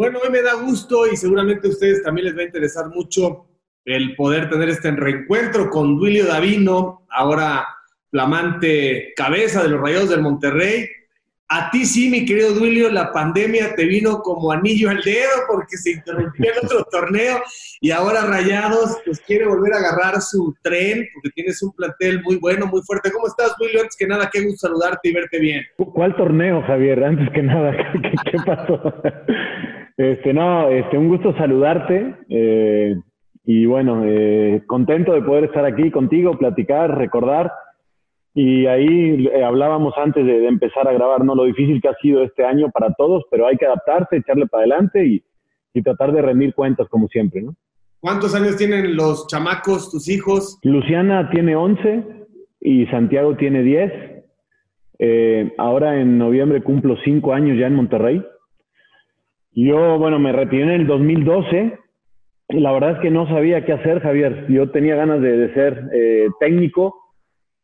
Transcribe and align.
Bueno, 0.00 0.18
hoy 0.24 0.30
me 0.30 0.40
da 0.40 0.54
gusto 0.54 1.06
y 1.06 1.14
seguramente 1.14 1.68
a 1.68 1.70
ustedes 1.72 2.02
también 2.02 2.28
les 2.28 2.34
va 2.34 2.40
a 2.40 2.46
interesar 2.46 2.88
mucho 2.88 3.44
el 3.84 4.16
poder 4.16 4.48
tener 4.48 4.70
este 4.70 4.90
reencuentro 4.92 5.68
con 5.68 5.98
Duilio 5.98 6.24
Davino, 6.24 7.04
ahora 7.10 7.66
flamante 8.10 9.12
cabeza 9.14 9.62
de 9.62 9.68
los 9.68 9.78
Rayados 9.78 10.08
del 10.08 10.22
Monterrey. 10.22 10.88
A 11.50 11.70
ti 11.70 11.84
sí, 11.84 12.08
mi 12.08 12.24
querido 12.24 12.52
Duilio, 12.52 12.90
la 12.90 13.12
pandemia 13.12 13.74
te 13.74 13.84
vino 13.84 14.22
como 14.22 14.50
anillo 14.50 14.88
al 14.88 15.02
dedo 15.02 15.28
porque 15.46 15.76
se 15.76 15.90
interrumpió 15.90 16.50
el 16.50 16.64
otro 16.64 16.82
torneo 16.90 17.42
y 17.82 17.90
ahora 17.90 18.24
Rayados 18.24 18.96
pues 19.04 19.20
quiere 19.26 19.46
volver 19.46 19.74
a 19.74 19.80
agarrar 19.80 20.22
su 20.22 20.54
tren 20.62 21.06
porque 21.12 21.28
tienes 21.34 21.62
un 21.62 21.72
plantel 21.72 22.22
muy 22.22 22.36
bueno, 22.36 22.64
muy 22.64 22.80
fuerte. 22.86 23.12
¿Cómo 23.12 23.26
estás, 23.26 23.54
Duilio? 23.58 23.82
Antes 23.82 23.96
que 23.98 24.06
nada, 24.06 24.30
qué 24.32 24.46
gusto 24.46 24.66
saludarte 24.66 25.10
y 25.10 25.12
verte 25.12 25.38
bien. 25.38 25.62
¿Cuál 25.76 26.16
torneo, 26.16 26.62
Javier? 26.62 27.04
Antes 27.04 27.28
que 27.34 27.42
nada, 27.42 27.76
¿qué, 28.24 28.38
pasó? 28.46 28.94
Este, 30.00 30.32
no, 30.32 30.66
este, 30.70 30.96
un 30.96 31.08
gusto 31.08 31.36
saludarte 31.36 32.16
eh, 32.30 32.96
y 33.44 33.66
bueno, 33.66 34.02
eh, 34.06 34.62
contento 34.66 35.12
de 35.12 35.20
poder 35.20 35.44
estar 35.44 35.66
aquí 35.66 35.90
contigo, 35.90 36.38
platicar, 36.38 36.96
recordar 36.96 37.52
y 38.32 38.64
ahí 38.64 39.28
eh, 39.30 39.44
hablábamos 39.44 39.92
antes 39.98 40.24
de, 40.24 40.46
empezar 40.46 40.88
a 40.88 40.94
grabar, 40.94 41.22
¿no? 41.22 41.34
Lo 41.34 41.44
difícil 41.44 41.82
que 41.82 41.88
ha 41.88 41.94
sido 42.00 42.22
este 42.22 42.46
año 42.46 42.70
para 42.70 42.94
todos, 42.94 43.24
pero 43.30 43.46
hay 43.46 43.58
que 43.58 43.66
adaptarse, 43.66 44.16
echarle 44.16 44.46
para 44.46 44.62
adelante 44.62 45.04
y, 45.04 45.22
tratar 45.82 46.12
de 46.12 46.22
rendir 46.22 46.54
cuentas 46.54 46.88
como 46.88 47.06
siempre, 47.08 47.42
¿no? 47.42 47.54
¿Cuántos 48.00 48.34
años 48.34 48.56
tienen 48.56 48.96
los 48.96 49.26
chamacos, 49.26 49.90
tus 49.90 50.08
hijos? 50.08 50.58
Luciana 50.62 51.28
tiene 51.28 51.56
11 51.56 52.04
y 52.62 52.86
Santiago 52.86 53.36
tiene 53.36 53.62
10. 53.62 53.92
Eh, 54.98 55.52
ahora 55.58 56.00
en 56.00 56.16
noviembre 56.16 56.62
cumplo 56.62 56.96
5 57.04 57.34
años 57.34 57.58
ya 57.58 57.66
en 57.66 57.74
Monterrey. 57.74 58.24
Yo, 59.52 59.98
bueno, 59.98 60.18
me 60.18 60.32
retiré 60.32 60.62
en 60.62 60.70
el 60.70 60.86
2012. 60.86 61.78
Y 62.50 62.60
la 62.60 62.72
verdad 62.72 62.92
es 62.92 62.98
que 62.98 63.10
no 63.10 63.28
sabía 63.28 63.64
qué 63.64 63.72
hacer, 63.72 64.00
Javier. 64.00 64.46
Yo 64.48 64.70
tenía 64.70 64.96
ganas 64.96 65.20
de, 65.20 65.52
ser 65.54 65.88
eh, 65.92 66.28
técnico 66.40 67.00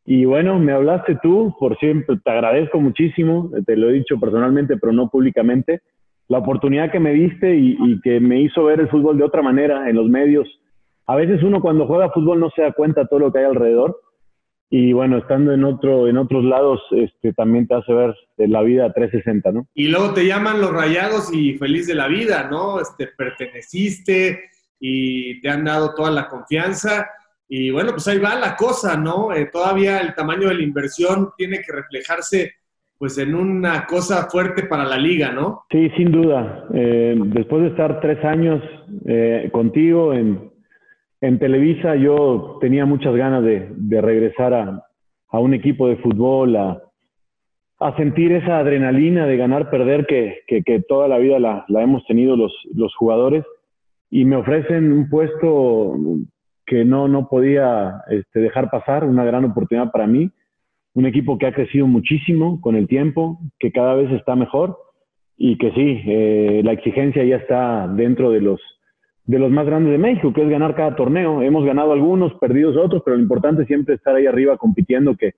y 0.09 0.23
bueno, 0.23 0.57
me 0.57 0.71
hablaste 0.71 1.17
tú, 1.21 1.53
por 1.59 1.77
siempre, 1.79 2.15
te 2.23 2.31
agradezco 2.31 2.79
muchísimo, 2.79 3.51
te 3.65 3.75
lo 3.75 3.89
he 3.89 3.93
dicho 3.93 4.17
personalmente, 4.17 4.77
pero 4.77 4.93
no 4.93 5.09
públicamente, 5.09 5.81
la 6.29 6.37
oportunidad 6.37 6.89
que 6.93 7.01
me 7.01 7.11
diste 7.11 7.57
y, 7.57 7.99
que 7.99 8.21
me 8.21 8.39
hizo 8.39 8.63
ver 8.63 8.79
el 8.79 8.87
fútbol 8.87 9.17
de 9.17 9.25
otra 9.25 9.41
manera 9.41 9.89
en 9.89 9.97
los 9.97 10.07
medios. 10.07 10.47
A 11.07 11.17
veces 11.17 11.43
uno 11.43 11.59
cuando 11.59 11.87
juega 11.87 12.09
fútbol 12.11 12.39
no 12.39 12.49
se 12.51 12.61
da 12.61 12.71
cuenta 12.71 13.01
de 13.01 13.07
todo 13.07 13.19
lo 13.19 13.33
que 13.33 13.39
hay 13.39 13.45
alrededor 13.45 13.99
y 14.69 14.91
bueno, 14.91 15.17
estando 15.17 15.53
en 15.53 15.63
otro 15.63 16.07
en 16.07 16.17
otros 16.17 16.43
lados 16.43 16.81
este, 16.91 17.33
también 17.33 17.67
te 17.67 17.75
hace 17.75 17.93
ver 17.93 18.15
la 18.37 18.61
vida 18.61 18.91
360, 18.91 19.51
¿no? 19.51 19.67
Y 19.73 19.87
luego 19.87 20.13
te 20.13 20.25
llaman 20.25 20.59
los 20.59 20.71
rayados 20.71 21.33
y 21.33 21.53
feliz 21.53 21.87
de 21.87 21.95
la 21.95 22.07
vida, 22.07 22.47
¿no? 22.51 22.81
Este, 22.81 23.07
perteneciste 23.07 24.49
y 24.79 25.41
te 25.41 25.49
han 25.49 25.63
dado 25.63 25.93
toda 25.95 26.11
la 26.11 26.27
confianza 26.27 27.09
y 27.49 27.71
bueno, 27.71 27.91
pues 27.91 28.07
ahí 28.07 28.19
va 28.19 28.35
la 28.35 28.55
cosa, 28.55 28.97
¿no? 28.97 29.33
Eh, 29.33 29.49
todavía 29.51 29.99
el 29.99 30.13
tamaño 30.13 30.49
de 30.49 30.55
la 30.55 30.63
inversión 30.63 31.29
tiene 31.37 31.61
que 31.61 31.71
reflejarse 31.71 32.53
pues 32.97 33.17
en 33.19 33.35
una 33.35 33.85
cosa 33.85 34.27
fuerte 34.29 34.63
para 34.63 34.83
la 34.83 34.97
liga, 34.97 35.31
¿no? 35.31 35.65
Sí, 35.69 35.89
sin 35.95 36.11
duda. 36.11 36.65
Eh, 36.73 37.15
después 37.17 37.61
de 37.61 37.69
estar 37.69 38.01
tres 38.01 38.23
años 38.25 38.61
eh, 39.05 39.49
contigo 39.51 40.13
en, 40.13 40.46
en, 41.21 41.39
Televisa, 41.39 41.95
yo 41.95 42.57
tenía 42.61 42.85
muchas 42.85 43.15
ganas 43.15 43.43
de, 43.43 44.01
regresar 44.01 44.53
a, 44.53 45.39
un 45.39 45.53
equipo 45.53 45.87
de 45.87 45.97
fútbol, 45.97 46.55
a, 46.55 46.81
sentir 47.97 48.31
esa 48.31 48.59
adrenalina 48.59 49.25
de 49.25 49.37
ganar, 49.37 49.69
perder 49.69 50.05
que, 50.05 50.83
toda 50.87 51.07
la 51.07 51.17
vida 51.17 51.39
la, 51.39 51.65
hemos 51.81 52.05
tenido 52.05 52.35
los, 52.35 52.53
los 52.73 52.95
jugadores. 52.95 53.43
Y 54.09 54.25
me 54.25 54.37
ofrecen 54.37 54.91
un 54.93 55.09
puesto 55.09 55.95
que 56.65 56.85
no, 56.85 57.07
no 57.07 57.27
podía 57.29 58.01
este, 58.09 58.39
dejar 58.39 58.69
pasar, 58.69 59.03
una 59.03 59.25
gran 59.25 59.45
oportunidad 59.45 59.91
para 59.91 60.07
mí. 60.07 60.31
Un 60.93 61.05
equipo 61.05 61.37
que 61.37 61.47
ha 61.47 61.53
crecido 61.53 61.87
muchísimo 61.87 62.59
con 62.61 62.75
el 62.75 62.87
tiempo, 62.87 63.39
que 63.59 63.71
cada 63.71 63.95
vez 63.95 64.11
está 64.11 64.35
mejor 64.35 64.77
y 65.37 65.57
que 65.57 65.71
sí, 65.71 66.01
eh, 66.05 66.61
la 66.63 66.73
exigencia 66.73 67.23
ya 67.23 67.37
está 67.37 67.87
dentro 67.87 68.31
de 68.31 68.41
los, 68.41 68.59
de 69.27 69.39
los 69.39 69.51
más 69.51 69.65
grandes 69.65 69.91
de 69.91 69.97
México, 69.97 70.33
que 70.33 70.41
es 70.41 70.49
ganar 70.49 70.73
cada 70.73 70.95
torneo. 70.95 71.41
Hemos 71.41 71.65
ganado 71.65 71.91
algunos, 71.91 72.33
perdidos 72.35 72.77
otros, 72.77 73.01
pero 73.05 73.17
lo 73.17 73.21
importante 73.21 73.61
es 73.61 73.67
siempre 73.67 73.95
estar 73.95 74.15
ahí 74.15 74.25
arriba 74.25 74.57
compitiendo, 74.57 75.15
que, 75.15 75.33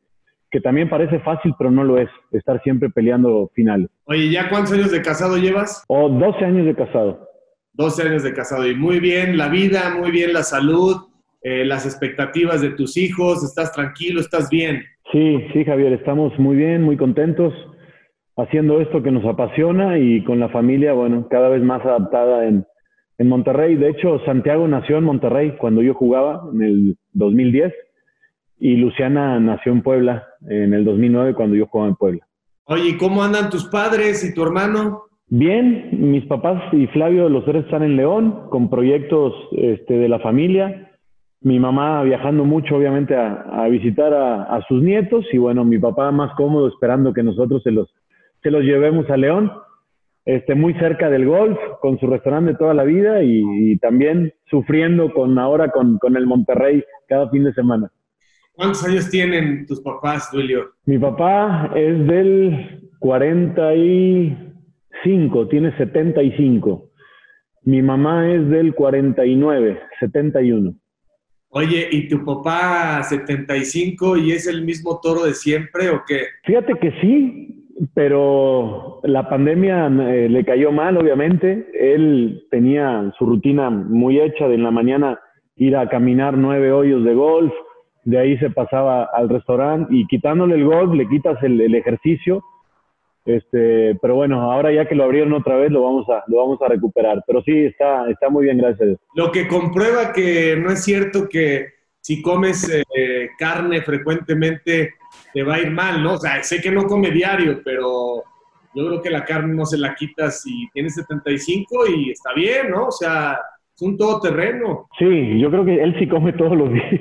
que 0.51 0.61
también 0.61 0.89
parece 0.89 1.19
fácil, 1.19 1.53
pero 1.57 1.71
no 1.71 1.83
lo 1.83 1.97
es, 1.97 2.09
estar 2.31 2.61
siempre 2.61 2.89
peleando 2.89 3.49
finales. 3.55 3.89
Oye, 4.05 4.29
¿ya 4.29 4.47
cuántos 4.47 4.73
años 4.73 4.91
de 4.91 5.01
casado 5.01 5.37
llevas? 5.37 5.83
O 5.87 6.05
oh, 6.05 6.09
12 6.09 6.45
años 6.45 6.65
de 6.67 6.75
casado. 6.75 7.27
12 7.73 8.03
años 8.03 8.23
de 8.23 8.33
casado 8.33 8.67
y 8.67 8.75
muy 8.75 8.99
bien 8.99 9.37
la 9.37 9.49
vida, 9.49 9.95
muy 9.99 10.11
bien 10.11 10.33
la 10.33 10.43
salud, 10.43 10.97
eh, 11.41 11.65
las 11.65 11.85
expectativas 11.85 12.61
de 12.61 12.71
tus 12.71 12.95
hijos? 12.95 13.43
¿Estás 13.43 13.71
tranquilo? 13.73 14.21
¿Estás 14.21 14.49
bien? 14.49 14.83
Sí, 15.11 15.47
sí, 15.51 15.65
Javier, 15.65 15.93
estamos 15.93 16.37
muy 16.37 16.55
bien, 16.55 16.83
muy 16.83 16.95
contentos 16.95 17.53
haciendo 18.37 18.79
esto 18.81 19.01
que 19.01 19.11
nos 19.11 19.25
apasiona 19.25 19.97
y 19.97 20.23
con 20.23 20.39
la 20.39 20.49
familia, 20.49 20.93
bueno, 20.93 21.27
cada 21.29 21.49
vez 21.49 21.61
más 21.61 21.83
adaptada 21.83 22.45
en, 22.45 22.65
en 23.19 23.29
Monterrey. 23.29 23.75
De 23.75 23.89
hecho, 23.89 24.19
Santiago 24.25 24.67
nació 24.67 24.97
en 24.97 25.03
Monterrey 25.03 25.55
cuando 25.57 25.83
yo 25.83 25.93
jugaba 25.93 26.41
en 26.51 26.61
el 26.63 26.97
2010 27.13 27.71
y 28.59 28.77
Luciana 28.77 29.39
nació 29.39 29.71
en 29.71 29.83
Puebla 29.83 30.27
en 30.49 30.73
el 30.73 30.83
2009 30.83 31.35
cuando 31.35 31.55
yo 31.55 31.67
jugaba 31.67 31.89
en 31.89 31.95
Puebla. 31.95 32.27
Oye, 32.65 32.97
¿cómo 32.97 33.23
andan 33.23 33.51
tus 33.51 33.65
padres 33.65 34.23
y 34.23 34.33
tu 34.33 34.41
hermano? 34.41 35.03
Bien, 35.27 35.89
mis 35.91 36.25
papás 36.25 36.73
y 36.73 36.87
Flavio, 36.87 37.29
los 37.29 37.45
tres 37.45 37.65
están 37.65 37.83
en 37.83 37.95
León 37.95 38.49
con 38.49 38.71
proyectos 38.71 39.33
este, 39.51 39.93
de 39.93 40.09
la 40.09 40.19
familia 40.19 40.89
mi 41.41 41.59
mamá 41.59 42.03
viajando 42.03 42.43
mucho, 42.43 42.75
obviamente, 42.75 43.15
a, 43.15 43.67
visitar 43.69 44.13
a, 44.13 44.59
sus 44.67 44.81
nietos 44.81 45.25
y 45.31 45.37
bueno, 45.37 45.63
mi 45.63 45.79
papá 45.79 46.11
más 46.11 46.33
cómodo 46.35 46.67
esperando 46.67 47.13
que 47.13 47.23
nosotros 47.23 47.63
se 47.63 47.71
los, 47.71 47.93
se 48.43 48.51
los 48.51 48.63
llevemos 48.63 49.09
a 49.09 49.17
León, 49.17 49.51
este, 50.29 50.53
muy 50.53 50.75
cerca 50.75 51.09
del 51.09 51.25
golf, 51.25 51.57
con 51.81 51.99
su 51.99 52.05
restaurante 52.05 52.53
toda 52.53 52.75
la 52.75 52.83
vida 52.83 53.23
y, 53.23 53.75
también 53.79 54.31
sufriendo 54.47 55.11
con 55.11 55.39
ahora 55.39 55.71
con, 55.71 55.97
con, 55.97 56.15
el 56.15 56.27
Monterrey 56.27 56.83
cada 57.07 57.31
fin 57.31 57.45
de 57.45 57.53
semana. 57.53 57.91
¿Cuántos 58.53 58.83
años 58.83 59.09
tienen 59.09 59.65
tus 59.65 59.81
papás, 59.81 60.29
Julio? 60.29 60.73
Mi 60.85 60.99
papá 60.99 61.71
es 61.75 62.05
del 62.05 62.91
45, 62.99 65.47
tiene 65.47 65.75
75. 65.77 66.91
Mi 67.63 67.81
mamá 67.81 68.31
es 68.31 68.47
del 68.49 68.75
49, 68.75 69.81
71. 69.99 70.75
Oye, 71.47 71.89
¿y 71.91 72.07
tu 72.07 72.23
papá 72.23 73.01
75 73.01 74.17
y 74.17 74.33
es 74.33 74.45
el 74.45 74.63
mismo 74.63 74.99
toro 75.01 75.23
de 75.23 75.33
siempre 75.33 75.89
o 75.89 76.03
qué? 76.07 76.27
Fíjate 76.43 76.75
que 76.79 76.91
sí, 77.01 77.58
pero 77.93 78.99
la 79.03 79.29
pandemia 79.29 79.87
eh, 79.87 80.29
le 80.29 80.45
cayó 80.45 80.71
mal, 80.71 80.97
obviamente. 80.97 81.69
Él 81.73 82.45
tenía 82.51 83.13
su 83.17 83.25
rutina 83.25 83.69
muy 83.69 84.19
hecha 84.19 84.47
de 84.47 84.55
en 84.55 84.63
la 84.63 84.71
mañana 84.71 85.19
ir 85.55 85.75
a 85.75 85.89
caminar 85.89 86.37
nueve 86.37 86.71
hoyos 86.71 87.03
de 87.03 87.13
golf, 87.13 87.53
de 88.05 88.17
ahí 88.17 88.37
se 88.37 88.49
pasaba 88.49 89.09
al 89.13 89.29
restaurante 89.29 89.93
y 89.93 90.07
quitándole 90.07 90.55
el 90.55 90.63
golf 90.63 90.93
le 90.93 91.07
quitas 91.07 91.41
el, 91.43 91.59
el 91.59 91.75
ejercicio 91.75 92.41
este, 93.29 93.95
pero 94.01 94.15
bueno, 94.15 94.41
ahora 94.51 94.71
ya 94.71 94.87
que 94.87 94.95
lo 94.95 95.03
abrieron 95.03 95.33
otra 95.33 95.55
vez, 95.55 95.71
lo 95.71 95.83
vamos 95.83 96.09
a, 96.09 96.23
lo 96.25 96.37
vamos 96.37 96.59
a 96.63 96.67
recuperar. 96.67 97.23
Pero 97.27 97.43
sí, 97.43 97.65
está, 97.65 98.09
está 98.09 98.27
muy 98.29 98.45
bien, 98.45 98.57
gracias. 98.57 98.97
Lo 99.13 99.31
que 99.31 99.47
comprueba 99.47 100.11
que 100.13 100.55
no 100.55 100.71
es 100.71 100.83
cierto 100.83 101.27
que 101.29 101.67
si 102.01 102.23
comes 102.23 102.67
eh, 102.95 103.29
carne 103.37 103.81
frecuentemente 103.81 104.95
te 105.33 105.43
va 105.43 105.55
a 105.55 105.59
ir 105.59 105.71
mal, 105.71 106.03
¿no? 106.03 106.13
O 106.13 106.17
sea, 106.17 106.41
sé 106.43 106.61
que 106.61 106.71
no 106.71 106.83
come 106.83 107.11
diario, 107.11 107.61
pero 107.63 108.23
yo 108.73 108.87
creo 108.87 109.01
que 109.01 109.09
la 109.09 109.25
carne 109.25 109.53
no 109.53 109.65
se 109.65 109.77
la 109.77 109.95
quita 109.95 110.29
si 110.31 110.69
tienes 110.73 110.95
75 110.95 111.87
y 111.87 112.11
está 112.11 112.33
bien, 112.33 112.71
¿no? 112.71 112.87
O 112.87 112.91
sea, 112.91 113.39
es 113.75 113.81
un 113.81 113.97
todoterreno. 113.97 114.87
Sí, 114.97 115.39
yo 115.39 115.49
creo 115.49 115.65
que 115.65 115.81
él 115.81 115.95
sí 115.99 116.07
come 116.07 116.33
todos 116.33 116.57
los 116.57 116.71
días. 116.71 116.95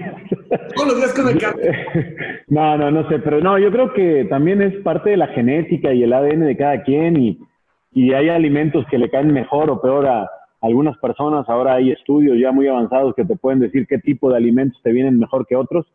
Todos 0.75 0.89
los 0.89 0.97
días 0.97 1.15
come 1.15 1.37
carne. 1.37 1.85
no, 2.49 2.79
no, 2.79 2.91
no 2.91 3.09
sé, 3.09 3.19
pero 3.19 3.41
no, 3.41 3.59
yo 3.59 3.71
creo 3.71 3.93
que 3.93 4.27
también 4.31 4.63
es 4.63 4.75
parte 4.83 5.11
de 5.11 5.17
la 5.17 5.29
genética 5.29 5.93
y 5.93 6.03
el 6.03 6.13
ADN 6.13 6.47
de 6.47 6.57
cada 6.57 6.83
quien 6.83 7.17
y, 7.17 7.39
y 7.93 8.13
hay 8.13 8.29
alimentos 8.29 8.87
que 8.91 8.99
le 8.99 9.11
caen 9.11 9.33
mejor 9.33 9.71
o 9.71 9.81
peor 9.81 10.07
a 10.07 10.31
algunas 10.61 10.97
personas. 10.99 11.49
Ahora 11.49 11.75
hay 11.75 11.91
estudios 11.91 12.39
ya 12.39 12.53
muy 12.53 12.67
avanzados 12.69 13.15
que 13.15 13.25
te 13.25 13.37
pueden 13.37 13.61
decir 13.61 13.87
qué 13.87 13.99
tipo 13.99 14.31
de 14.31 14.37
alimentos 14.37 14.81
te 14.83 14.93
vienen 14.93 15.19
mejor 15.19 15.47
que 15.47 15.57
otros. 15.57 15.87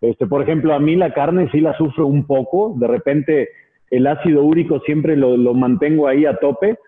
Este, 0.00 0.26
por 0.26 0.42
ejemplo, 0.42 0.74
a 0.74 0.78
mí 0.78 0.96
la 0.96 1.12
carne 1.14 1.48
sí 1.50 1.60
la 1.60 1.76
sufro 1.76 2.06
un 2.06 2.26
poco. 2.26 2.74
De 2.78 2.86
repente 2.86 3.48
el 3.90 4.06
ácido 4.06 4.42
úrico 4.42 4.80
siempre 4.80 5.16
lo, 5.16 5.36
lo 5.36 5.54
mantengo 5.54 6.08
ahí 6.08 6.26
a 6.26 6.36
tope 6.36 6.78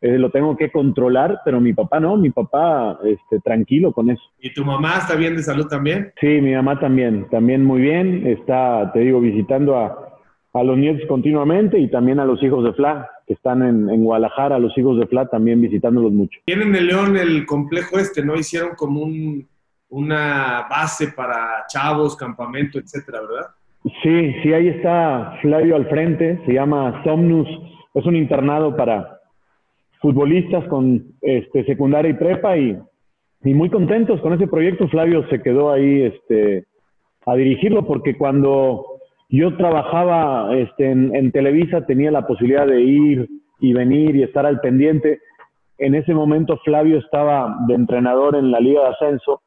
eh, 0.00 0.16
lo 0.16 0.30
tengo 0.30 0.56
que 0.56 0.70
controlar, 0.70 1.40
pero 1.44 1.60
mi 1.60 1.72
papá 1.72 1.98
no, 1.98 2.16
mi 2.16 2.30
papá 2.30 3.00
este, 3.04 3.40
tranquilo 3.40 3.92
con 3.92 4.10
eso. 4.10 4.22
¿Y 4.40 4.54
tu 4.54 4.64
mamá 4.64 4.98
está 4.98 5.16
bien 5.16 5.34
de 5.34 5.42
salud 5.42 5.66
también? 5.66 6.12
Sí, 6.20 6.40
mi 6.40 6.54
mamá 6.54 6.78
también, 6.78 7.26
también 7.30 7.64
muy 7.64 7.80
bien, 7.80 8.24
está, 8.24 8.92
te 8.92 9.00
digo, 9.00 9.20
visitando 9.20 9.76
a, 9.76 10.20
a 10.52 10.62
los 10.62 10.78
nietos 10.78 11.02
continuamente 11.08 11.80
y 11.80 11.90
también 11.90 12.20
a 12.20 12.24
los 12.24 12.40
hijos 12.44 12.62
de 12.62 12.74
Fla, 12.74 13.10
que 13.26 13.34
están 13.34 13.62
en, 13.62 13.90
en 13.90 14.04
Guadalajara, 14.04 14.60
los 14.60 14.76
hijos 14.78 15.00
de 15.00 15.08
Fla 15.08 15.26
también 15.26 15.60
visitándolos 15.60 16.12
mucho. 16.12 16.38
Tienen 16.44 16.76
el 16.76 16.86
León 16.86 17.16
el 17.16 17.44
complejo 17.44 17.98
este, 17.98 18.24
¿no? 18.24 18.36
Hicieron 18.36 18.76
como 18.76 19.00
un, 19.00 19.48
una 19.90 20.66
base 20.68 21.08
para 21.08 21.64
chavos, 21.68 22.16
campamento, 22.16 22.78
etcétera, 22.78 23.20
¿verdad? 23.20 23.46
Sí, 24.02 24.34
sí, 24.42 24.52
ahí 24.52 24.68
está 24.68 25.38
Flavio 25.40 25.76
al 25.76 25.88
frente, 25.88 26.40
se 26.44 26.52
llama 26.52 27.02
Somnus, 27.04 27.48
es 27.94 28.04
un 28.04 28.16
internado 28.16 28.76
para 28.76 29.18
futbolistas 30.00 30.64
con 30.68 31.02
este, 31.20 31.64
secundaria 31.64 32.10
y 32.10 32.14
prepa 32.14 32.56
y, 32.56 32.78
muy 33.44 33.70
contentos 33.70 34.20
con 34.20 34.32
ese 34.34 34.46
proyecto. 34.46 34.88
Flavio 34.88 35.26
se 35.28 35.40
quedó 35.40 35.72
ahí 35.72 36.02
este, 36.02 36.66
a 37.24 37.34
dirigirlo 37.34 37.86
porque 37.86 38.16
cuando 38.16 38.84
yo 39.30 39.56
trabajaba 39.56 40.54
este, 40.56 40.90
en, 40.90 41.14
en, 41.14 41.32
Televisa 41.32 41.86
tenía 41.86 42.10
la 42.10 42.26
posibilidad 42.26 42.66
de 42.66 42.82
ir 42.82 43.28
y 43.60 43.72
venir 43.72 44.16
y 44.16 44.22
estar 44.22 44.44
al 44.44 44.60
pendiente. 44.60 45.20
En 45.78 45.94
ese 45.94 46.12
momento 46.12 46.58
Flavio 46.64 46.98
estaba 46.98 47.56
de 47.68 47.74
entrenador 47.74 48.36
en 48.36 48.50
la 48.50 48.60
Liga 48.60 48.82
de 48.82 48.88
Ascenso 48.88 49.40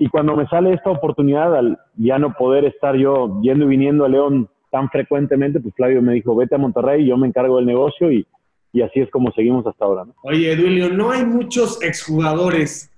y 0.00 0.08
cuando 0.08 0.34
me 0.34 0.48
sale 0.48 0.72
esta 0.72 0.88
oportunidad, 0.88 1.54
al 1.54 1.78
ya 1.96 2.18
no 2.18 2.32
poder 2.32 2.64
estar 2.64 2.96
yo 2.96 3.38
yendo 3.42 3.66
y 3.66 3.68
viniendo 3.68 4.06
a 4.06 4.08
León 4.08 4.48
tan 4.70 4.88
frecuentemente, 4.88 5.60
pues 5.60 5.74
Flavio 5.74 6.00
me 6.00 6.14
dijo, 6.14 6.34
vete 6.34 6.54
a 6.54 6.58
Monterrey, 6.58 7.06
yo 7.06 7.18
me 7.18 7.26
encargo 7.26 7.58
del 7.58 7.66
negocio 7.66 8.10
y, 8.10 8.26
y 8.72 8.80
así 8.80 9.00
es 9.00 9.10
como 9.10 9.30
seguimos 9.32 9.66
hasta 9.66 9.84
ahora. 9.84 10.06
¿no? 10.06 10.14
Oye, 10.22 10.56
Duilio, 10.56 10.88
no 10.88 11.10
hay 11.10 11.26
muchos 11.26 11.82
exjugadores 11.82 12.90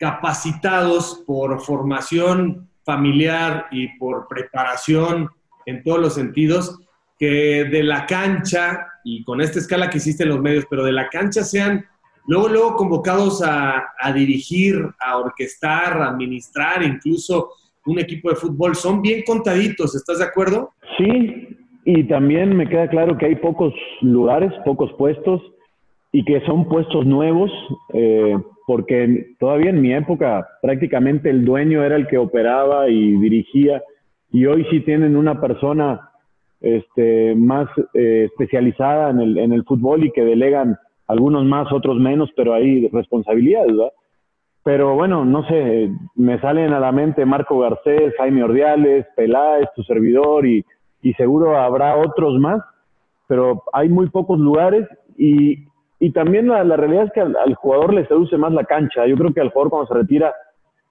capacitados 0.00 1.22
por 1.24 1.60
formación 1.60 2.68
familiar 2.82 3.66
y 3.70 3.96
por 3.96 4.26
preparación 4.26 5.30
en 5.64 5.84
todos 5.84 6.00
los 6.00 6.14
sentidos, 6.14 6.76
que 7.20 7.66
de 7.70 7.84
la 7.84 8.04
cancha, 8.04 8.84
y 9.04 9.22
con 9.22 9.40
esta 9.40 9.60
escala 9.60 9.90
que 9.90 9.98
hiciste 9.98 10.24
en 10.24 10.30
los 10.30 10.40
medios, 10.40 10.64
pero 10.68 10.82
de 10.82 10.92
la 10.92 11.08
cancha 11.08 11.44
sean 11.44 11.86
luego, 12.28 12.48
luego 12.48 12.76
convocados 12.76 13.42
a, 13.44 14.12
dirigir, 14.14 14.76
a 15.00 15.18
orquestar, 15.18 16.00
a 16.00 16.10
administrar, 16.10 16.82
incluso 16.82 17.50
un 17.86 17.98
equipo 17.98 18.28
de 18.28 18.36
fútbol, 18.36 18.76
son 18.76 19.02
bien 19.02 19.22
contaditos, 19.26 19.96
¿estás 19.96 20.18
de 20.18 20.26
acuerdo? 20.26 20.70
Sí, 20.98 21.56
y 21.84 22.04
también 22.04 22.54
me 22.54 22.68
queda 22.68 22.88
claro 22.88 23.16
que 23.16 23.26
hay 23.26 23.36
pocos 23.36 23.72
lugares, 24.02 24.52
pocos 24.64 24.92
puestos, 24.98 25.40
y 26.12 26.24
que 26.24 26.40
son 26.42 26.68
puestos 26.68 27.06
nuevos, 27.06 27.50
eh, 27.94 28.36
porque 28.66 29.34
todavía 29.38 29.70
en 29.70 29.80
mi 29.80 29.94
época 29.94 30.46
prácticamente 30.60 31.30
el 31.30 31.44
dueño 31.44 31.82
era 31.82 31.96
el 31.96 32.06
que 32.08 32.18
operaba 32.18 32.90
y 32.90 33.12
dirigía, 33.12 33.82
y 34.30 34.44
hoy 34.44 34.66
sí 34.70 34.80
tienen 34.80 35.16
una 35.16 35.40
persona 35.40 36.10
este, 36.60 37.34
más 37.34 37.68
eh, 37.94 38.28
especializada 38.30 39.10
en 39.10 39.20
el, 39.20 39.38
en 39.38 39.52
el 39.52 39.64
fútbol 39.64 40.04
y 40.04 40.12
que 40.12 40.24
delegan 40.24 40.76
algunos 41.08 41.44
más, 41.44 41.72
otros 41.72 41.98
menos, 41.98 42.30
pero 42.36 42.54
hay 42.54 42.86
responsabilidades, 42.88 43.76
¿verdad? 43.76 43.92
Pero 44.62 44.94
bueno, 44.94 45.24
no 45.24 45.46
sé, 45.48 45.90
me 46.14 46.38
salen 46.40 46.72
a 46.74 46.80
la 46.80 46.92
mente 46.92 47.24
Marco 47.24 47.58
Garcés, 47.58 48.12
Jaime 48.18 48.44
Ordiales, 48.44 49.06
Peláez, 49.16 49.66
tu 49.74 49.82
servidor, 49.82 50.46
y, 50.46 50.64
y 51.00 51.14
seguro 51.14 51.58
habrá 51.58 51.96
otros 51.96 52.38
más, 52.38 52.60
pero 53.26 53.62
hay 53.72 53.88
muy 53.88 54.10
pocos 54.10 54.38
lugares 54.38 54.86
y, 55.16 55.66
y 55.98 56.12
también 56.12 56.48
la, 56.48 56.62
la, 56.64 56.76
realidad 56.76 57.04
es 57.04 57.12
que 57.12 57.20
al, 57.20 57.36
al, 57.36 57.54
jugador 57.54 57.94
le 57.94 58.06
seduce 58.06 58.36
más 58.36 58.52
la 58.52 58.64
cancha. 58.64 59.06
Yo 59.06 59.16
creo 59.16 59.32
que 59.32 59.40
al 59.40 59.50
jugador 59.50 59.70
cuando 59.70 59.88
se 59.88 59.94
retira 59.94 60.34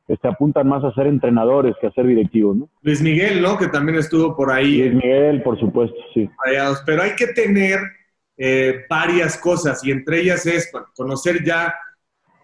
este, 0.07 0.27
apuntan 0.27 0.67
más 0.67 0.83
a 0.83 0.93
ser 0.93 1.07
entrenadores 1.07 1.75
que 1.81 1.87
a 1.87 1.91
ser 1.91 2.07
directivos, 2.07 2.55
¿no? 2.55 2.69
Luis 2.81 3.01
Miguel, 3.01 3.41
¿no? 3.41 3.57
Que 3.57 3.67
también 3.67 3.97
estuvo 3.97 4.35
por 4.35 4.51
ahí. 4.51 4.79
Luis 4.79 5.03
Miguel, 5.03 5.43
por 5.43 5.59
supuesto, 5.59 5.97
sí. 6.13 6.29
Pero 6.85 7.01
hay 7.01 7.11
que 7.15 7.27
tener 7.27 7.79
eh, 8.37 8.85
varias 8.89 9.37
cosas 9.37 9.83
y 9.83 9.91
entre 9.91 10.21
ellas 10.21 10.45
es 10.45 10.71
conocer 10.95 11.43
ya 11.43 11.73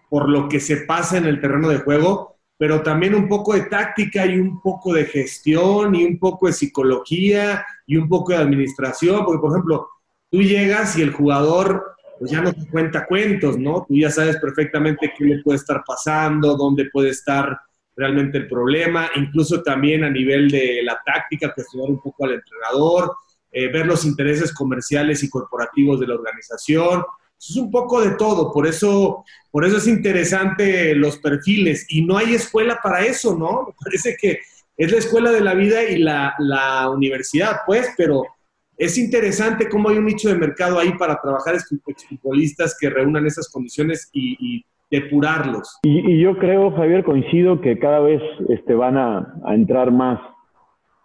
por 0.08 0.28
lo 0.28 0.48
que 0.48 0.60
se 0.60 0.78
pasa 0.78 1.18
en 1.18 1.26
el 1.26 1.40
terreno 1.40 1.68
de 1.68 1.78
juego, 1.78 2.36
pero 2.56 2.82
también 2.82 3.14
un 3.14 3.28
poco 3.28 3.54
de 3.54 3.62
táctica 3.62 4.26
y 4.26 4.38
un 4.38 4.60
poco 4.60 4.92
de 4.92 5.06
gestión 5.06 5.94
y 5.94 6.04
un 6.04 6.18
poco 6.18 6.46
de 6.46 6.52
psicología 6.52 7.64
y 7.86 7.96
un 7.96 8.08
poco 8.08 8.32
de 8.32 8.38
administración, 8.38 9.24
porque 9.24 9.40
por 9.40 9.52
ejemplo, 9.52 9.88
tú 10.30 10.42
llegas 10.42 10.96
y 10.98 11.02
el 11.02 11.12
jugador 11.12 11.94
pues 12.18 12.30
ya 12.30 12.40
no 12.40 12.52
te 12.52 12.66
cuenta 12.68 13.06
cuentos, 13.06 13.58
¿no? 13.58 13.84
Tú 13.86 13.96
ya 13.96 14.10
sabes 14.10 14.36
perfectamente 14.38 15.12
qué 15.16 15.24
le 15.24 15.42
puede 15.42 15.58
estar 15.58 15.82
pasando, 15.86 16.56
dónde 16.56 16.88
puede 16.92 17.10
estar 17.10 17.58
realmente 17.96 18.38
el 18.38 18.48
problema, 18.48 19.10
incluso 19.16 19.62
también 19.62 20.04
a 20.04 20.10
nivel 20.10 20.50
de 20.50 20.80
la 20.82 21.00
táctica, 21.04 21.52
cuestionar 21.52 21.90
un 21.90 22.00
poco 22.00 22.24
al 22.24 22.32
entrenador, 22.32 23.16
eh, 23.54 23.68
ver 23.68 23.86
los 23.86 24.04
intereses 24.04 24.52
comerciales 24.52 25.22
y 25.22 25.30
corporativos 25.30 26.00
de 26.00 26.08
la 26.08 26.16
organización. 26.16 27.04
Es 27.38 27.56
un 27.56 27.70
poco 27.70 28.00
de 28.00 28.16
todo, 28.16 28.52
por 28.52 28.66
eso, 28.66 29.24
por 29.50 29.64
eso 29.64 29.76
es 29.76 29.86
interesante 29.86 30.94
los 30.94 31.18
perfiles 31.18 31.86
y 31.88 32.02
no 32.02 32.16
hay 32.16 32.34
escuela 32.34 32.80
para 32.82 33.04
eso, 33.04 33.36
¿no? 33.38 33.74
Parece 33.82 34.16
que 34.20 34.40
es 34.76 34.90
la 34.90 34.98
escuela 34.98 35.30
de 35.30 35.40
la 35.40 35.54
vida 35.54 35.84
y 35.84 35.98
la, 35.98 36.34
la 36.38 36.90
universidad, 36.90 37.58
pues, 37.66 37.88
pero 37.96 38.24
es 38.76 38.98
interesante 38.98 39.68
cómo 39.68 39.88
hay 39.88 39.98
un 39.98 40.06
nicho 40.06 40.28
de 40.28 40.34
mercado 40.34 40.78
ahí 40.78 40.92
para 40.98 41.20
trabajar 41.20 41.56
futbolistas 42.08 42.76
que 42.80 42.90
reúnan 42.90 43.26
esas 43.26 43.48
condiciones 43.48 44.10
y, 44.12 44.36
y 44.40 44.64
depurarlos. 44.90 45.78
Y, 45.82 46.20
yo 46.20 46.36
creo, 46.38 46.72
Javier, 46.72 47.04
coincido 47.04 47.60
que 47.60 47.78
cada 47.78 48.00
vez 48.00 48.20
este, 48.48 48.74
van 48.74 48.96
a, 48.96 49.34
a 49.44 49.54
entrar 49.54 49.92
más, 49.92 50.20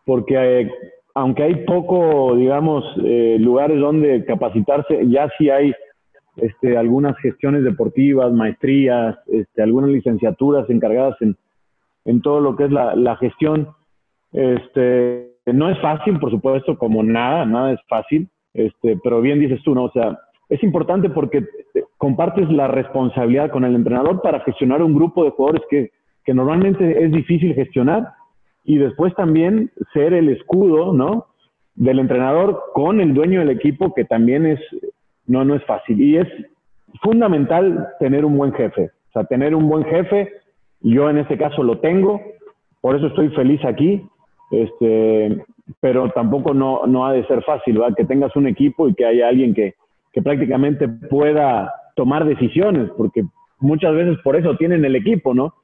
porque 0.06 0.62
eh, 0.62 0.72
aunque 1.15 1.44
hay 1.44 1.56
poco, 1.65 2.35
digamos, 2.35 2.83
eh, 3.03 3.38
lugares 3.39 3.79
donde 3.79 4.25
capacitarse, 4.25 5.07
ya 5.07 5.29
sí 5.38 5.50
hay 5.50 5.73
este, 6.38 6.77
algunas 6.77 7.17
gestiones 7.17 7.63
deportivas, 7.63 8.31
maestrías, 8.31 9.17
este, 9.27 9.61
algunas 9.61 9.89
licenciaturas 9.89 10.69
encargadas 10.69 11.15
en, 11.21 11.35
en 12.06 12.21
todo 12.21 12.39
lo 12.39 12.56
que 12.56 12.65
es 12.65 12.71
la, 12.71 12.95
la, 12.95 13.17
gestión. 13.17 13.69
Este, 14.31 15.33
no 15.47 15.69
es 15.69 15.79
fácil, 15.79 16.19
por 16.19 16.31
supuesto, 16.31 16.77
como 16.77 17.03
nada, 17.03 17.45
nada 17.45 17.73
es 17.73 17.79
fácil, 17.88 18.29
este, 18.53 18.97
pero 19.03 19.21
bien 19.21 19.39
dices 19.39 19.62
tú, 19.63 19.75
¿no? 19.75 19.85
O 19.85 19.91
sea, 19.91 20.17
es 20.47 20.63
importante 20.63 21.09
porque 21.09 21.45
compartes 21.97 22.50
la 22.50 22.67
responsabilidad 22.67 23.51
con 23.51 23.65
el 23.65 23.75
entrenador 23.75 24.21
para 24.21 24.39
gestionar 24.41 24.81
un 24.81 24.95
grupo 24.95 25.23
de 25.23 25.31
jugadores 25.31 25.63
que, 25.69 25.91
que 26.23 26.33
normalmente 26.33 27.03
es 27.03 27.12
difícil 27.12 27.53
gestionar 27.53 28.07
y 28.69 28.77
después 28.77 29.16
también 29.16 29.71
ser 29.94 30.13
el 30.13 30.30
escudo, 30.30 30.94
¿no? 30.94 31.25
Del 31.74 31.98
entrenador 31.98 32.66
con 32.75 33.01
el 33.01 33.16
dueño 33.16 33.39
del 33.39 33.50
equipo, 33.50 33.95
que 33.95 34.06
también 34.06 34.45
es, 34.45 34.60
no, 35.25 35.43
no 35.43 35.55
es 35.55 35.63
fácil. 35.65 36.00
Y 36.00 36.17
es 36.17 36.27
fundamental 37.01 37.88
tener 38.00 38.25
un 38.25 38.38
buen 38.38 38.53
jefe. 38.53 38.91
O 39.10 39.12
sea, 39.12 39.24
tener 39.24 39.55
un 39.55 39.67
buen 39.67 39.86
jefe, 39.86 40.32
yo 40.82 41.10
en 41.10 41.17
este 41.17 41.36
caso 41.36 41.63
lo 41.63 41.79
tengo, 41.79 42.22
por 42.79 42.96
eso 42.96 43.08
estoy 43.08 43.29
feliz 43.29 43.60
aquí, 43.65 44.03
este, 44.51 45.43
pero 45.79 46.12
tampoco 46.12 46.53
no, 46.53 46.86
no 46.86 47.08
ha 47.08 47.13
de 47.13 47.25
ser 47.25 47.41
fácil, 47.41 47.79
¿verdad? 47.79 47.96
Que 47.98 48.05
tengas 48.05 48.36
un 48.36 48.46
equipo 48.46 48.88
y 48.88 48.93
que 48.93 49.08
haya 49.08 49.29
alguien 49.29 49.55
que, 49.55 49.74
que 50.13 50.22
prácticamente 50.22 50.88
pueda 50.88 51.74
tomar 51.96 52.24
decisiones, 52.24 52.91
porque 52.96 53.24
muchas 53.58 53.96
veces 53.96 54.20
por 54.24 54.36
eso 54.36 54.58
tienen 54.58 54.86
el 54.86 54.96
equipo, 54.96 55.34
¿no? 55.34 55.55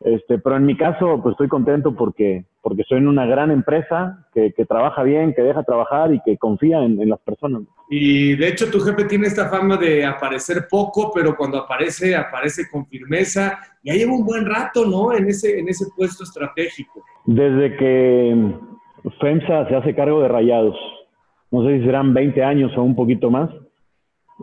Este, 0.00 0.38
pero 0.38 0.56
en 0.56 0.64
mi 0.64 0.76
caso, 0.76 1.20
pues 1.22 1.32
estoy 1.32 1.48
contento 1.48 1.94
porque, 1.94 2.44
porque 2.62 2.84
soy 2.84 2.98
en 2.98 3.08
una 3.08 3.26
gran 3.26 3.50
empresa 3.50 4.26
que, 4.32 4.52
que 4.52 4.64
trabaja 4.64 5.02
bien, 5.02 5.34
que 5.34 5.42
deja 5.42 5.64
trabajar 5.64 6.14
y 6.14 6.20
que 6.20 6.36
confía 6.36 6.84
en, 6.84 7.00
en, 7.00 7.08
las 7.08 7.18
personas. 7.20 7.62
Y 7.90 8.36
de 8.36 8.48
hecho 8.48 8.70
tu 8.70 8.78
jefe 8.78 9.04
tiene 9.06 9.26
esta 9.26 9.48
fama 9.48 9.76
de 9.76 10.04
aparecer 10.04 10.68
poco, 10.70 11.10
pero 11.12 11.36
cuando 11.36 11.58
aparece, 11.58 12.14
aparece 12.14 12.70
con 12.70 12.86
firmeza. 12.86 13.58
Ya 13.82 13.94
lleva 13.94 14.12
un 14.12 14.24
buen 14.24 14.46
rato, 14.46 14.84
¿no? 14.86 15.12
En 15.12 15.26
ese, 15.26 15.58
en 15.58 15.68
ese 15.68 15.86
puesto 15.96 16.22
estratégico. 16.22 17.02
Desde 17.26 17.76
que 17.76 18.54
FEMSA 19.20 19.68
se 19.68 19.74
hace 19.74 19.94
cargo 19.96 20.22
de 20.22 20.28
rayados. 20.28 20.76
No 21.50 21.64
sé 21.64 21.78
si 21.78 21.84
serán 21.84 22.14
20 22.14 22.42
años 22.44 22.70
o 22.76 22.82
un 22.82 22.94
poquito 22.94 23.30
más. 23.30 23.50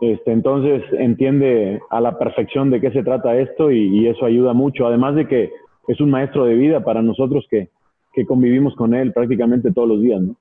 Este, 0.00 0.30
entonces 0.30 0.82
entiende 0.92 1.80
a 1.90 2.00
la 2.00 2.18
perfección 2.18 2.70
de 2.70 2.80
qué 2.80 2.90
se 2.90 3.02
trata 3.02 3.36
esto 3.38 3.70
y, 3.70 4.00
y, 4.00 4.08
eso 4.08 4.26
ayuda 4.26 4.52
mucho, 4.52 4.86
además 4.86 5.14
de 5.14 5.26
que 5.26 5.50
es 5.88 6.00
un 6.00 6.10
maestro 6.10 6.44
de 6.44 6.54
vida 6.54 6.84
para 6.84 7.00
nosotros 7.00 7.46
que, 7.50 7.70
que 8.16 8.26
convivimos 8.26 8.74
con 8.74 8.94
él 8.94 9.12
prácticamente 9.12 9.72
todos 9.72 9.88
los 9.88 10.02
días. 10.02 10.20
¿no? 10.20 10.36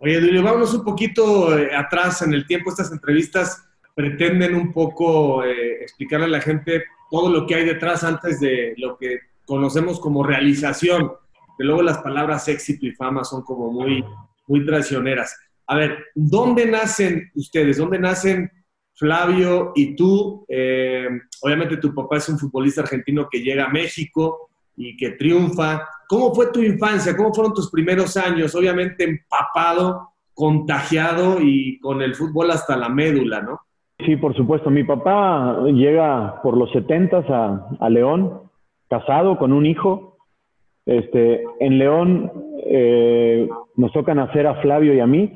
Oye, 0.00 0.20
Dulio, 0.20 0.42
vámonos 0.42 0.74
un 0.74 0.84
poquito 0.84 1.56
eh, 1.58 1.74
atrás 1.74 2.22
en 2.22 2.34
el 2.34 2.46
tiempo. 2.46 2.70
Estas 2.70 2.90
entrevistas 2.90 3.64
pretenden 3.94 4.54
un 4.54 4.72
poco 4.72 5.44
eh, 5.44 5.82
explicarle 5.82 6.26
a 6.26 6.30
la 6.30 6.40
gente 6.40 6.84
todo 7.10 7.30
lo 7.30 7.46
que 7.46 7.54
hay 7.54 7.64
detrás 7.64 8.02
antes 8.02 8.40
de 8.40 8.74
lo 8.76 8.96
que 8.96 9.18
conocemos 9.46 10.00
como 10.00 10.22
realización, 10.22 11.12
que 11.58 11.64
luego 11.64 11.82
las 11.82 11.98
palabras 11.98 12.48
éxito 12.48 12.86
y 12.86 12.92
fama 12.92 13.24
son 13.24 13.42
como 13.42 13.70
muy, 13.70 14.04
muy 14.46 14.64
traicioneras. 14.64 15.36
A 15.66 15.76
ver, 15.76 16.06
¿dónde 16.14 16.66
nacen 16.66 17.30
ustedes? 17.34 17.76
¿Dónde 17.76 17.98
nacen 17.98 18.50
Flavio 19.00 19.72
y 19.74 19.96
tú, 19.96 20.44
eh, 20.46 21.08
obviamente 21.42 21.78
tu 21.78 21.94
papá 21.94 22.18
es 22.18 22.28
un 22.28 22.38
futbolista 22.38 22.82
argentino 22.82 23.26
que 23.30 23.40
llega 23.40 23.64
a 23.64 23.70
México 23.70 24.50
y 24.76 24.96
que 24.96 25.12
triunfa. 25.12 25.88
¿Cómo 26.06 26.34
fue 26.34 26.52
tu 26.52 26.60
infancia? 26.62 27.16
¿Cómo 27.16 27.32
fueron 27.32 27.54
tus 27.54 27.70
primeros 27.70 28.16
años? 28.18 28.54
Obviamente 28.54 29.04
empapado 29.04 30.10
contagiado 30.34 31.38
y 31.40 31.78
con 31.80 32.00
el 32.00 32.14
fútbol 32.14 32.50
hasta 32.50 32.76
la 32.76 32.88
médula, 32.88 33.42
¿no? 33.42 33.60
Sí, 33.98 34.16
por 34.16 34.34
supuesto. 34.34 34.70
Mi 34.70 34.84
papá 34.84 35.62
llega 35.66 36.40
por 36.42 36.56
los 36.56 36.70
70 36.72 37.18
a, 37.28 37.68
a 37.78 37.90
León, 37.90 38.40
casado 38.88 39.38
con 39.38 39.52
un 39.52 39.66
hijo. 39.66 40.16
Este, 40.86 41.44
en 41.60 41.78
León 41.78 42.32
eh, 42.64 43.48
nos 43.76 43.92
toca 43.92 44.14
nacer 44.14 44.46
a 44.46 44.62
Flavio 44.62 44.94
y 44.94 45.00
a 45.00 45.06
mí. 45.06 45.32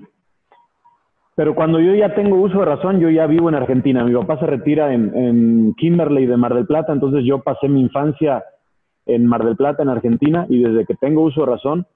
Pero 1.37 1.55
cuando 1.55 1.81
yo 1.81 1.95
ya 1.95 2.15
tengo 2.15 2.37
uso 2.37 2.61
de 2.61 2.65
razón, 2.65 3.01
yo 3.01 3.11
ya 3.11 3.27
vivo 3.27 3.49
en 3.49 3.57
Argentina. 3.57 4.05
Mi 4.05 4.15
papá 4.15 4.39
se 4.39 4.47
retira 4.47 4.93
en, 4.95 5.75
Kimberley 5.77 6.27
de 6.27 6.37
Mar 6.37 6.55
del 6.55 6.67
Plata, 6.67 6.93
entonces 6.93 7.25
yo 7.25 7.41
pasé 7.43 7.69
mi 7.69 7.81
infancia 7.81 8.45
en 9.07 9.27
Mar 9.27 9.45
del 9.45 9.57
Plata, 9.57 9.83
en 9.83 9.89
Argentina, 9.89 10.47
y 10.49 10.63
desde 10.63 10.87
que 10.87 10.95
tengo 10.95 11.23
uso 11.23 11.41
de 11.41 11.53
razón, 11.53 11.87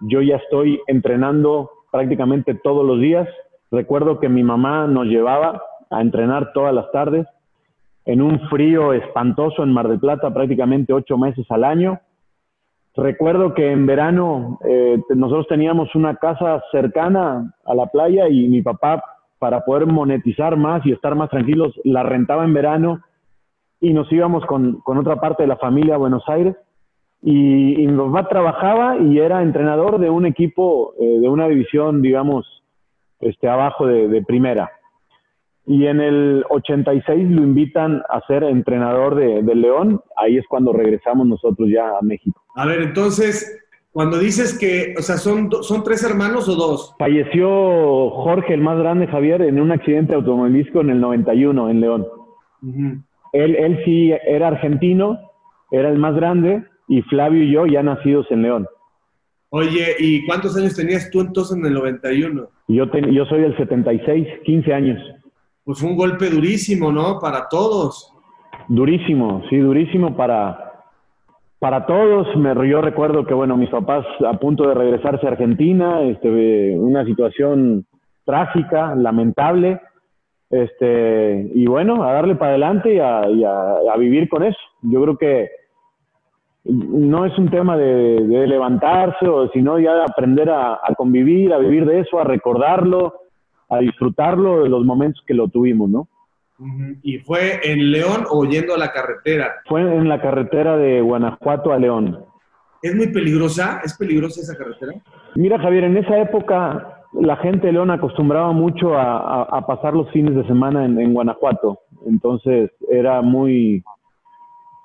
yo 0.00 0.22
ya 0.22 0.36
estoy 0.36 0.80
entrenando 0.86 1.70
prácticamente 1.90 2.54
todos 2.54 2.86
los 2.86 3.00
días. 3.00 3.28
Recuerdo 3.72 4.20
que 4.20 4.28
mi 4.28 4.44
mamá 4.44 4.86
nos 4.86 5.06
llevaba 5.06 5.60
a 5.90 6.00
entrenar 6.00 6.52
todas 6.52 6.72
las 6.72 6.90
tardes 6.92 7.26
en 8.04 8.22
un 8.22 8.40
frío 8.48 8.92
espantoso 8.92 9.64
en 9.64 9.72
Mar 9.72 9.88
del 9.88 9.98
Plata, 9.98 10.32
prácticamente 10.32 10.92
ocho 10.92 11.18
meses 11.18 11.44
al 11.50 11.64
año. 11.64 12.00
Recuerdo 12.96 13.54
que 13.54 13.70
en 13.70 13.86
verano 13.86 14.58
eh, 14.64 14.98
nosotros 15.14 15.46
teníamos 15.48 15.94
una 15.94 16.16
casa 16.16 16.62
cercana 16.72 17.54
a 17.64 17.74
la 17.74 17.86
playa 17.86 18.28
y 18.28 18.48
mi 18.48 18.62
papá, 18.62 19.02
para 19.38 19.64
poder 19.64 19.86
monetizar 19.86 20.56
más 20.56 20.84
y 20.84 20.92
estar 20.92 21.14
más 21.14 21.30
tranquilos, 21.30 21.72
la 21.84 22.02
rentaba 22.02 22.44
en 22.44 22.52
verano 22.52 23.00
y 23.80 23.94
nos 23.94 24.12
íbamos 24.12 24.44
con, 24.44 24.80
con 24.80 24.98
otra 24.98 25.16
parte 25.16 25.44
de 25.44 25.46
la 25.46 25.56
familia 25.56 25.94
a 25.94 25.98
Buenos 25.98 26.24
Aires. 26.28 26.56
Y, 27.22 27.86
mi 27.86 27.96
papá 27.96 28.28
trabajaba 28.28 28.98
y 28.98 29.18
era 29.18 29.42
entrenador 29.42 29.98
de 29.98 30.10
un 30.10 30.26
equipo 30.26 30.94
eh, 31.00 31.20
de 31.20 31.28
una 31.28 31.48
división, 31.48 32.02
digamos, 32.02 32.46
este, 33.20 33.48
abajo 33.48 33.86
de, 33.86 34.22
primera. 34.22 34.70
Y 35.70 35.86
en 35.86 36.00
el 36.00 36.44
86 36.50 37.30
lo 37.30 37.44
invitan 37.44 38.02
a 38.08 38.20
ser 38.26 38.42
entrenador 38.42 39.14
de, 39.14 39.40
de, 39.40 39.54
León. 39.54 40.00
Ahí 40.16 40.36
es 40.36 40.44
cuando 40.48 40.72
regresamos 40.72 41.28
nosotros 41.28 41.68
ya 41.72 41.96
a 41.96 42.02
México. 42.02 42.42
A 42.56 42.66
ver, 42.66 42.82
entonces, 42.82 43.56
cuando 43.92 44.18
dices 44.18 44.58
que, 44.58 44.94
o 44.98 45.02
sea, 45.02 45.16
¿son, 45.16 45.48
son 45.62 45.84
tres 45.84 46.02
hermanos 46.02 46.48
o 46.48 46.56
dos? 46.56 46.96
Falleció 46.98 48.10
Jorge, 48.10 48.52
el 48.52 48.62
más 48.62 48.80
grande, 48.80 49.06
Javier, 49.06 49.42
en 49.42 49.60
un 49.60 49.70
accidente 49.70 50.12
automovilístico 50.12 50.80
en 50.80 50.90
el 50.90 51.00
91 51.00 51.70
en 51.70 51.80
León. 51.80 52.06
Uh 52.62 52.66
-huh. 52.66 53.02
él, 53.32 53.54
él 53.54 53.80
sí 53.84 54.12
era 54.26 54.48
argentino, 54.48 55.20
era 55.70 55.88
el 55.88 55.98
más 55.98 56.16
grande, 56.16 56.64
y 56.88 57.02
Flavio 57.02 57.44
y 57.44 57.52
yo 57.52 57.66
ya 57.66 57.84
nacidos 57.84 58.26
en 58.32 58.42
León. 58.42 58.66
Oye, 59.50 59.94
¿y 60.00 60.26
cuántos 60.26 60.56
años 60.56 60.74
tenías 60.74 61.08
tú 61.12 61.20
entonces 61.20 61.56
en 61.56 61.64
el 61.64 61.74
91? 61.74 62.48
Yo, 62.66 62.90
ten, 62.90 63.12
yo 63.12 63.24
soy 63.26 63.42
del 63.42 63.56
76, 63.56 64.26
15 64.44 64.74
años. 64.74 65.00
Pues 65.64 65.80
fue 65.80 65.90
un 65.90 65.96
golpe 65.96 66.30
durísimo, 66.30 66.90
¿no? 66.90 67.18
Para 67.20 67.48
todos. 67.48 68.12
Durísimo, 68.68 69.42
sí, 69.50 69.58
durísimo 69.58 70.16
para, 70.16 70.84
para 71.58 71.86
todos. 71.86 72.34
Me, 72.36 72.54
yo 72.68 72.80
recuerdo 72.80 73.24
que, 73.26 73.34
bueno, 73.34 73.56
mis 73.56 73.70
papás 73.70 74.06
a 74.26 74.34
punto 74.38 74.68
de 74.68 74.74
regresarse 74.74 75.26
a 75.26 75.30
Argentina, 75.30 76.02
este, 76.02 76.76
una 76.76 77.04
situación 77.04 77.86
trágica, 78.24 78.94
lamentable. 78.94 79.80
Este, 80.50 81.48
y 81.54 81.66
bueno, 81.66 82.02
a 82.02 82.12
darle 82.12 82.34
para 82.34 82.50
adelante 82.50 82.94
y 82.94 82.98
a, 82.98 83.20
a, 83.20 83.96
vivir 83.96 84.28
con 84.28 84.42
eso. 84.42 84.58
Yo 84.82 85.02
creo 85.02 85.16
que 85.16 85.48
no 86.64 87.24
es 87.24 87.36
un 87.38 87.50
tema 87.50 87.76
de, 87.76 88.20
levantarse, 88.46 89.28
o 89.28 89.48
sino 89.50 89.78
ya 89.78 89.94
de 89.94 90.02
aprender 90.02 90.50
a, 90.50 90.80
convivir, 90.96 91.52
a 91.52 91.58
vivir 91.58 91.86
de 91.86 92.00
eso, 92.00 92.18
a 92.18 92.24
recordarlo, 92.24 93.14
a 93.70 93.78
disfrutarlo 93.78 94.64
de 94.64 94.68
los 94.68 94.84
momentos 94.84 95.22
que 95.26 95.34
lo 95.34 95.48
tuvimos, 95.48 95.88
¿no? 95.88 96.08
¿Y 97.02 97.18
fue 97.18 97.60
en 97.64 97.90
León 97.90 98.26
o 98.28 98.44
yendo 98.44 98.74
a 98.74 98.78
la 98.78 98.92
carretera? 98.92 99.54
Fue 99.66 99.80
en 99.80 100.08
la 100.08 100.20
carretera 100.20 100.76
de 100.76 101.00
Guanajuato 101.00 101.72
a 101.72 101.78
León. 101.78 102.22
¿Es 102.82 102.94
muy 102.94 103.06
peligrosa? 103.08 103.80
¿Es 103.82 103.96
peligrosa 103.96 104.40
esa 104.40 104.56
carretera? 104.56 104.92
Mira, 105.36 105.58
Javier, 105.58 105.84
en 105.84 105.96
esa 105.96 106.18
época 106.18 106.98
la 107.12 107.36
gente 107.36 107.68
de 107.68 107.72
León 107.72 107.90
acostumbraba 107.90 108.52
mucho 108.52 108.94
a, 108.94 109.18
a, 109.18 109.42
a 109.44 109.66
pasar 109.66 109.94
los 109.94 110.10
fines 110.10 110.34
de 110.34 110.46
semana 110.46 110.84
en, 110.84 111.00
en 111.00 111.14
Guanajuato. 111.14 111.78
Entonces 112.06 112.70
era 112.90 113.22
muy, 113.22 113.82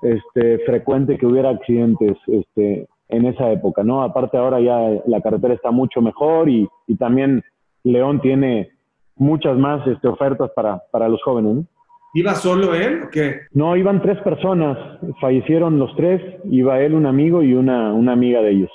este, 0.02 0.58
frecuente 0.60 1.18
que 1.18 1.26
hubiera 1.26 1.50
accidentes 1.50 2.16
este, 2.26 2.86
en 3.08 3.26
esa 3.26 3.50
época, 3.50 3.82
¿no? 3.82 4.02
Aparte 4.02 4.36
ahora 4.36 4.60
ya 4.60 5.02
la 5.06 5.20
carretera 5.20 5.54
está 5.54 5.70
mucho 5.70 6.00
mejor 6.00 6.48
y, 6.48 6.68
y 6.86 6.96
también 6.96 7.44
León 7.84 8.20
tiene 8.20 8.70
muchas 9.16 9.56
más 9.56 9.86
este, 9.86 10.08
ofertas 10.08 10.50
para, 10.54 10.82
para 10.90 11.08
los 11.08 11.22
jóvenes, 11.22 11.54
¿no? 11.54 11.66
¿Iba 12.14 12.34
solo 12.34 12.74
él 12.74 13.02
o 13.04 13.10
qué? 13.10 13.40
No, 13.52 13.76
iban 13.76 14.00
tres 14.00 14.18
personas, 14.22 14.78
fallecieron 15.20 15.78
los 15.78 15.94
tres, 15.96 16.22
iba 16.50 16.80
él, 16.80 16.94
un 16.94 17.04
amigo 17.04 17.42
y 17.42 17.52
una, 17.52 17.92
una 17.92 18.12
amiga 18.12 18.40
de 18.40 18.52
ellos. 18.52 18.70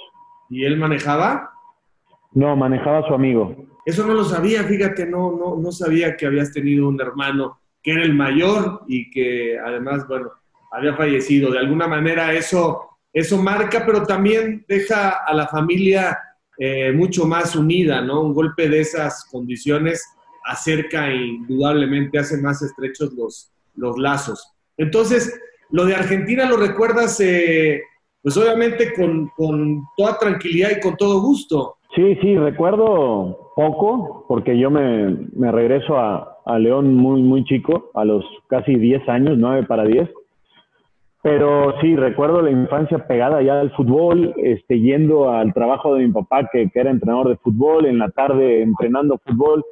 ¿Y 0.49 0.63
él 0.63 0.77
manejaba? 0.77 1.49
No, 2.33 2.55
manejaba 2.55 3.07
su 3.07 3.13
amigo. 3.13 3.55
Eso 3.83 4.05
no 4.05 4.13
lo 4.13 4.23
sabía, 4.23 4.63
fíjate, 4.63 5.07
no, 5.07 5.35
no, 5.35 5.55
no 5.57 5.71
sabía 5.71 6.15
que 6.15 6.27
habías 6.27 6.51
tenido 6.51 6.87
un 6.87 7.01
hermano 7.01 7.59
que 7.81 7.93
era 7.93 8.03
el 8.03 8.13
mayor 8.13 8.81
y 8.87 9.09
que 9.09 9.57
además, 9.57 10.07
bueno, 10.07 10.29
había 10.71 10.93
fallecido. 10.95 11.51
De 11.51 11.59
alguna 11.59 11.87
manera 11.87 12.31
eso, 12.33 12.99
eso 13.11 13.41
marca, 13.41 13.83
pero 13.85 14.03
también 14.03 14.63
deja 14.67 15.25
a 15.25 15.33
la 15.33 15.47
familia 15.47 16.17
eh, 16.57 16.91
mucho 16.91 17.25
más 17.25 17.55
unida, 17.55 18.01
¿no? 18.01 18.21
Un 18.21 18.33
golpe 18.33 18.69
de 18.69 18.81
esas 18.81 19.25
condiciones 19.31 20.05
acerca 20.51 21.09
e 21.09 21.15
indudablemente, 21.15 22.19
hace 22.19 22.41
más 22.41 22.61
estrechos 22.61 23.13
los, 23.13 23.51
los 23.75 23.97
lazos. 23.97 24.53
Entonces, 24.77 25.39
lo 25.69 25.85
de 25.85 25.95
Argentina 25.95 26.45
lo 26.45 26.57
recuerdas, 26.57 27.19
eh, 27.19 27.81
pues 28.21 28.37
obviamente 28.37 28.93
con, 28.93 29.29
con, 29.35 29.83
toda 29.97 30.17
tranquilidad 30.17 30.71
y 30.77 30.79
con 30.79 30.95
todo 30.97 31.21
gusto. 31.21 31.75
Sí, 31.95 32.15
sí, 32.21 32.37
recuerdo 32.37 33.51
poco, 33.55 34.25
porque 34.27 34.57
yo 34.57 34.69
me, 34.69 35.27
me 35.33 35.51
regreso 35.51 35.97
a, 35.97 36.37
a 36.45 36.59
León 36.59 36.95
muy, 36.95 37.21
muy 37.21 37.43
chico, 37.45 37.91
a 37.93 38.05
los 38.05 38.23
casi 38.47 38.75
10 38.75 39.07
años, 39.09 39.37
9 39.37 39.65
para 39.67 39.83
10 39.83 40.09
pero 41.23 41.79
sí, 41.81 41.95
recuerdo 41.95 42.41
la 42.41 42.49
infancia 42.49 43.05
pegada 43.05 43.43
ya 43.43 43.59
al 43.59 43.71
fútbol, 43.71 44.33
este, 44.37 44.79
yendo 44.79 45.29
al 45.29 45.53
trabajo 45.53 45.93
de 45.93 46.07
mi 46.07 46.11
papá, 46.11 46.49
que, 46.51 46.69
que, 46.69 46.79
era 46.79 46.89
entrenador 46.89 47.29
de 47.29 47.37
fútbol, 47.37 47.85
en 47.85 47.99
la 47.99 48.09
tarde 48.09 48.63
entrenando 48.63 49.19
fútbol. 49.23 49.63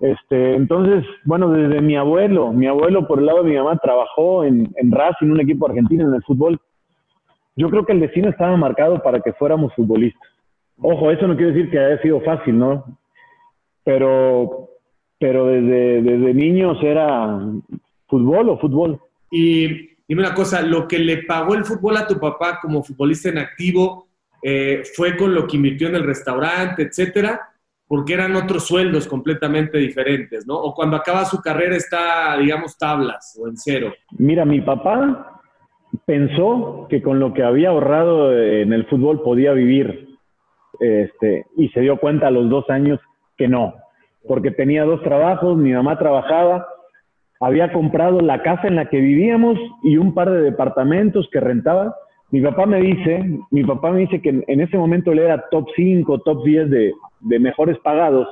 Este, 0.00 0.54
entonces, 0.54 1.04
bueno, 1.24 1.50
desde 1.50 1.80
mi 1.80 1.96
abuelo, 1.96 2.52
mi 2.52 2.66
abuelo 2.66 3.06
por 3.06 3.18
el 3.18 3.26
lado 3.26 3.42
de 3.42 3.50
mi 3.50 3.56
mamá 3.56 3.76
trabajó 3.76 4.44
en, 4.44 4.72
en 4.76 4.90
Racing, 4.90 5.30
un 5.30 5.40
equipo 5.40 5.66
argentino 5.66 6.08
en 6.08 6.14
el 6.14 6.22
fútbol. 6.22 6.58
Yo 7.54 7.68
creo 7.68 7.84
que 7.84 7.92
el 7.92 8.00
destino 8.00 8.30
estaba 8.30 8.56
marcado 8.56 9.02
para 9.02 9.20
que 9.20 9.32
fuéramos 9.34 9.74
futbolistas. 9.74 10.28
Ojo, 10.78 11.10
eso 11.10 11.26
no 11.26 11.36
quiere 11.36 11.52
decir 11.52 11.70
que 11.70 11.78
haya 11.78 12.00
sido 12.00 12.20
fácil, 12.22 12.58
¿no? 12.58 12.84
Pero, 13.84 14.70
pero 15.18 15.46
desde, 15.46 16.02
desde 16.02 16.34
niños 16.34 16.78
era 16.82 17.38
fútbol 18.06 18.48
o 18.48 18.58
fútbol. 18.58 18.98
Y 19.30 19.90
Dime 20.10 20.22
una 20.22 20.34
cosa, 20.34 20.60
lo 20.60 20.88
que 20.88 20.98
le 20.98 21.18
pagó 21.18 21.54
el 21.54 21.64
fútbol 21.64 21.96
a 21.96 22.04
tu 22.04 22.18
papá 22.18 22.58
como 22.60 22.82
futbolista 22.82 23.28
en 23.28 23.38
activo 23.38 24.08
eh, 24.42 24.82
fue 24.96 25.16
con 25.16 25.32
lo 25.32 25.46
que 25.46 25.54
invirtió 25.54 25.86
en 25.86 25.94
el 25.94 26.02
restaurante, 26.02 26.82
etcétera, 26.82 27.49
porque 27.90 28.14
eran 28.14 28.36
otros 28.36 28.68
sueldos 28.68 29.08
completamente 29.08 29.76
diferentes, 29.76 30.46
¿no? 30.46 30.54
O 30.54 30.72
cuando 30.72 30.96
acaba 30.96 31.24
su 31.24 31.42
carrera 31.42 31.74
está, 31.74 32.38
digamos, 32.38 32.78
tablas 32.78 33.36
o 33.42 33.48
en 33.48 33.56
cero. 33.56 33.92
Mira, 34.16 34.44
mi 34.44 34.60
papá 34.60 35.40
pensó 36.06 36.86
que 36.88 37.02
con 37.02 37.18
lo 37.18 37.34
que 37.34 37.42
había 37.42 37.70
ahorrado 37.70 38.32
en 38.32 38.72
el 38.72 38.86
fútbol 38.86 39.22
podía 39.22 39.52
vivir, 39.54 40.08
este, 40.78 41.46
y 41.56 41.68
se 41.70 41.80
dio 41.80 41.96
cuenta 41.96 42.28
a 42.28 42.30
los 42.30 42.48
dos 42.48 42.70
años 42.70 43.00
que 43.36 43.48
no, 43.48 43.74
porque 44.28 44.52
tenía 44.52 44.84
dos 44.84 45.02
trabajos, 45.02 45.56
mi 45.56 45.72
mamá 45.72 45.98
trabajaba 45.98 46.68
había 47.40 47.72
comprado 47.72 48.20
la 48.20 48.42
casa 48.42 48.68
en 48.68 48.76
la 48.76 48.88
que 48.88 49.00
vivíamos 49.00 49.58
y 49.82 49.96
un 49.96 50.14
par 50.14 50.30
de 50.30 50.42
departamentos 50.42 51.28
que 51.32 51.40
rentaba. 51.40 51.96
Mi 52.30 52.40
papá 52.40 52.64
me 52.66 52.80
dice, 52.80 53.40
mi 53.50 53.64
papá 53.64 53.90
me 53.90 54.00
dice 54.00 54.22
que 54.22 54.44
en 54.46 54.60
ese 54.60 54.78
momento 54.78 55.10
él 55.12 55.18
era 55.18 55.48
top 55.50 55.66
5, 55.74 56.18
top 56.20 56.44
10 56.44 56.70
de, 56.70 56.92
de 57.20 57.38
mejores 57.40 57.78
pagados 57.78 58.28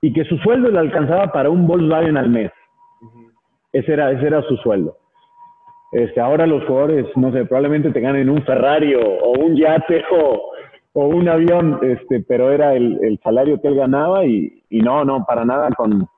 y 0.00 0.12
que 0.12 0.24
su 0.24 0.38
sueldo 0.38 0.70
le 0.70 0.78
alcanzaba 0.78 1.30
para 1.32 1.50
un 1.50 1.66
Volkswagen 1.66 2.16
al 2.16 2.30
mes. 2.30 2.50
Ese 3.72 3.92
era, 3.92 4.10
ese 4.10 4.26
era 4.26 4.42
su 4.42 4.56
sueldo. 4.56 4.96
Este, 5.92 6.20
ahora 6.20 6.46
los 6.46 6.64
jugadores, 6.64 7.06
no 7.16 7.32
sé, 7.32 7.44
probablemente 7.44 7.90
te 7.90 8.00
ganen 8.00 8.30
un 8.30 8.42
Ferrari 8.42 8.94
o, 8.94 9.00
o 9.02 9.38
un 9.44 9.56
yate 9.56 10.04
o, 10.12 10.52
o, 10.92 11.06
un 11.06 11.28
avión, 11.28 11.78
este, 11.82 12.20
pero 12.20 12.50
era 12.52 12.74
el, 12.74 12.98
el 13.02 13.18
salario 13.22 13.60
que 13.60 13.68
él 13.68 13.74
ganaba 13.74 14.24
y, 14.24 14.62
y 14.70 14.80
no, 14.80 15.04
no, 15.04 15.24
para 15.26 15.44
nada 15.44 15.70
con, 15.76 16.08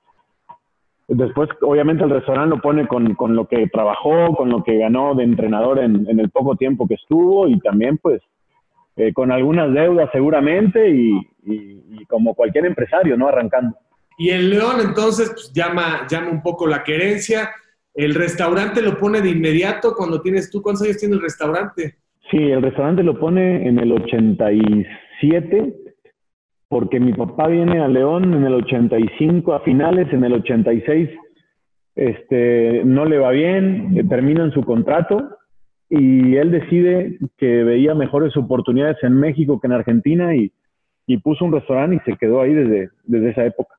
Después, 1.09 1.51
obviamente, 1.61 2.05
el 2.05 2.11
restaurante 2.11 2.57
lo 2.57 2.63
pone 2.63 2.87
con, 2.87 3.15
con, 3.15 3.35
lo 3.35 3.47
que 3.47 3.67
trabajó, 3.69 4.35
con 4.35 4.51
lo 4.51 4.63
que 4.63 4.79
ganó 4.79 5.15
de 5.15 5.25
entrenador 5.25 5.79
en, 5.79 6.09
en, 6.09 6.21
el 6.21 6.31
poco 6.31 6.57
tiempo 6.57 6.87
que 6.87 6.95
estuvo 6.95 7.49
y 7.49 7.59
también, 7.59 7.99
pues, 7.99 8.23
eh, 8.95 9.13
con 9.15 9.33
algunas 9.33 9.73
deudas 9.73 10.11
seguramente 10.13 10.91
y, 10.91 11.27
como 12.09 12.35
cualquier 12.35 12.67
empresario, 12.67 13.17
¿no? 13.17 13.29
Arrancando. 13.29 13.77
Y 14.19 14.31
el 14.31 14.51
León 14.51 14.77
entonces 14.85 15.31
pues, 15.31 15.51
llama, 15.53 16.07
llama 16.09 16.31
un 16.31 16.43
poco 16.43 16.67
la 16.67 16.85
querencia. 16.85 17.51
¿El 17.95 18.15
restaurante 18.15 18.83
lo 18.83 18.99
pone 18.99 19.23
de 19.23 19.31
inmediato 19.31 19.95
cuando 19.97 20.21
tienes 20.21 20.51
tú? 20.51 20.61
¿Cuántos 20.61 20.85
años 20.85 20.99
tiene 20.99 21.15
el 21.15 21.23
restaurante? 21.23 21.97
Sí, 22.31 22.37
el 22.37 22.63
restaurante 22.63 23.03
lo 23.03 23.19
pone 23.19 23.67
en 23.67 23.79
el 23.79 23.93
87, 23.93 25.75
porque 26.73 26.99
mi 27.01 27.13
papá 27.13 27.49
viene 27.49 27.81
a 27.83 27.87
León 27.87 28.33
en 28.33 28.45
el 28.45 28.55
85 28.55 29.53
a 29.53 29.61
finales, 29.61 30.11
en 30.11 30.25
el 30.25 30.33
86 30.33 31.11
este, 31.95 32.83
no 32.87 33.05
le 33.05 33.19
va 33.19 33.31
bien, 33.31 33.95
eh, 33.95 34.05
termina 34.09 34.43
en 34.43 34.53
su 34.53 34.63
contrato 34.65 35.37
y 35.91 36.35
él 36.37 36.51
decide 36.51 37.19
que 37.37 37.63
veía 37.63 37.95
mejores 37.95 38.35
oportunidades 38.39 38.97
en 39.03 39.21
México 39.21 39.61
que 39.61 39.67
en 39.67 39.75
Argentina 39.75 40.35
y, 40.35 40.51
puso 41.23 41.45
un 41.45 41.53
restaurante 41.53 41.97
y 41.97 42.11
se 42.11 42.17
quedó 42.17 42.41
ahí 42.41 42.55
desde, 42.55 42.89
desde 43.05 43.31
esa 43.33 43.45
época. 43.45 43.75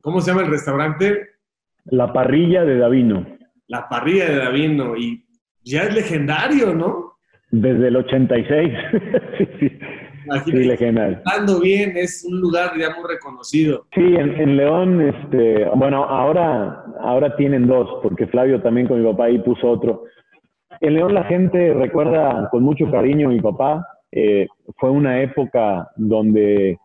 ¿Cómo 0.00 0.22
se 0.22 0.30
llama 0.30 0.44
el 0.44 0.50
restaurante? 0.52 1.32
La 1.84 2.14
parrilla 2.14 2.64
de 2.64 2.78
Davino. 2.78 3.26
La 3.66 3.90
parrilla 3.90 4.30
de 4.30 4.36
Davino 4.36 4.96
y 4.96 5.22
ya 5.62 5.82
es 5.82 5.94
legendario, 5.94 6.74
¿no? 6.74 7.18
Desde 7.50 7.88
el 7.88 7.96
86. 7.96 8.72
sí, 9.36 9.48
sí. 9.60 9.78
Sí, 10.44 10.52
legendario. 10.52 11.18
Estando 11.18 11.60
bien, 11.60 11.96
es 11.96 12.24
un 12.28 12.40
lugar 12.40 12.72
ya 12.78 12.94
muy 12.94 13.08
reconocido. 13.08 13.86
Sí, 13.94 14.00
en, 14.00 14.56
León, 14.56 15.00
este, 15.00 15.66
bueno, 15.74 16.04
ahora, 16.04 16.84
ahora 17.00 17.36
tienen 17.36 17.66
dos, 17.66 17.88
porque 18.02 18.26
Flavio 18.26 18.60
también 18.62 18.86
con 18.86 19.02
mi 19.02 19.10
papá 19.10 19.26
ahí 19.26 19.38
puso 19.38 19.68
otro. 19.68 20.04
En 20.80 20.94
León 20.94 21.14
la 21.14 21.24
gente 21.24 21.74
recuerda 21.74 22.48
con 22.50 22.62
mucho 22.62 22.90
cariño 22.90 23.28
a 23.28 23.32
mi 23.32 23.40
papá. 23.40 23.86
Eh, 24.10 24.46
fue 24.78 24.90
una 24.90 25.22
época 25.22 25.88
donde, 25.96 26.78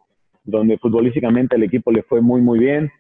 donde 0.44 0.78
futbolísticamente 0.78 1.56
el 1.56 1.64
equipo 1.64 1.92
le 1.92 2.04
fue 2.04 2.22
muy, 2.22 2.42
muy 2.42 2.60
bien. 2.60 2.92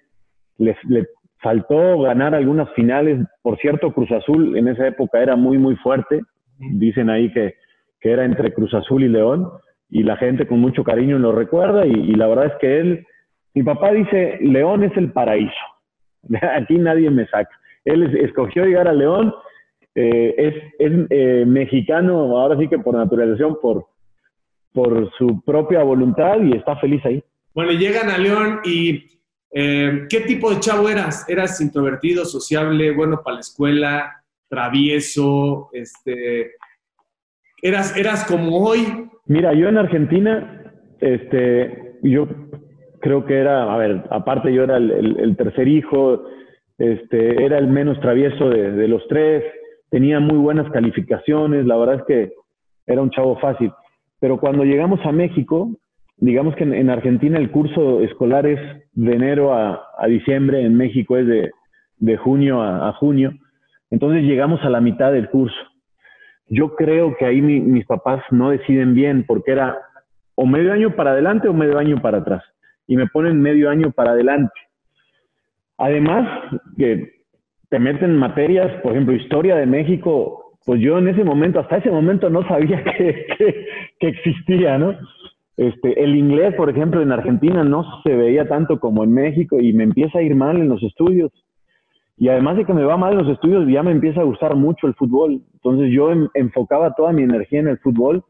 Le, 0.57 0.75
le 0.87 1.05
faltó 1.41 2.01
ganar 2.01 2.35
algunas 2.35 2.69
finales. 2.73 3.19
Por 3.41 3.57
cierto, 3.59 3.93
Cruz 3.93 4.11
Azul 4.11 4.57
en 4.57 4.67
esa 4.67 4.87
época 4.87 5.21
era 5.21 5.35
muy, 5.35 5.57
muy 5.57 5.75
fuerte. 5.77 6.21
Dicen 6.57 7.09
ahí 7.09 7.31
que, 7.31 7.55
que 8.01 8.11
era 8.11 8.25
entre 8.25 8.53
Cruz 8.53 8.73
Azul 8.73 9.03
y 9.03 9.07
León. 9.07 9.49
Y 9.89 10.03
la 10.03 10.17
gente 10.17 10.47
con 10.47 10.59
mucho 10.59 10.83
cariño 10.83 11.17
lo 11.17 11.31
recuerda. 11.31 11.85
Y, 11.85 12.13
la 12.15 12.27
verdad 12.27 12.47
es 12.47 12.53
que 12.59 12.79
él, 12.79 13.07
mi 13.53 13.63
papá 13.63 13.91
dice, 13.91 14.37
León 14.41 14.83
es 14.83 14.95
el 14.97 15.11
paraíso. 15.11 15.53
Aquí 16.55 16.77
nadie 16.77 17.09
me 17.09 17.25
saca. 17.27 17.51
Él 17.85 18.15
escogió 18.17 18.65
llegar 18.65 18.87
a 18.87 18.93
León 18.93 19.33
eh, 19.99 20.35
es, 20.37 20.55
es 20.77 21.07
eh, 21.09 21.43
mexicano, 21.47 22.37
ahora 22.37 22.55
sí 22.59 22.67
que 22.67 22.77
por 22.77 22.93
naturalización, 22.93 23.57
por, 23.59 23.87
por 24.71 25.11
su 25.17 25.41
propia 25.41 25.81
voluntad 25.81 26.39
y 26.39 26.55
está 26.55 26.75
feliz 26.75 27.03
ahí. 27.03 27.23
Bueno, 27.55 27.71
llegan 27.71 28.11
a 28.11 28.19
León 28.19 28.59
y 28.63 29.19
eh, 29.51 30.05
¿qué 30.07 30.19
tipo 30.21 30.51
de 30.51 30.59
chavo 30.59 30.87
eras? 30.87 31.27
¿Eras 31.27 31.59
introvertido, 31.61 32.25
sociable, 32.25 32.91
bueno 32.91 33.23
para 33.23 33.35
la 33.35 33.39
escuela, 33.39 34.23
travieso? 34.47 35.69
Este, 35.73 36.51
¿eras, 37.61 37.95
¿Eras 37.97 38.25
como 38.25 38.57
hoy? 38.57 39.09
Mira, 39.25 39.53
yo 39.53 39.67
en 39.67 39.77
Argentina, 39.77 40.71
este, 40.99 41.97
yo 42.03 42.27
creo 43.01 43.25
que 43.25 43.37
era, 43.37 43.73
a 43.73 43.77
ver, 43.77 44.03
aparte 44.09 44.53
yo 44.53 44.63
era 44.63 44.77
el, 44.77 45.35
tercer 45.37 45.67
hijo, 45.67 46.23
este, 46.77 47.43
era 47.43 47.57
el 47.57 47.67
menos 47.67 47.99
travieso 47.99 48.49
de, 48.49 48.71
de 48.71 48.87
los 48.87 49.05
tres 49.07 49.43
tenía 49.89 50.19
muy 50.19 50.37
buenas 50.37 50.69
calificaciones, 50.71 51.65
la 51.65 51.77
verdad 51.77 51.95
es 51.95 52.03
que 52.03 52.33
era 52.85 53.01
un 53.01 53.11
chavo 53.11 53.37
fácil. 53.39 53.71
Pero 54.19 54.39
cuando 54.39 54.63
llegamos 54.63 54.99
a 55.05 55.11
México, 55.11 55.69
digamos 56.17 56.55
que 56.55 56.63
en, 56.63 56.89
Argentina 56.89 57.37
el 57.37 57.51
curso 57.51 58.01
escolar 58.01 58.45
es 58.47 58.59
de 58.93 59.13
enero 59.13 59.53
a, 59.53 59.81
diciembre, 60.07 60.63
en 60.63 60.75
México 60.75 61.17
es 61.17 61.27
de, 61.27 62.17
junio 62.17 62.61
a, 62.61 62.91
junio, 62.93 63.33
entonces 63.89 64.23
llegamos 64.23 64.61
a 64.63 64.69
la 64.69 64.81
mitad 64.81 65.11
del 65.11 65.29
curso. 65.29 65.55
Yo 66.49 66.75
creo 66.75 67.15
que 67.17 67.25
ahí 67.25 67.41
mis 67.41 67.85
papás 67.85 68.23
no 68.31 68.51
deciden 68.51 68.93
bien 68.93 69.25
porque 69.27 69.51
era 69.51 69.77
o 70.35 70.45
medio 70.45 70.71
año 70.71 70.95
para 70.95 71.11
adelante 71.11 71.47
o 71.47 71.53
medio 71.53 71.77
año 71.77 72.01
para 72.01 72.19
atrás. 72.19 72.43
Y 72.85 72.95
me 72.95 73.07
ponen 73.07 73.41
medio 73.41 73.69
año 73.69 73.91
para 73.91 74.11
adelante. 74.11 74.53
Además, 75.77 76.27
que 76.77 77.17
te 77.69 77.79
meten 77.79 78.15
materias, 78.15 78.81
por 78.81 78.93
ejemplo, 78.93 79.13
historia 79.13 79.55
de 79.55 79.65
México, 79.65 80.53
pues 80.65 80.79
yo 80.81 80.97
en 80.99 81.07
ese 81.07 81.23
momento, 81.23 81.59
hasta 81.59 81.77
ese 81.77 81.91
momento 81.91 82.29
no 82.29 82.47
sabía 82.47 82.83
que, 82.97 83.25
que, 83.99 84.07
existía, 84.07 84.77
¿no? 84.77 84.95
Este, 85.57 86.01
el 86.03 86.15
inglés, 86.15 86.53
por 86.55 86.69
ejemplo, 86.69 87.01
en 87.01 87.11
Argentina 87.11 87.63
no 87.63 87.83
se 88.03 88.15
veía 88.15 88.47
tanto 88.47 88.79
como 88.79 89.03
en 89.03 89.13
México 89.13 89.59
y 89.59 89.73
me 89.73 89.85
empieza 89.85 90.19
a 90.19 90.21
ir 90.21 90.35
mal 90.35 90.57
en 90.57 90.69
los 90.69 90.83
estudios. 90.83 91.31
Y 92.17 92.29
además 92.29 92.57
de 92.57 92.65
que 92.65 92.73
me 92.73 92.83
va 92.83 92.97
mal 92.97 93.15
los 93.15 93.29
estudios, 93.29 93.67
ya 93.67 93.83
me 93.83 93.91
empieza 93.91 94.21
a 94.21 94.25
gustar 94.25 94.55
mucho 94.55 94.87
el 94.87 94.95
fútbol. 94.95 95.43
Entonces 95.53 95.91
yo 95.93 96.09
enfocaba 96.33 96.95
toda 96.95 97.13
mi 97.13 97.21
energía 97.21 97.59
en 97.59 97.67
el 97.67 97.77
fútbol 97.77 98.23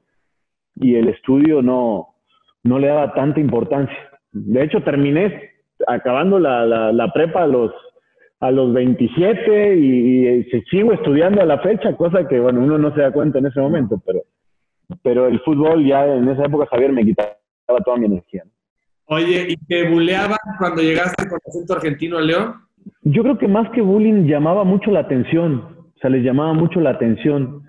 y 0.75 0.95
el 0.95 1.07
estudio 1.07 1.61
no, 1.61 2.15
no 2.63 2.79
le 2.79 2.87
daba 2.87 3.13
tanta 3.13 3.39
importancia. 3.39 3.97
De 4.31 4.63
hecho, 4.63 4.83
terminé 4.83 5.51
acabando 5.87 6.37
la, 6.37 6.65
la, 6.65 7.13
prepa 7.13 7.43
a 7.43 7.47
los 7.47 7.71
a 8.39 8.51
los 8.51 8.71
27 8.73 9.75
y, 9.77 10.43
sigo 10.69 10.93
estudiando 10.93 11.41
a 11.41 11.45
la 11.45 11.59
fecha, 11.59 11.95
cosa 11.95 12.27
que, 12.27 12.39
bueno, 12.39 12.59
uno 12.61 12.77
no 12.77 12.93
se 12.93 13.01
da 13.01 13.11
cuenta 13.11 13.39
en 13.39 13.47
ese 13.47 13.59
momento, 13.59 13.99
pero, 14.05 14.21
pero 15.01 15.27
el 15.27 15.39
fútbol 15.39 15.83
ya 15.83 16.05
en 16.05 16.27
esa 16.27 16.45
época, 16.45 16.67
Javier, 16.69 16.91
me 16.91 17.03
quitaba 17.03 17.35
toda 17.83 17.97
mi 17.97 18.05
energía. 18.05 18.43
Oye, 19.05 19.47
¿y 19.49 19.57
te 19.65 19.89
buleaban 19.89 20.37
cuando 20.59 20.83
llegaste 20.83 21.27
con 21.27 21.39
acento 21.47 21.73
argentino 21.73 22.17
a 22.17 22.21
León? 22.21 22.66
Yo 23.03 23.23
creo 23.23 23.37
que 23.37 23.47
más 23.47 23.69
que 23.71 23.81
bullying 23.81 24.25
llamaba 24.25 24.63
mucho 24.63 24.91
la 24.91 25.01
atención, 25.01 25.63
o 25.95 25.99
sea, 25.99 26.09
les 26.09 26.23
llamaba 26.23 26.53
mucho 26.53 26.79
la 26.79 26.91
atención. 26.91 27.61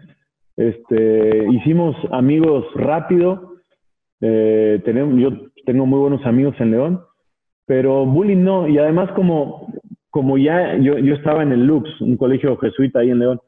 Este, 0.57 1.47
hicimos 1.53 1.97
amigos 2.11 2.67
rápido, 2.75 3.55
eh, 4.21 4.81
tenemos, 4.85 5.21
yo 5.21 5.31
tengo 5.65 5.87
muy 5.87 6.01
buenos 6.01 6.25
amigos 6.27 6.57
en 6.59 6.73
León, 6.73 7.01
pero 7.67 8.05
bullying 8.05 8.43
no, 8.43 8.67
y 8.67 8.79
además 8.79 9.11
como 9.13 9.69
ya 10.39 10.77
yo, 10.79 10.95
estaba 11.15 11.43
en 11.43 11.53
el 11.53 11.67
Lux, 11.67 11.89
un 12.01 12.17
colegio 12.17 12.57
jesuita 12.57 13.01
ahí 13.01 13.11
en 13.11 13.21
León, 13.21 13.41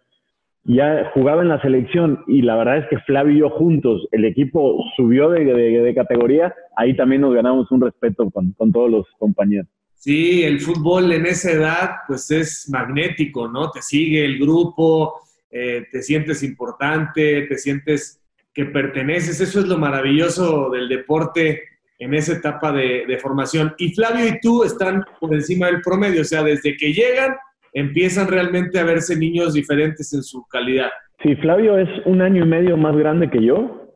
ya 0.64 1.10
jugaba 1.14 1.42
en 1.42 1.48
la 1.48 1.60
selección 1.62 2.20
y 2.26 2.42
la 2.42 2.56
verdad 2.56 2.78
es 2.78 2.86
que 2.88 2.98
Flavio 2.98 3.34
y 3.34 3.38
yo 3.40 3.50
juntos, 3.50 4.06
el 4.12 4.24
equipo 4.24 4.84
subió 4.96 5.30
de, 5.30 5.44
de, 5.44 5.94
categoría, 5.94 6.54
ahí 6.76 6.94
también 6.94 7.22
nos 7.22 7.34
ganamos 7.34 7.70
un 7.72 7.80
respeto 7.80 8.30
con, 8.30 8.54
todos 8.72 8.90
los 8.90 9.06
compañeros. 9.18 9.68
Sí, 10.00 10.44
el 10.44 10.60
fútbol 10.60 11.12
en 11.12 11.26
esa 11.26 11.52
edad 11.52 11.90
pues 12.06 12.30
es 12.30 12.70
magnético, 12.70 13.48
¿no? 13.48 13.70
Te 13.70 13.82
sigue 13.82 14.24
el 14.24 14.38
grupo, 14.38 15.20
eh, 15.50 15.84
te 15.92 16.00
sientes 16.00 16.42
importante, 16.42 17.42
te 17.42 17.58
sientes 17.58 18.18
que 18.54 18.64
perteneces, 18.64 19.42
eso 19.42 19.60
es 19.60 19.66
lo 19.66 19.76
maravilloso 19.76 20.70
del 20.70 20.88
deporte 20.88 21.64
en 21.98 22.14
esa 22.14 22.32
etapa 22.32 22.72
de, 22.72 23.18
formación. 23.20 23.74
Y 23.76 23.92
Flavio 23.92 24.26
y 24.26 24.40
tú 24.40 24.64
están 24.64 25.04
por 25.20 25.34
encima 25.34 25.66
del 25.66 25.82
promedio, 25.82 26.22
o 26.22 26.24
sea, 26.24 26.42
desde 26.42 26.78
que 26.78 26.94
llegan 26.94 27.36
empiezan 27.74 28.26
realmente 28.26 28.78
a 28.78 28.84
verse 28.84 29.14
niños 29.18 29.52
diferentes 29.52 30.14
en 30.14 30.22
su 30.22 30.46
calidad. 30.46 30.88
Sí, 31.22 31.36
Flavio 31.36 31.76
es 31.76 31.90
un 32.06 32.22
año 32.22 32.42
y 32.46 32.48
medio 32.48 32.78
más 32.78 32.96
grande 32.96 33.28
que 33.28 33.44
yo, 33.44 33.92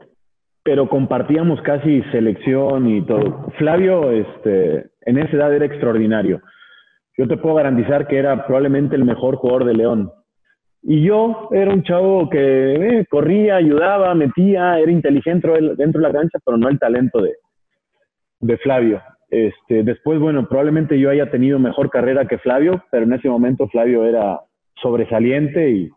pero 0.65 0.87
compartíamos 0.87 1.63
casi 1.63 2.03
selección 2.13 2.91
y 2.91 3.07
todo. 3.07 3.51
Flavio, 3.57 4.11
este, 4.11 4.91
en 5.07 5.19
esa 5.19 5.37
edad 5.37 5.55
era 5.55 5.67
extraordinario. 5.67 6.41
Yo 7.17 7.29
te 7.29 7.37
puedo 7.37 7.55
garantizar 7.55 8.07
que 8.07 8.19
era 8.19 8.47
probablemente 8.47 8.97
el 8.97 9.05
mejor 9.05 9.37
jugador 9.37 9.65
de 9.65 9.75
León. 9.75 10.11
Y 10.83 11.03
yo 11.03 11.49
era 11.53 11.73
un 11.73 11.83
chavo 11.83 12.29
que 12.29 12.99
eh, 12.99 13.07
corría, 13.09 13.57
ayudaba, 13.57 14.15
metía, 14.15 14.79
era 14.79 14.91
inteligente 14.91 15.49
dentro 15.77 16.01
de 16.03 16.09
la 16.09 16.13
cancha, 16.13 16.39
pero 16.45 16.59
no 16.59 16.69
el 16.69 16.79
talento 16.79 17.23
de, 17.23 18.59
Flavio. 18.59 19.01
Este, 19.31 19.83
después, 19.83 20.21
bueno, 20.21 20.47
probablemente 20.47 20.99
yo 20.99 21.09
haya 21.09 21.31
tenido 21.31 21.59
mejor 21.59 21.89
carrera 21.89 22.27
que 22.27 22.39
Flavio, 22.39 22.85
pero 22.91 23.05
en 23.05 23.15
ese 23.15 23.29
momento 23.29 23.67
Flavio 23.69 24.05
era 24.05 24.41
sobresaliente 24.83 25.71
y, 25.71 25.91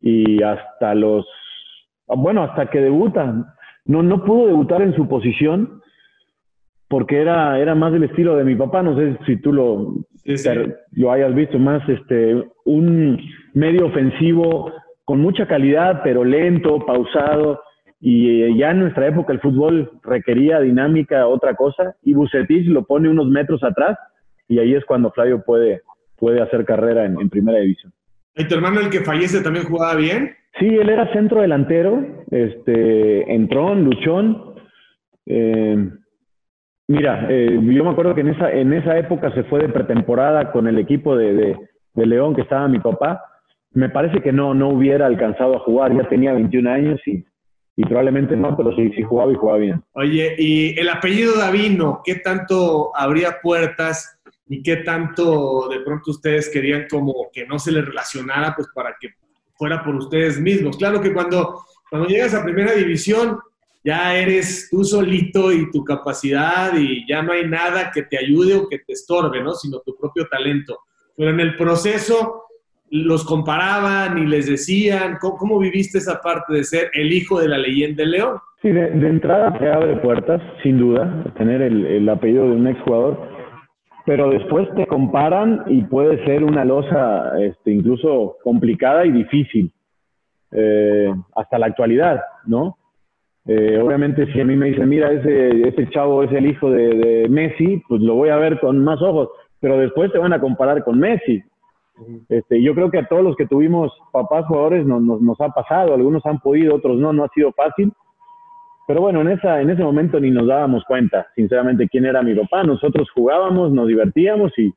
y 0.00 0.42
hasta 0.42 0.94
los, 0.94 1.26
bueno, 2.08 2.42
hasta 2.42 2.66
que 2.66 2.80
debuta, 2.80 3.54
no, 3.84 4.02
no 4.02 4.24
pudo 4.24 4.48
debutar 4.48 4.82
en 4.82 4.94
su 4.96 5.08
posición 5.08 5.80
porque 6.88 7.20
era, 7.20 7.58
era 7.58 7.74
más 7.74 7.92
del 7.92 8.04
estilo 8.04 8.36
de 8.36 8.44
mi 8.44 8.56
papá, 8.56 8.82
no 8.82 8.96
sé 8.96 9.18
si 9.26 9.36
tú 9.36 9.52
lo, 9.52 9.94
lo 10.92 11.12
hayas 11.12 11.34
visto, 11.34 11.58
más 11.58 11.86
este, 11.88 12.42
un 12.64 13.20
medio 13.54 13.86
ofensivo 13.86 14.72
con 15.04 15.20
mucha 15.20 15.46
calidad, 15.46 16.00
pero 16.02 16.24
lento, 16.24 16.84
pausado, 16.84 17.60
y 18.00 18.42
eh, 18.42 18.56
ya 18.56 18.70
en 18.70 18.80
nuestra 18.80 19.08
época 19.08 19.32
el 19.32 19.40
fútbol 19.40 19.90
requería 20.02 20.60
dinámica, 20.60 21.26
otra 21.26 21.54
cosa, 21.54 21.96
y 22.02 22.14
Bucetich 22.14 22.66
lo 22.66 22.84
pone 22.84 23.08
unos 23.08 23.28
metros 23.28 23.62
atrás 23.64 23.98
y 24.48 24.58
ahí 24.58 24.74
es 24.74 24.84
cuando 24.84 25.10
Flavio 25.10 25.42
puede, 25.44 25.82
puede 26.16 26.40
hacer 26.40 26.64
carrera 26.64 27.04
en, 27.04 27.28
primera 27.28 27.58
división. 27.58 27.92
¿Y 28.34 28.44
tu 28.44 28.54
hermano 28.54 28.80
el 28.80 28.88
que 28.88 29.00
fallece 29.00 29.42
también 29.42 29.66
jugaba 29.66 29.94
bien? 29.96 30.34
Sí, 30.58 30.66
él 30.66 30.88
era 30.88 31.12
centro 31.12 31.42
delantero, 31.42 32.24
este, 32.30 33.32
entrón, 33.32 33.84
luchón. 33.84 34.54
Eh, 35.26 35.90
mira, 36.88 37.26
eh, 37.30 37.58
yo 37.62 37.84
me 37.84 37.90
acuerdo 37.90 38.14
que 38.14 38.22
en 38.22 38.28
esa, 38.28 38.50
en 38.50 38.72
esa 38.72 38.98
época 38.98 39.32
se 39.34 39.44
fue 39.44 39.60
de 39.60 39.68
pretemporada 39.68 40.50
con 40.50 40.66
el 40.66 40.78
equipo 40.78 41.16
de, 41.16 41.34
de, 41.34 41.56
de, 41.94 42.06
León 42.06 42.34
que 42.34 42.42
estaba 42.42 42.68
mi 42.68 42.80
papá. 42.80 43.22
Me 43.72 43.88
parece 43.88 44.20
que 44.20 44.32
no, 44.32 44.54
no 44.54 44.70
hubiera 44.70 45.06
alcanzado 45.06 45.56
a 45.56 45.60
jugar, 45.60 45.94
ya 45.96 46.08
tenía 46.08 46.32
21 46.32 46.70
años 46.70 47.00
y, 47.06 47.24
y 47.76 47.84
probablemente 47.84 48.36
no, 48.36 48.56
pero 48.56 48.74
sí, 48.74 48.90
sí 48.96 49.02
jugaba 49.02 49.30
y 49.30 49.36
jugaba 49.36 49.58
bien. 49.58 49.82
Oye, 49.92 50.34
y 50.36 50.78
el 50.78 50.88
apellido 50.88 51.38
Davino, 51.38 52.00
¿qué 52.04 52.16
tanto 52.16 52.90
abría 52.96 53.36
puertas 53.40 54.18
y 54.48 54.62
qué 54.62 54.76
tanto 54.76 55.68
de 55.68 55.80
pronto 55.80 56.10
ustedes 56.10 56.48
querían 56.48 56.86
como 56.90 57.28
que 57.32 57.46
no 57.46 57.58
se 57.58 57.70
le 57.70 57.82
relacionara 57.82 58.54
pues 58.56 58.68
para 58.74 58.96
que 58.98 59.10
fuera 59.58 59.82
por 59.82 59.96
ustedes 59.96 60.40
mismos. 60.40 60.76
Claro 60.76 61.00
que 61.00 61.12
cuando, 61.12 61.64
cuando 61.90 62.08
llegas 62.08 62.32
a 62.32 62.44
primera 62.44 62.72
división 62.72 63.38
ya 63.84 64.16
eres 64.16 64.68
tú 64.70 64.84
solito 64.84 65.52
y 65.52 65.70
tu 65.70 65.84
capacidad 65.84 66.76
y 66.76 67.06
ya 67.08 67.22
no 67.22 67.32
hay 67.32 67.46
nada 67.46 67.90
que 67.92 68.02
te 68.02 68.18
ayude 68.18 68.54
o 68.54 68.68
que 68.68 68.78
te 68.78 68.92
estorbe, 68.92 69.42
¿no? 69.42 69.52
Sino 69.52 69.80
tu 69.80 69.96
propio 69.96 70.26
talento. 70.28 70.78
Pero 71.16 71.30
en 71.30 71.40
el 71.40 71.56
proceso 71.56 72.44
los 72.90 73.24
comparaban 73.24 74.18
y 74.18 74.26
les 74.26 74.46
decían, 74.46 75.18
¿cómo, 75.20 75.58
viviste 75.58 75.98
esa 75.98 76.20
parte 76.20 76.54
de 76.54 76.64
ser 76.64 76.90
el 76.94 77.12
hijo 77.12 77.40
de 77.40 77.48
la 77.48 77.58
leyenda 77.58 78.02
de 78.02 78.10
León? 78.10 78.38
Sí, 78.62 78.70
de, 78.70 78.88
entrada 78.88 79.56
te 79.58 79.70
abre 79.70 79.96
puertas, 79.96 80.40
sin 80.62 80.78
duda, 80.78 81.24
tener 81.36 81.62
el, 81.62 81.86
el 81.86 82.08
apellido 82.08 82.44
de 82.44 82.52
un 82.52 82.66
exjugador 82.66 83.38
pero 84.08 84.30
después 84.30 84.66
te 84.74 84.86
comparan 84.86 85.64
y 85.66 85.82
puede 85.82 86.24
ser 86.24 86.42
una 86.42 86.64
losa 86.64 87.38
este, 87.40 87.72
incluso 87.72 88.38
complicada 88.42 89.04
y 89.04 89.12
difícil 89.12 89.70
eh, 90.50 91.12
hasta 91.36 91.58
la 91.58 91.66
actualidad, 91.66 92.18
¿no? 92.46 92.78
Eh, 93.48 93.80
obviamente 93.82 94.30
si 94.32 94.40
a 94.40 94.44
mí 94.44 94.56
me 94.56 94.66
dicen, 94.66 94.88
mira, 94.88 95.10
ese, 95.10 95.66
ese 95.66 95.88
chavo 95.88 96.22
es 96.22 96.30
el 96.32 96.46
hijo 96.46 96.70
de, 96.70 97.26
Messi, 97.30 97.82
pues 97.88 98.02
lo 98.02 98.14
voy 98.14 98.28
a 98.28 98.36
ver 98.36 98.60
con 98.60 98.84
más 98.84 99.00
ojos, 99.00 99.30
pero 99.58 99.78
después 99.78 100.12
te 100.12 100.18
van 100.18 100.34
a 100.34 100.40
comparar 100.40 100.84
con 100.84 100.98
Messi. 100.98 101.42
Este, 102.28 102.62
yo 102.62 102.74
creo 102.74 102.90
que 102.90 102.98
a 102.98 103.08
todos 103.08 103.24
los 103.24 103.36
que 103.36 103.46
tuvimos 103.46 103.90
papás 104.12 104.44
jugadores 104.46 104.86
nos, 104.86 105.02
nos, 105.02 105.20
nos 105.22 105.40
ha 105.40 105.48
pasado, 105.48 105.94
algunos 105.94 106.24
han 106.26 106.38
podido, 106.40 106.76
otros 106.76 106.98
no, 106.98 107.12
no 107.12 107.24
ha 107.24 107.28
sido 107.30 107.50
fácil, 107.52 107.92
pero 108.86 109.00
bueno, 109.00 109.20
en, 109.20 109.28
esa, 109.28 109.60
en 109.60 109.68
ese 109.68 109.82
momento 109.82 110.18
ni 110.18 110.30
nos 110.30 110.46
dábamos 110.46 110.82
cuenta, 110.84 111.26
sinceramente, 111.34 111.88
quién 111.88 112.06
era 112.06 112.22
mi 112.22 112.34
papá. 112.34 112.64
Nosotros 112.64 113.10
jugábamos, 113.14 113.70
nos 113.70 113.86
divertíamos 113.86 114.50
y, 114.58 114.72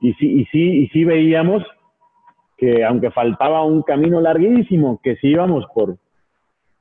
y, 0.00 0.14
sí, 0.14 0.40
y, 0.40 0.44
sí, 0.46 0.82
y 0.82 0.88
sí 0.88 1.04
veíamos 1.04 1.62
que 2.56 2.84
aunque 2.84 3.10
faltaba 3.12 3.64
un 3.64 3.82
camino 3.82 4.20
larguísimo, 4.20 5.00
que 5.02 5.14
sí 5.16 5.28
íbamos 5.28 5.64
por, 5.74 5.96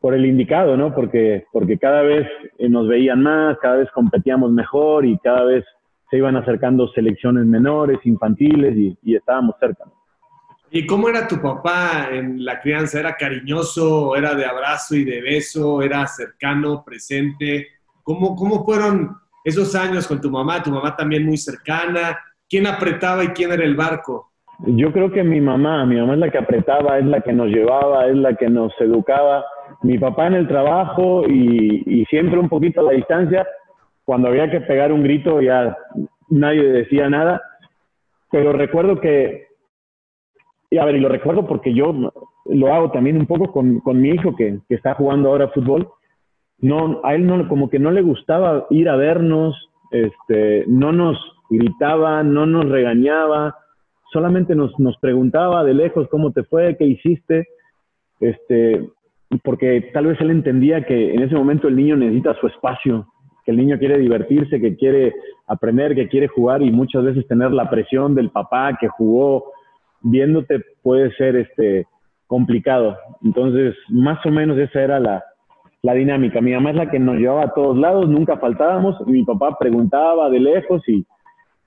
por 0.02 0.16
el 0.16 0.26
indicado, 0.26 0.76
¿no? 0.76 0.94
Porque, 0.94 1.46
porque 1.54 1.78
cada 1.78 2.02
vez 2.02 2.28
eh, 2.58 2.68
nos 2.68 2.88
veían 2.88 3.22
más, 3.22 3.58
cada 3.60 3.78
vez 3.78 3.90
competíamos 3.92 4.52
mejor 4.52 5.06
y 5.06 5.18
cada 5.20 5.46
vez 5.46 5.64
se 6.10 6.18
iban 6.18 6.36
acercando 6.36 6.90
selecciones 6.90 7.46
menores, 7.46 8.00
infantiles 8.04 8.76
y, 8.76 8.98
y 9.04 9.16
estábamos 9.16 9.56
cerca. 9.60 9.86
¿Y 10.74 10.86
cómo 10.86 11.10
era 11.10 11.28
tu 11.28 11.40
papá 11.42 12.08
en 12.12 12.44
la 12.44 12.60
crianza? 12.60 13.00
¿Era 13.00 13.16
cariñoso? 13.16 14.16
¿Era 14.16 14.34
de 14.34 14.46
abrazo 14.46 14.96
y 14.96 15.04
de 15.04 15.22
beso? 15.22 15.82
¿Era 15.82 16.08
cercano, 16.08 16.84
presente? 16.84 17.68
¿Cómo, 18.04 18.36
cómo 18.36 18.66
fueron 18.66 19.18
esos 19.44 19.76
años 19.76 20.08
con 20.08 20.20
tu 20.20 20.32
mamá? 20.32 20.64
¿Tu 20.64 20.72
mamá 20.72 20.96
también 20.96 21.26
muy 21.26 21.38
cercana? 21.38 22.18
¿Quién 22.50 22.68
apretaba 22.68 23.24
y 23.24 23.28
quién 23.30 23.52
era 23.52 23.64
el 23.64 23.76
barco? 23.76 24.32
Yo 24.60 24.92
creo 24.94 25.12
que 25.12 25.24
mi 25.24 25.42
mamá, 25.42 25.86
mi 25.86 25.98
mamá 25.98 26.14
es 26.14 26.20
la 26.20 26.30
que 26.30 26.38
apretaba, 26.38 27.00
es 27.00 27.06
la 27.06 27.22
que 27.22 27.34
nos 27.34 27.48
llevaba, 27.48 28.08
es 28.08 28.16
la 28.16 28.36
que 28.36 28.50
nos 28.50 28.72
educaba. 28.80 29.44
Mi 29.84 29.98
papá 29.98 30.28
en 30.28 30.34
el 30.36 30.48
trabajo 30.48 31.24
y, 31.28 32.06
siempre 32.10 32.39
un 32.39 32.50
poquito 32.50 32.82
a 32.82 32.84
la 32.84 32.91
distancia. 32.91 33.48
Cuando 34.04 34.28
había 34.28 34.50
que 34.50 34.62
pegar 34.62 34.91
un 34.91 35.04
grito 35.04 35.41
ya 35.41 35.78
nadie 36.30 36.63
decía 36.63 37.10
nada. 37.10 37.41
Pero 38.30 38.54
recuerdo 38.54 39.00
que 39.00 39.52
y 40.72 40.78
a 40.78 40.86
ver, 40.86 40.96
y 40.96 41.02
lo 41.02 41.10
recuerdo 41.10 41.46
porque 41.46 41.74
yo 41.74 41.94
lo 42.46 42.74
hago 42.74 42.91
también 42.91 43.17
un 43.17 43.28
poco 43.28 43.52
con, 43.52 44.02
mi 44.02 44.10
hijo 44.10 44.36
que, 44.36 44.60
está 44.70 44.94
jugando 44.96 45.30
ahora 45.30 45.50
fútbol. 45.50 45.89
No, 46.60 47.02
a 47.04 47.13
él 47.13 47.28
no, 47.28 47.48
como 47.50 47.70
que 47.70 47.78
no 47.78 47.91
le 47.91 48.02
gustaba 48.02 48.67
ir 48.70 48.88
a 48.88 48.96
vernos, 48.96 49.70
este, 49.91 50.63
no 50.67 50.94
nos 50.94 51.17
gritaba, 51.50 52.24
no 52.24 52.46
nos 52.46 52.70
regañaba, 52.70 53.58
solamente 54.13 54.56
nos, 54.56 54.80
nos 54.80 54.98
preguntaba 55.00 55.65
de 55.65 55.74
lejos 55.74 56.08
cómo 56.10 56.32
te 56.32 56.44
fue, 56.44 56.78
qué 56.78 56.86
hiciste, 56.86 57.50
este, 58.22 58.88
porque 59.39 59.89
tal 59.94 60.08
vez 60.08 60.20
él 60.22 60.32
entendía 60.32 60.84
que 60.84 61.13
en 61.13 61.24
ese 61.24 61.36
momento 61.36 61.67
el 61.67 61.76
niño 61.76 61.96
necesita 61.96 62.36
su 62.39 62.48
espacio, 62.48 63.08
que 63.46 63.52
el 63.52 63.58
niño 63.58 63.80
quiere 63.80 63.98
divertirse, 63.98 64.60
que 64.60 64.76
quiere 64.76 65.13
aprender, 65.48 65.96
que 65.96 66.08
quiere 66.08 66.28
jugar 66.28 66.62
y 66.62 66.72
muchas 66.72 67.04
veces 67.04 67.28
tener 67.28 67.52
la 67.52 67.70
presión 67.70 68.13
del 68.13 68.30
papá 68.30 68.78
que 68.80 68.88
jugó 68.88 69.52
viéndote 70.02 70.62
puede 70.82 71.12
ser 71.15 71.36
este 71.36 71.88
complicado. 72.28 72.98
Entonces, 73.24 73.76
más 73.89 74.24
o 74.26 74.32
menos 74.32 74.58
esa 74.58 74.82
era 74.82 75.00
la, 75.00 75.24
la 75.82 75.94
dinámica. 75.94 76.41
Mi 76.41 76.54
mamá 76.54 76.72
es 76.72 76.76
la 76.76 76.89
que 76.89 77.00
nos 77.00 77.17
llevaba 77.17 77.44
a 77.44 77.54
todos 77.54 77.78
lados, 77.78 78.08
nunca 78.08 78.38
faltábamos, 78.38 78.96
y 79.08 79.12
mi 79.12 79.24
papá 79.24 79.58
preguntaba 79.58 80.30
de 80.30 80.39
lejos 80.39 80.82
y, 80.88 81.06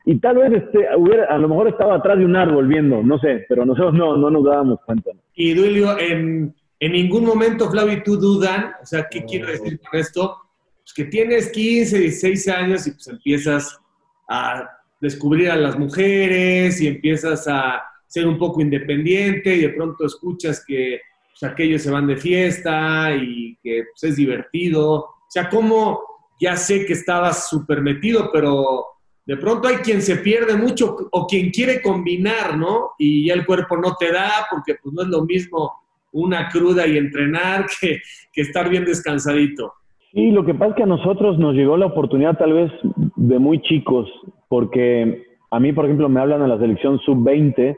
y 0.07 0.18
tal 0.20 0.37
vez 0.37 0.53
este, 0.53 0.87
hubiera, 0.96 1.24
a 1.27 1.38
lo 1.38 1.48
mejor 1.48 1.68
estaba 1.68 1.96
atrás 1.96 2.18
de 2.18 2.24
un 2.24 2.37
árbol 2.37 2.66
viendo, 2.66 3.03
no 3.03 3.18
sé, 3.18 3.44
pero 3.48 3.64
nosotros 3.64 3.94
no, 3.94 4.16
no 4.16 4.31
nos 4.31 4.44
dábamos 4.44 4.79
cuenta. 4.85 5.11
Y 5.35 5.55
Duilio, 5.55 5.98
en, 5.98 6.55
en 6.85 6.92
ningún 6.92 7.25
momento, 7.25 7.70
Flavio, 7.70 8.03
tú 8.05 8.18
dudan, 8.18 8.75
o 8.83 8.85
sea, 8.85 9.09
¿qué 9.11 9.25
quiero 9.25 9.47
decir 9.47 9.81
con 9.81 9.99
esto? 9.99 10.37
Pues 10.83 10.92
que 10.92 11.05
tienes 11.05 11.51
15, 11.51 11.99
16 11.99 12.49
años 12.49 12.87
y 12.87 12.90
pues 12.90 13.09
empiezas 13.09 13.81
a 14.29 14.68
descubrir 15.01 15.51
a 15.51 15.57
las 15.57 15.79
mujeres 15.79 16.83
y 16.83 16.88
empiezas 16.88 17.49
a 17.49 17.83
ser 18.07 18.27
un 18.27 18.37
poco 18.37 18.61
independiente 18.61 19.57
y 19.57 19.62
de 19.62 19.70
pronto 19.70 20.05
escuchas 20.05 20.62
que 20.66 21.01
pues, 21.33 21.51
aquellos 21.51 21.81
se 21.81 21.90
van 21.90 22.07
de 22.07 22.18
fiesta 22.18 23.14
y 23.16 23.57
que 23.62 23.85
pues, 23.90 24.11
es 24.11 24.16
divertido. 24.16 24.94
O 24.94 25.27
sea, 25.31 25.49
como 25.49 26.03
ya 26.38 26.55
sé 26.55 26.85
que 26.85 26.92
estabas 26.92 27.49
súper 27.49 27.81
metido, 27.81 28.31
pero 28.31 28.85
de 29.25 29.38
pronto 29.38 29.68
hay 29.68 29.77
quien 29.77 30.03
se 30.03 30.16
pierde 30.16 30.55
mucho 30.55 30.97
o 31.11 31.27
quien 31.27 31.51
quiere 31.51 31.81
combinar, 31.81 32.59
¿no? 32.59 32.90
Y 32.99 33.27
ya 33.27 33.33
el 33.33 33.47
cuerpo 33.47 33.79
no 33.79 33.97
te 33.97 34.12
da 34.12 34.47
porque 34.51 34.75
pues 34.83 34.92
no 34.92 35.03
es 35.03 35.09
lo 35.09 35.25
mismo 35.25 35.84
una 36.14 36.48
cruda 36.48 36.87
y 36.87 36.96
entrenar 36.96 37.66
que, 37.81 38.00
estar 38.40 38.68
bien 38.70 38.85
descansadito. 38.85 39.72
Y 40.12 40.31
lo 40.31 40.44
que 40.44 40.55
pasa 40.55 40.70
es 40.70 40.77
que 40.77 40.83
a 40.85 40.87
nosotros 40.87 41.38
nos 41.38 41.55
llegó 41.55 41.77
la 41.77 41.87
oportunidad 41.87 42.38
tal 42.38 42.53
vez 42.53 42.72
de 43.16 43.38
muy 43.38 43.61
chicos, 43.62 44.09
porque 44.48 45.24
a 45.50 45.61
mí, 45.61 45.72
por 45.72 45.85
ejemplo, 45.85 46.09
me 46.09 46.20
hablan 46.20 46.40
de 46.40 46.48
la 46.48 46.59
selección 46.59 46.98
sub-20 47.00 47.77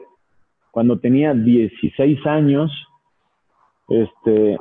cuando 0.71 0.99
tenía 0.99 1.33
16 1.33 2.25
años. 2.27 2.71
Este, 3.89 4.57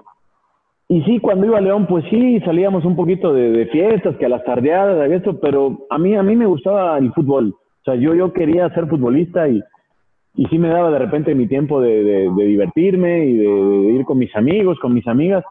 y 0.88 1.02
sí, 1.02 1.18
cuando 1.18 1.46
iba 1.46 1.58
a 1.58 1.62
León, 1.62 1.86
pues 1.86 2.04
sí, 2.08 2.40
salíamos 2.40 2.84
un 2.86 2.96
poquito 2.96 3.34
de, 3.34 3.66
fiestas, 3.66 4.16
que 4.16 4.24
a 4.24 4.30
las 4.30 4.44
tardeadas, 4.44 5.10
esto, 5.10 5.38
pero 5.38 5.86
a 5.90 5.98
mí, 5.98 6.14
a 6.14 6.22
mí 6.22 6.34
me 6.34 6.46
gustaba 6.46 6.96
el 6.96 7.12
fútbol. 7.12 7.54
O 7.54 7.84
sea, 7.84 7.94
yo, 7.96 8.14
yo 8.14 8.32
quería 8.32 8.70
ser 8.70 8.86
futbolista 8.88 9.48
y, 9.48 9.60
y 10.36 10.44
sí 10.46 10.58
me 10.58 10.68
daba 10.68 10.90
de 10.90 10.98
repente 10.98 11.34
mi 11.34 11.48
tiempo 11.48 11.80
de, 11.80 12.04
de, 12.04 12.46
divertirme 12.46 13.24
y 13.24 13.36
de, 13.38 13.92
ir 13.94 14.04
con 14.04 14.18
mis 14.18 14.34
amigos, 14.36 14.78
con 14.80 14.92
mis 14.92 15.06
amigas. 15.08 15.42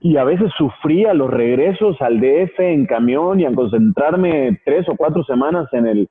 Y 0.00 0.16
a 0.16 0.24
veces 0.24 0.50
sufría 0.58 1.14
los 1.14 1.30
regresos 1.30 1.96
al 2.00 2.20
DF 2.20 2.58
en 2.58 2.86
camión 2.86 3.38
y 3.38 3.44
a 3.44 3.54
concentrarme 3.54 4.60
tres 4.64 4.88
o 4.88 4.96
cuatro 4.96 5.22
semanas 5.24 5.68
en 5.72 5.86
el, 5.86 6.08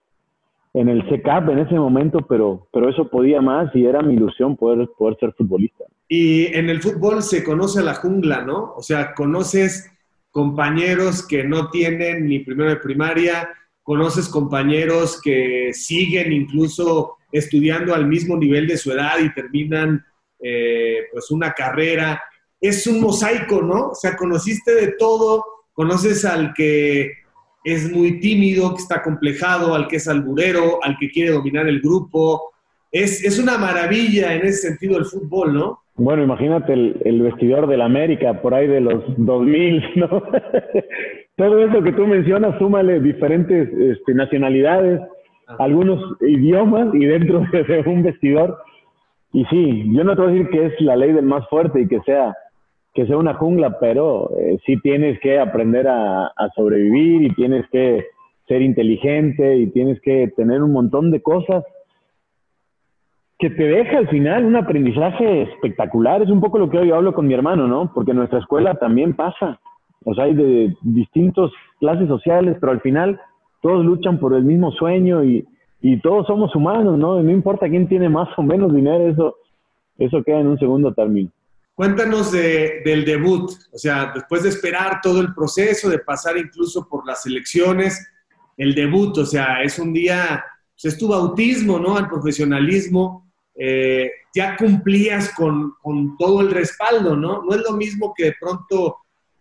en 0.74 0.88
el 0.88 1.08
CECAP 1.10 1.50
en 1.50 1.60
ese 1.60 1.76
momento, 1.76 2.20
pero, 2.28 2.68
pero 2.72 2.90
eso 2.90 3.10
podía 3.10 3.42
más 3.42 3.76
y 3.76 3.86
era 3.86 4.02
mi 4.02 4.14
ilusión 4.14 4.56
poder, 4.56 4.90
poder 4.98 5.18
ser 5.20 5.34
futbolista. 5.34 5.84
Y 6.08 6.46
en 6.56 6.70
el 6.70 6.82
fútbol 6.82 7.22
se 7.22 7.44
conoce 7.44 7.84
la 7.84 7.96
jungla, 7.96 8.42
¿no? 8.42 8.74
O 8.76 8.82
sea, 8.82 9.14
conoces 9.14 9.92
compañeros 10.32 11.28
que 11.28 11.44
no 11.44 11.70
tienen 11.70 12.28
ni 12.28 12.40
primero 12.40 12.70
de 12.70 12.78
primaria, 12.78 13.50
conoces 13.84 14.30
compañeros 14.30 15.22
que 15.22 15.72
siguen 15.74 16.32
incluso 16.32 17.17
estudiando 17.32 17.94
al 17.94 18.08
mismo 18.08 18.38
nivel 18.38 18.68
de 18.68 18.78
su 18.78 18.92
edad 18.92 19.20
y 19.20 19.34
terminan 19.34 20.04
eh, 20.40 21.06
pues 21.12 21.32
una 21.32 21.54
carrera. 21.54 22.22
Es 22.60 22.88
un 22.88 23.02
mosaico, 23.02 23.62
¿no? 23.62 23.90
O 23.90 23.96
sea, 23.96 24.16
conociste 24.16 24.74
de 24.74 24.94
todo, 24.94 25.44
conoces 25.74 26.26
al 26.26 26.54
que 26.54 27.12
es 27.64 27.92
muy 27.92 28.20
tímido, 28.20 28.74
que 28.74 28.82
está 28.82 29.04
complejado, 29.04 29.76
al 29.76 29.88
que 29.88 29.98
es 29.98 30.08
alburero, 30.08 30.80
al 30.84 30.98
que 30.98 31.10
quiere 31.10 31.32
dominar 31.32 31.68
el 31.68 31.82
grupo. 31.82 32.54
Es, 32.92 33.24
es 33.24 33.40
una 33.40 33.58
maravilla 33.58 34.34
en 34.34 34.46
ese 34.46 34.70
sentido 34.70 34.98
el 34.98 35.06
fútbol, 35.06 35.54
¿no? 35.54 35.82
Bueno, 35.96 36.24
imagínate 36.24 36.74
el, 36.74 37.02
el 37.06 37.22
vestidor 37.24 37.68
del 37.68 37.82
América 37.82 38.42
por 38.42 38.54
ahí 38.54 38.68
de 38.68 38.82
los 38.82 39.04
2000, 39.18 39.84
¿no? 39.96 40.08
Todo 41.38 41.64
eso 41.68 41.84
que 41.84 41.92
tú 41.92 42.08
mencionas, 42.08 42.58
súmale 42.58 43.00
diferentes 43.00 43.70
este, 43.74 44.14
nacionalidades, 44.14 45.02
algunos 45.60 46.22
idiomas 46.22 46.94
y 46.94 47.06
dentro 47.06 47.40
de 47.52 47.84
un 47.86 48.04
vestidor. 48.04 48.58
y 49.34 49.46
sí, 49.46 49.84
yo 49.94 50.04
no 50.04 50.16
te 50.16 50.22
voy 50.22 50.32
a 50.32 50.34
decir 50.34 50.50
que 50.50 50.66
es 50.66 50.82
la 50.82 50.96
ley 50.96 51.12
del 51.12 51.26
más 51.26 51.48
fuerte 51.50 51.82
y 51.82 51.88
que 51.88 52.00
sea, 52.02 52.36
que 52.94 53.06
sea 53.06 53.18
una 53.18 53.36
jungla, 53.36 53.80
pero 53.80 54.30
eh, 54.40 54.58
sí 54.66 54.78
tienes 54.82 55.20
que 55.20 55.40
aprender 55.40 55.88
a, 55.88 56.32
sobrevivir 56.56 57.24
y 57.24 57.36
tienes 57.36 57.68
que 57.70 58.06
ser 58.48 58.62
inteligente 58.62 59.58
y 59.58 59.68
tienes 59.68 60.02
que 60.02 60.32
tener 60.36 60.64
un 60.64 60.72
montón 60.72 61.12
de 61.12 61.22
cosas 61.22 61.64
que 63.40 63.50
te 63.52 63.64
deja 63.64 64.00
al 64.00 64.08
final 64.08 64.46
un 64.46 64.56
aprendizaje 64.56 65.44
espectacular. 65.44 66.24
Es 66.24 66.30
un 66.30 66.42
poco 66.42 66.58
lo 66.58 66.70
que 66.70 66.80
hoy 66.80 66.92
hablo 66.92 67.14
con 67.14 67.28
mi 67.28 67.36
hermano, 67.36 67.68
¿no? 67.68 67.92
Porque 67.94 68.14
nuestra 68.14 68.40
escuela 68.40 68.74
también 68.76 69.14
pasa. 69.14 69.60
O 70.06 70.16
sea, 70.16 70.24
hay 70.24 70.34
de 70.34 70.76
distintas 70.82 71.52
clases 71.80 72.08
sociales, 72.08 72.58
pero 72.60 72.72
al 72.72 72.82
final 72.82 73.20
todos 73.68 73.86
luchan 73.86 74.18
por 74.18 74.34
el 74.34 74.46
mismo 74.46 74.72
sueño 74.72 75.26
y, 75.26 75.46
y 75.82 76.00
todos 76.00 76.26
somos 76.26 76.56
humanos, 76.56 76.98
¿no? 76.98 77.22
No 77.22 77.32
importa 77.32 77.68
quién 77.68 77.90
tiene 77.90 78.08
más 78.08 78.30
o 78.38 78.42
menos 78.42 78.74
dinero, 78.74 79.10
eso, 79.10 79.36
eso 79.98 80.24
queda 80.24 80.40
en 80.40 80.48
un 80.48 80.58
segundo 80.58 80.94
término. 80.94 81.30
Cuéntanos 81.76 82.32
del 82.32 83.04
debut, 83.04 83.52
o 83.74 83.78
sea, 83.78 84.14
después 84.16 84.44
de 84.44 84.50
esperar 84.50 85.02
todo 85.04 85.20
el 85.20 85.34
proceso, 85.34 85.90
de 85.90 86.00
pasar 86.00 86.38
incluso 86.38 86.88
por 86.88 87.06
las 87.06 87.26
elecciones, 87.26 88.08
el 88.56 88.74
debut, 88.74 89.18
o 89.18 89.26
sea, 89.26 89.62
es 89.62 89.78
un 89.78 89.92
día, 89.92 90.46
pues 90.74 90.94
es 90.94 90.98
tu 90.98 91.10
bautismo, 91.10 91.78
¿no? 91.78 91.98
Al 91.98 92.08
profesionalismo, 92.08 93.30
eh, 93.54 94.10
ya 94.34 94.56
cumplías 94.56 95.36
con, 95.36 95.74
con, 95.82 96.16
todo 96.16 96.40
el 96.40 96.52
respaldo, 96.52 97.18
¿no? 97.18 97.44
No 97.44 97.54
es 97.54 97.62
lo 97.70 97.74
mismo 97.74 98.14
que 98.16 98.28
de 98.28 98.36
pronto, 98.40 98.96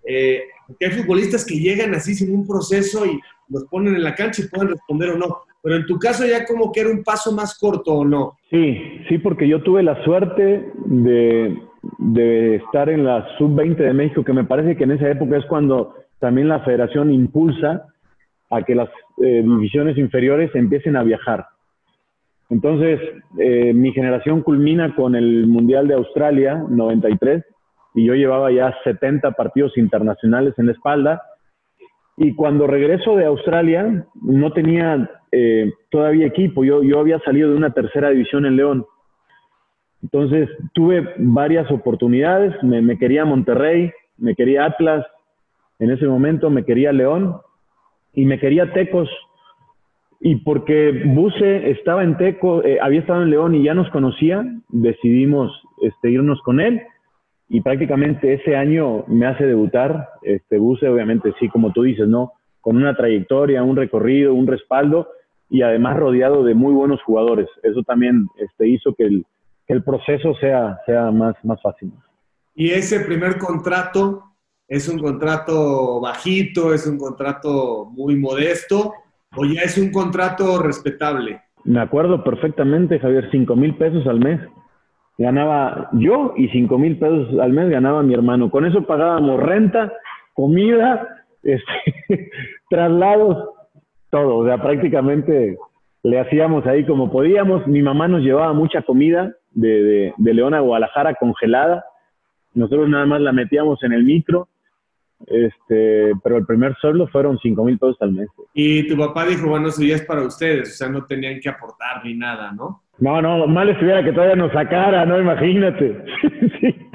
eh, 0.04 0.42
hay 0.80 0.90
futbolistas 0.90 1.44
que 1.44 1.60
llegan 1.60 1.94
así 1.94 2.16
sin 2.16 2.34
un 2.34 2.44
proceso 2.44 3.06
y 3.06 3.20
los 3.48 3.64
ponen 3.64 3.94
en 3.94 4.02
la 4.02 4.14
cancha 4.14 4.42
y 4.42 4.48
pueden 4.48 4.68
responder 4.68 5.10
o 5.10 5.18
no. 5.18 5.38
Pero 5.62 5.76
en 5.76 5.86
tu 5.86 5.98
caso 5.98 6.24
ya 6.26 6.44
como 6.44 6.70
que 6.70 6.80
era 6.80 6.90
un 6.90 7.02
paso 7.02 7.32
más 7.32 7.58
corto 7.58 7.92
o 7.92 8.04
no. 8.04 8.36
Sí, 8.50 9.00
sí, 9.08 9.18
porque 9.18 9.48
yo 9.48 9.62
tuve 9.62 9.82
la 9.82 10.02
suerte 10.04 10.70
de, 10.84 11.56
estar 12.56 12.88
en 12.88 13.04
la 13.04 13.26
sub-20 13.38 13.76
de 13.76 13.92
México, 13.92 14.24
que 14.24 14.32
me 14.32 14.44
parece 14.44 14.76
que 14.76 14.84
en 14.84 14.92
esa 14.92 15.10
época 15.10 15.36
es 15.36 15.44
cuando 15.46 15.94
también 16.20 16.48
la 16.48 16.60
federación 16.60 17.12
impulsa 17.12 17.86
a 18.50 18.62
que 18.62 18.74
las 18.74 18.88
eh, 19.22 19.42
divisiones 19.42 19.98
inferiores 19.98 20.54
empiecen 20.54 20.96
a 20.96 21.02
viajar. 21.02 21.46
Entonces, 22.48 23.00
eh, 23.38 23.72
mi 23.72 23.92
generación 23.92 24.42
culmina 24.42 24.94
con 24.94 25.16
el 25.16 25.46
Mundial 25.46 25.88
de 25.88 25.94
Australia 25.94 26.62
93 26.68 27.44
y 27.94 28.06
yo 28.06 28.14
llevaba 28.14 28.52
ya 28.52 28.72
70 28.84 29.32
partidos 29.32 29.76
internacionales 29.76 30.54
en 30.58 30.66
la 30.66 30.72
espalda 30.72 31.22
y 32.16 32.34
cuando 32.34 32.66
regreso 32.66 33.14
de 33.16 33.26
Australia, 33.26 34.06
no 34.22 34.52
tenía 34.52 35.10
eh, 35.32 35.72
todavía 35.90 36.26
equipo. 36.26 36.64
Yo, 36.64 36.82
yo 36.82 36.98
había 36.98 37.18
salido 37.20 37.50
de 37.50 37.56
una 37.56 37.74
tercera 37.74 38.10
división 38.10 38.46
en 38.46 38.56
León. 38.56 38.86
Entonces 40.02 40.48
tuve 40.72 41.06
varias 41.18 41.70
oportunidades. 41.70 42.54
Me, 42.62 42.98
quería 42.98 43.26
Monterrey, 43.26 43.90
me 44.16 44.34
quería 44.34 44.64
Atlas, 44.64 45.04
en 45.78 45.90
ese 45.90 46.06
momento 46.06 46.48
me 46.48 46.64
quería 46.64 46.90
León 46.92 47.36
y 48.14 48.24
me 48.24 48.38
quería 48.38 48.72
Tecos. 48.72 49.10
Y 50.20 50.36
porque 50.36 51.02
Buse 51.04 51.70
estaba 51.70 52.02
en 52.02 52.16
Teco, 52.16 52.64
eh, 52.64 52.78
había 52.80 53.00
estado 53.00 53.22
en 53.22 53.30
León 53.30 53.54
y 53.54 53.62
ya 53.62 53.74
nos 53.74 53.90
conocía, 53.90 54.42
decidimos 54.70 55.52
este, 55.82 56.10
irnos 56.10 56.40
con 56.40 56.60
él 56.60 56.80
y 57.48 57.60
prácticamente 57.60 58.34
ese 58.34 58.56
año 58.56 59.04
me 59.06 59.26
hace 59.26 59.44
debutar. 59.44 60.08
Este 60.22 60.58
Buse, 60.58 60.88
obviamente, 60.88 61.32
sí, 61.38 61.48
como 61.48 61.72
tú 61.72 61.82
dices, 61.82 62.08
¿no? 62.08 62.32
Con 62.60 62.76
una 62.76 62.96
trayectoria, 62.96 63.62
un 63.62 63.76
recorrido, 63.76 64.34
un 64.34 64.46
respaldo 64.46 65.08
y 65.48 65.62
además 65.62 65.96
rodeado 65.96 66.42
de 66.42 66.54
muy 66.54 66.74
buenos 66.74 67.00
jugadores. 67.02 67.48
Eso 67.62 67.82
también 67.82 68.26
este, 68.38 68.68
hizo 68.68 68.94
que 68.94 69.04
el, 69.04 69.24
que 69.66 69.74
el 69.74 69.84
proceso 69.84 70.34
sea, 70.40 70.80
sea 70.86 71.12
más, 71.12 71.36
más 71.44 71.60
fácil. 71.62 71.92
Y 72.54 72.70
ese 72.70 73.00
primer 73.00 73.38
contrato 73.38 74.24
es 74.66 74.88
un 74.88 74.98
contrato 74.98 76.00
bajito, 76.00 76.74
es 76.74 76.86
un 76.86 76.98
contrato 76.98 77.88
muy 77.92 78.16
modesto, 78.16 78.92
o 79.36 79.44
ya 79.44 79.60
es 79.62 79.78
un 79.78 79.92
contrato 79.92 80.60
respetable. 80.60 81.40
Me 81.64 81.80
acuerdo 81.80 82.24
perfectamente, 82.24 82.98
Javier, 82.98 83.28
5 83.30 83.54
mil 83.54 83.76
pesos 83.76 84.06
al 84.08 84.18
mes 84.18 84.40
ganaba 85.18 85.88
yo 85.92 86.34
y 86.36 86.48
cinco 86.48 86.78
mil 86.78 86.98
pesos 86.98 87.38
al 87.40 87.52
mes 87.52 87.70
ganaba 87.70 88.02
mi 88.02 88.14
hermano. 88.14 88.50
Con 88.50 88.66
eso 88.66 88.82
pagábamos 88.82 89.40
renta, 89.40 89.92
comida, 90.34 91.24
este, 91.42 92.30
traslados, 92.68 93.48
todo. 94.10 94.38
O 94.38 94.46
sea, 94.46 94.60
prácticamente 94.60 95.56
le 96.02 96.20
hacíamos 96.20 96.66
ahí 96.66 96.84
como 96.84 97.10
podíamos. 97.10 97.66
Mi 97.66 97.82
mamá 97.82 98.08
nos 98.08 98.22
llevaba 98.22 98.52
mucha 98.52 98.82
comida 98.82 99.34
de, 99.52 99.82
de, 99.82 100.14
de 100.16 100.34
León 100.34 100.54
a 100.54 100.60
Guadalajara 100.60 101.14
congelada. 101.14 101.84
Nosotros 102.54 102.88
nada 102.88 103.06
más 103.06 103.20
la 103.20 103.32
metíamos 103.32 103.82
en 103.82 103.92
el 103.92 104.04
micro. 104.04 104.48
Este, 105.26 106.12
pero 106.22 106.36
el 106.36 106.44
primer 106.44 106.76
sueldo 106.76 107.08
fueron 107.08 107.38
cinco 107.38 107.64
mil 107.64 107.78
pesos 107.78 107.96
al 108.00 108.12
mes. 108.12 108.28
Y 108.52 108.86
tu 108.86 108.96
papá 108.96 109.24
dijo, 109.24 109.48
bueno, 109.48 109.68
eso 109.68 109.82
ya 109.82 109.96
es 109.96 110.04
para 110.04 110.22
ustedes, 110.22 110.74
o 110.74 110.76
sea, 110.76 110.88
no 110.88 111.06
tenían 111.06 111.40
que 111.40 111.48
aportar 111.48 112.04
ni 112.04 112.14
nada, 112.14 112.52
¿no? 112.52 112.82
No, 112.98 113.20
no, 113.20 113.46
mal 113.46 113.68
estuviera 113.68 114.02
que 114.02 114.12
todavía 114.12 114.36
nos 114.36 114.52
sacara, 114.52 115.04
¿no? 115.04 115.20
Imagínate. 115.20 116.04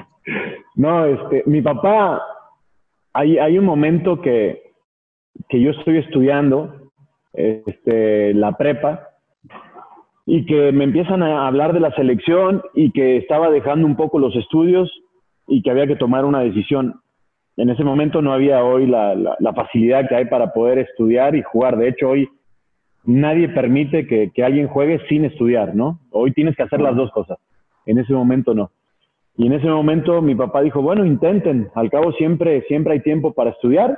No, 0.76 1.06
este, 1.06 1.44
mi 1.46 1.62
papá, 1.62 2.22
hay, 3.14 3.38
hay 3.38 3.58
un 3.58 3.66
momento 3.66 4.22
que, 4.22 4.62
que 5.50 5.62
yo 5.62 5.72
estoy 5.72 5.98
estudiando 5.98 6.92
este, 7.34 8.34
la 8.34 8.54
prepa 8.54 9.10
y 10.26 10.46
que 10.46 10.72
me 10.72 10.86
empiezan 10.86 11.24
a 11.24 11.48
hablar 11.48 11.74
de 11.74 11.82
la 11.82 11.92
selección 11.92 12.62
y 12.74 12.92
que 12.92 13.18
estaba 13.18 13.50
dejando 13.50 13.86
un 13.86 13.96
poco 13.96 14.18
los 14.18 14.36
estudios 14.36 14.90
y 15.48 15.62
que 15.62 15.72
había 15.72 15.88
que 15.88 15.98
tomar 15.98 16.26
una 16.26 16.40
decisión. 16.40 17.02
En 17.58 17.70
ese 17.70 17.84
momento 17.84 18.22
no 18.22 18.32
había 18.32 18.64
hoy 18.64 18.88
la, 18.88 19.14
la, 19.14 19.36
la 19.40 19.54
facilidad 19.54 20.08
que 20.08 20.16
hay 20.16 20.26
para 20.26 20.54
poder 20.54 20.80
estudiar 20.80 21.36
y 21.36 21.44
jugar. 21.44 21.78
De 21.78 21.90
hecho, 21.90 22.10
hoy 22.10 22.30
nadie 23.04 23.50
permite 23.50 24.08
que, 24.08 24.32
alguien 24.44 24.68
juegue 24.68 25.00
sin 25.08 25.26
estudiar, 25.26 25.76
¿no? 25.76 26.00
Hoy 26.12 26.32
tienes 26.32 26.56
que 26.56 26.64
hacer 26.64 26.82
las 26.82 26.96
dos 26.96 27.12
cosas. 27.12 27.38
En 27.86 27.98
ese 27.98 28.14
momento 28.14 28.54
no. 28.54 28.72
Y 29.38 29.48
en 29.48 29.54
ese 29.54 29.68
momento 29.68 30.22
mi 30.22 30.36
papá 30.36 30.62
dijo, 30.62 30.82
bueno, 30.82 31.06
intenten. 31.06 31.70
Al 31.76 31.90
cabo 31.90 32.12
siempre, 32.14 32.64
siempre 32.68 32.94
hay 32.94 33.00
tiempo 33.00 33.34
para 33.34 33.52
estudiar, 33.52 33.98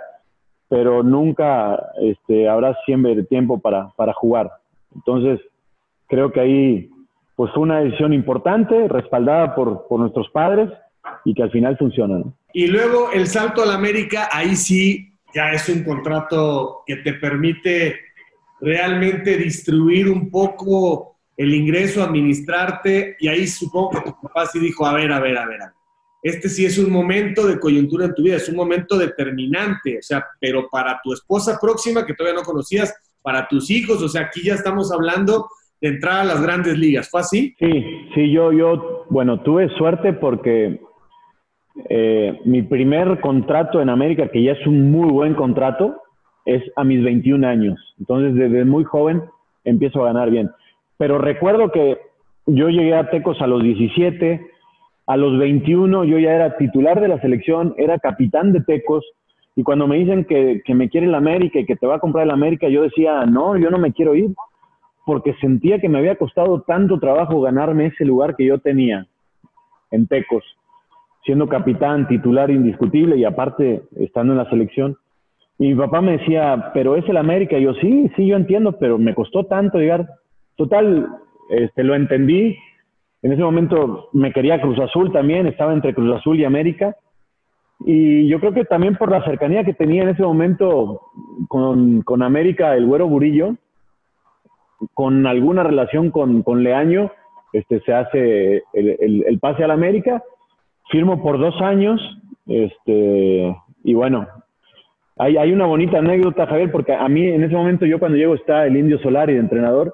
pero 0.70 1.04
nunca 1.04 1.92
este, 2.02 2.48
habrá 2.48 2.78
siempre 2.86 3.24
tiempo 3.24 3.60
para, 3.60 3.90
para 3.96 4.14
jugar. 4.14 4.52
Entonces, 4.96 5.40
creo 6.08 6.32
que 6.32 6.40
ahí 6.40 6.90
pues 7.36 7.52
fue 7.54 7.64
una 7.64 7.80
decisión 7.80 8.14
importante, 8.14 8.88
respaldada 8.88 9.56
por, 9.56 9.88
por 9.88 10.00
nuestros 10.00 10.30
padres 10.30 10.70
y 11.26 11.34
que 11.34 11.44
al 11.44 11.52
final 11.52 11.78
funciona. 11.78 12.20
¿no? 12.20 12.34
Y 12.54 12.68
luego 12.68 13.12
el 13.12 13.28
salto 13.28 13.64
a 13.64 13.66
la 13.66 13.74
América, 13.74 14.30
ahí 14.32 14.56
sí 14.56 15.14
ya 15.34 15.52
es 15.52 15.68
un 15.68 15.84
contrato 15.84 16.84
que 16.86 16.98
te 16.98 17.14
permite 17.14 18.00
realmente 18.64 19.38
distribuir 19.38 20.10
un 20.10 20.32
poco 20.32 21.18
el 21.36 21.54
ingreso, 21.54 22.02
administrarte, 22.02 23.18
y 23.20 23.28
ahí 23.28 23.46
supongo 23.46 23.92
que 23.92 24.02
tu 24.02 24.22
papá 24.22 24.46
sí 24.46 24.60
dijo, 24.60 24.86
a 24.86 24.94
ver, 24.94 25.12
a 25.12 25.20
ver, 25.20 25.38
a 25.38 25.46
ver, 25.46 25.60
este 26.22 26.48
sí 26.48 26.66
es 26.66 26.78
un 26.78 26.92
momento 26.92 27.46
de 27.46 27.60
coyuntura 27.60 28.06
en 28.06 28.16
tu 28.16 28.24
vida, 28.24 28.38
es 28.38 28.48
un 28.48 28.56
momento 28.56 28.98
determinante, 28.98 29.98
o 30.00 30.02
sea, 30.02 30.26
pero 30.40 30.70
para 30.72 31.02
tu 31.04 31.12
esposa 31.12 31.58
próxima 31.60 32.06
que 32.06 32.14
todavía 32.14 32.40
no 32.40 32.46
conocías, 32.46 32.96
para 33.22 33.48
tus 33.48 33.70
hijos, 33.70 34.02
o 34.02 34.08
sea, 34.08 34.24
aquí 34.24 34.44
ya 34.44 34.54
estamos 34.54 34.92
hablando 34.94 35.48
de 35.82 35.90
entrar 35.90 36.22
a 36.22 36.24
las 36.24 36.42
grandes 36.42 36.78
ligas, 36.78 37.10
¿fue 37.10 37.20
así? 37.20 37.56
Sí, 37.60 38.08
sí, 38.16 38.32
yo, 38.32 38.54
yo, 38.54 39.06
bueno, 39.10 39.42
tuve 39.42 39.68
suerte 39.78 40.14
porque 40.14 40.80
eh, 41.90 42.40
mi 42.46 42.62
primer 42.62 43.20
contrato 43.20 43.82
en 43.82 43.90
América, 43.90 44.30
que 44.30 44.44
ya 44.44 44.54
es 44.54 44.66
un 44.66 44.92
muy 44.92 45.10
buen 45.10 45.34
contrato, 45.34 46.03
es 46.46 46.64
a 46.76 46.84
mis 46.84 47.04
21 47.04 47.48
años. 47.48 47.80
Entonces, 48.00 48.36
desde 48.36 48.66
muy 48.66 48.84
joven 48.84 49.24
empiezo 49.64 50.02
a 50.02 50.08
ganar 50.08 50.30
bien. 50.30 50.52
Pero 50.98 51.18
recuerdo 51.18 51.72
que 51.72 52.00
yo 52.46 52.70
llegué 52.70 52.96
a 52.96 53.10
Tecos 53.10 53.42
a 53.42 53.48
los 53.48 53.64
17, 53.64 54.46
a 55.08 55.18
los 55.18 55.38
21 55.38 56.06
yo 56.06 56.20
ya 56.20 56.34
era 56.34 56.58
titular 56.58 57.02
de 57.02 57.08
la 57.08 57.20
selección, 57.20 57.74
era 57.78 58.00
capitán 58.00 58.54
de 58.54 58.62
Tecos, 58.62 59.06
y 59.56 59.64
cuando 59.64 59.88
me 59.88 59.98
dicen 59.98 60.26
que, 60.26 60.62
que 60.66 60.74
me 60.74 60.90
quiere 60.90 61.08
el 61.08 61.16
América 61.16 61.60
y 61.60 61.66
que 61.66 61.76
te 61.76 61.86
va 61.86 61.96
a 61.96 62.00
comprar 62.00 62.26
el 62.26 62.32
América, 62.32 62.68
yo 62.70 62.82
decía, 62.82 63.26
no, 63.26 63.56
yo 63.58 63.70
no 63.70 63.78
me 63.78 63.94
quiero 63.94 64.16
ir, 64.16 64.34
porque 65.06 65.36
sentía 65.36 65.80
que 65.80 65.90
me 65.90 66.00
había 66.00 66.16
costado 66.16 66.62
tanto 66.62 67.00
trabajo 67.00 67.42
ganarme 67.42 67.88
ese 67.88 68.06
lugar 68.06 68.36
que 68.36 68.46
yo 68.46 68.60
tenía 68.60 69.06
en 69.92 70.08
Tecos, 70.08 70.44
siendo 71.24 71.48
capitán, 71.48 72.08
titular 72.08 72.50
indiscutible 72.50 73.16
y 73.18 73.26
aparte 73.26 73.84
estando 73.98 74.34
en 74.34 74.40
la 74.40 74.50
selección. 74.50 74.98
Y 75.60 75.70
mi 75.70 75.76
papá 75.76 76.02
me 76.02 76.18
decía, 76.18 76.72
pero 76.74 76.96
es 76.96 77.08
el 77.08 77.18
América. 77.18 77.58
Y 77.58 77.64
yo, 77.64 77.74
sí, 77.76 78.12
sí, 78.16 78.28
yo 78.28 78.36
entiendo, 78.36 78.78
pero 78.80 78.98
me 78.98 79.14
costó 79.14 79.46
tanto 79.46 79.78
llegar. 79.78 80.08
Total, 80.56 81.08
este, 81.50 81.84
lo 81.84 81.96
entendí. 81.96 82.58
En 83.22 83.32
ese 83.32 83.42
momento 83.42 84.10
me 84.14 84.34
quería 84.34 84.62
Cruz 84.62 84.80
Azul 84.80 85.12
también, 85.12 85.48
estaba 85.48 85.74
entre 85.74 85.94
Cruz 85.94 86.16
Azul 86.18 86.40
y 86.40 86.46
América. 86.46 86.96
Y 87.86 88.28
yo 88.28 88.40
creo 88.40 88.54
que 88.54 88.66
también 88.66 88.96
por 88.96 89.12
la 89.12 89.24
cercanía 89.24 89.64
que 89.64 89.74
tenía 89.74 90.04
en 90.04 90.10
ese 90.10 90.24
momento 90.24 91.02
con, 91.48 92.02
con 92.02 92.22
América, 92.22 92.76
el 92.76 92.86
Güero 92.86 93.08
Burillo, 93.08 93.56
con 94.94 95.26
alguna 95.28 95.64
relación 95.64 96.12
con, 96.12 96.44
con 96.44 96.64
Leaño, 96.64 97.12
este, 97.54 97.82
se 97.82 97.94
hace 97.94 98.64
el, 98.74 99.24
el, 99.28 99.40
pase 99.40 99.64
al 99.64 99.72
América, 99.72 100.24
firmo 100.90 101.22
por 101.22 101.38
dos 101.40 101.62
años, 101.62 102.02
este, 102.48 103.56
y 103.84 103.94
bueno, 103.94 104.28
hay, 105.18 105.38
hay 105.38 105.52
una 105.52 105.66
bonita 105.66 106.00
anécdota, 106.00 106.48
Javier, 106.48 106.72
porque 106.72 106.94
a 106.94 107.08
mí 107.08 107.28
en 107.28 107.44
ese 107.44 107.56
momento 107.56 107.86
yo 107.86 108.00
cuando 108.00 108.18
llego 108.18 108.36
está 108.36 108.66
el 108.66 108.78
Indio 108.78 109.00
Solari 109.00 109.34
de 109.34 109.40
entrenador, 109.40 109.94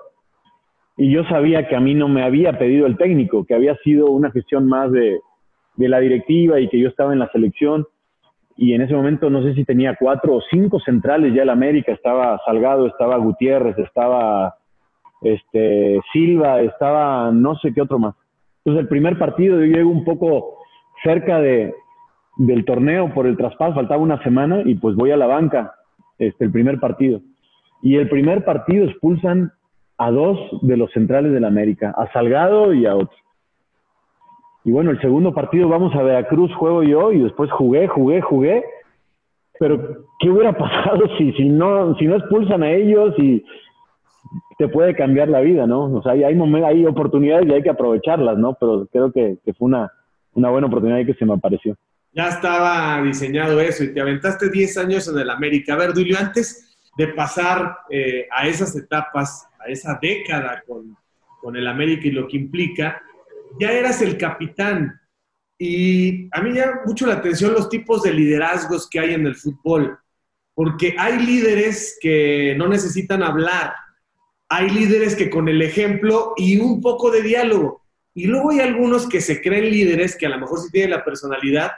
y 0.97 1.11
yo 1.11 1.23
sabía 1.25 1.67
que 1.67 1.75
a 1.75 1.79
mí 1.79 1.93
no 1.93 2.09
me 2.09 2.23
había 2.23 2.57
pedido 2.59 2.85
el 2.85 2.97
técnico, 2.97 3.45
que 3.45 3.55
había 3.55 3.75
sido 3.77 4.07
una 4.07 4.31
gestión 4.31 4.67
más 4.67 4.91
de, 4.91 5.19
de 5.77 5.87
la 5.87 5.99
directiva 5.99 6.59
y 6.59 6.67
que 6.67 6.79
yo 6.79 6.89
estaba 6.89 7.13
en 7.13 7.19
la 7.19 7.31
selección 7.31 7.87
y 8.57 8.73
en 8.73 8.81
ese 8.81 8.93
momento 8.93 9.29
no 9.29 9.41
sé 9.41 9.53
si 9.53 9.63
tenía 9.63 9.95
cuatro 9.97 10.35
o 10.35 10.41
cinco 10.51 10.81
centrales 10.81 11.33
ya 11.33 11.43
el 11.43 11.49
América, 11.49 11.93
estaba 11.93 12.37
Salgado, 12.45 12.87
estaba 12.87 13.15
Gutiérrez, 13.15 13.77
estaba 13.77 14.55
este, 15.21 16.01
Silva, 16.11 16.59
estaba 16.59 17.31
no 17.31 17.55
sé 17.59 17.73
qué 17.73 17.81
otro 17.81 17.99
más. 17.99 18.15
Entonces 18.57 18.81
el 18.81 18.89
primer 18.89 19.17
partido 19.17 19.57
yo 19.57 19.65
llego 19.65 19.89
un 19.89 20.03
poco 20.03 20.57
cerca 21.01 21.39
de, 21.39 21.73
del 22.39 22.63
torneo 22.63 23.13
por 23.13 23.27
el 23.27 23.35
traspaso, 23.35 23.75
faltaba 23.75 24.01
una 24.01 24.23
semana 24.23 24.61
y 24.63 24.75
pues 24.75 24.95
voy 24.95 25.11
a 25.11 25.17
la 25.17 25.27
banca, 25.27 25.75
este, 26.17 26.45
el 26.45 26.51
primer 26.51 26.79
partido. 26.79 27.19
Y 27.81 27.97
el 27.97 28.07
primer 28.07 28.45
partido 28.45 28.85
expulsan 28.85 29.51
a 29.97 30.09
dos 30.09 30.39
de 30.61 30.77
los 30.77 30.89
centrales 30.91 31.33
del 31.33 31.43
América, 31.43 31.93
a 31.97 32.09
Salgado 32.13 32.73
y 32.73 32.85
a 32.85 32.95
otro. 32.95 33.15
Y 34.63 34.71
bueno, 34.71 34.91
el 34.91 35.01
segundo 35.01 35.33
partido 35.33 35.67
vamos 35.67 35.93
a 35.95 36.01
Veracruz, 36.01 36.53
juego 36.55 36.81
yo 36.83 37.11
y 37.11 37.19
después 37.19 37.51
jugué, 37.51 37.89
jugué, 37.89 38.21
jugué. 38.21 38.63
Pero, 39.59 40.05
¿qué 40.19 40.29
hubiera 40.29 40.53
pasado 40.57 41.09
si, 41.17 41.33
si, 41.33 41.49
no, 41.49 41.93
si 41.95 42.05
no 42.05 42.15
expulsan 42.15 42.63
a 42.63 42.71
ellos 42.71 43.15
y 43.17 43.43
te 44.57 44.69
puede 44.69 44.95
cambiar 44.95 45.27
la 45.27 45.41
vida, 45.41 45.67
¿no? 45.67 45.93
O 45.93 46.01
sea, 46.01 46.13
hay, 46.13 46.23
hay, 46.23 46.85
oportunidades 46.85 47.47
y 47.47 47.53
hay 47.53 47.63
que 47.63 47.69
aprovecharlas, 47.69 48.37
¿no? 48.37 48.53
Pero 48.57 48.87
creo 48.89 49.11
que, 49.11 49.37
que 49.43 49.53
fue 49.53 49.67
una, 49.67 49.91
una 50.35 50.49
buena 50.49 50.67
oportunidad 50.67 51.05
que 51.05 51.15
se 51.15 51.25
me 51.25 51.33
apareció. 51.33 51.75
Ya 52.11 52.29
estaba 52.29 53.01
diseñado 53.03 53.59
eso 53.59 53.83
y 53.83 53.93
te 53.93 54.01
aventaste 54.01 54.49
10 54.49 54.77
años 54.77 55.07
en 55.07 55.19
el 55.19 55.29
América. 55.29 55.73
A 55.73 55.77
ver, 55.77 55.93
Dulio, 55.93 56.17
antes 56.17 56.75
de 56.97 57.07
pasar 57.09 57.77
eh, 57.89 58.27
a 58.31 58.47
esas 58.47 58.75
etapas, 58.75 59.47
a 59.59 59.69
esa 59.69 59.97
década 60.01 60.63
con, 60.67 60.97
con 61.39 61.55
el 61.55 61.67
América 61.67 62.07
y 62.07 62.11
lo 62.11 62.27
que 62.27 62.37
implica, 62.37 63.01
ya 63.59 63.71
eras 63.71 64.01
el 64.01 64.17
capitán. 64.17 64.99
Y 65.57 66.27
a 66.31 66.41
mí 66.41 66.51
llama 66.51 66.81
mucho 66.85 67.05
la 67.05 67.15
atención 67.15 67.53
los 67.53 67.69
tipos 67.69 68.03
de 68.03 68.13
liderazgos 68.13 68.89
que 68.89 68.99
hay 68.99 69.13
en 69.13 69.25
el 69.25 69.35
fútbol, 69.35 69.97
porque 70.53 70.95
hay 70.97 71.19
líderes 71.19 71.97
que 72.01 72.55
no 72.57 72.67
necesitan 72.67 73.23
hablar, 73.23 73.73
hay 74.47 74.69
líderes 74.69 75.15
que 75.15 75.29
con 75.29 75.47
el 75.49 75.61
ejemplo 75.61 76.33
y 76.37 76.59
un 76.59 76.81
poco 76.81 77.11
de 77.11 77.21
diálogo, 77.21 77.83
y 78.13 78.27
luego 78.27 78.51
hay 78.51 78.61
algunos 78.61 79.07
que 79.07 79.21
se 79.21 79.41
creen 79.41 79.69
líderes, 79.69 80.15
que 80.15 80.25
a 80.25 80.29
lo 80.29 80.39
mejor 80.39 80.59
sí 80.59 80.71
tienen 80.71 80.91
la 80.91 81.03
personalidad, 81.03 81.71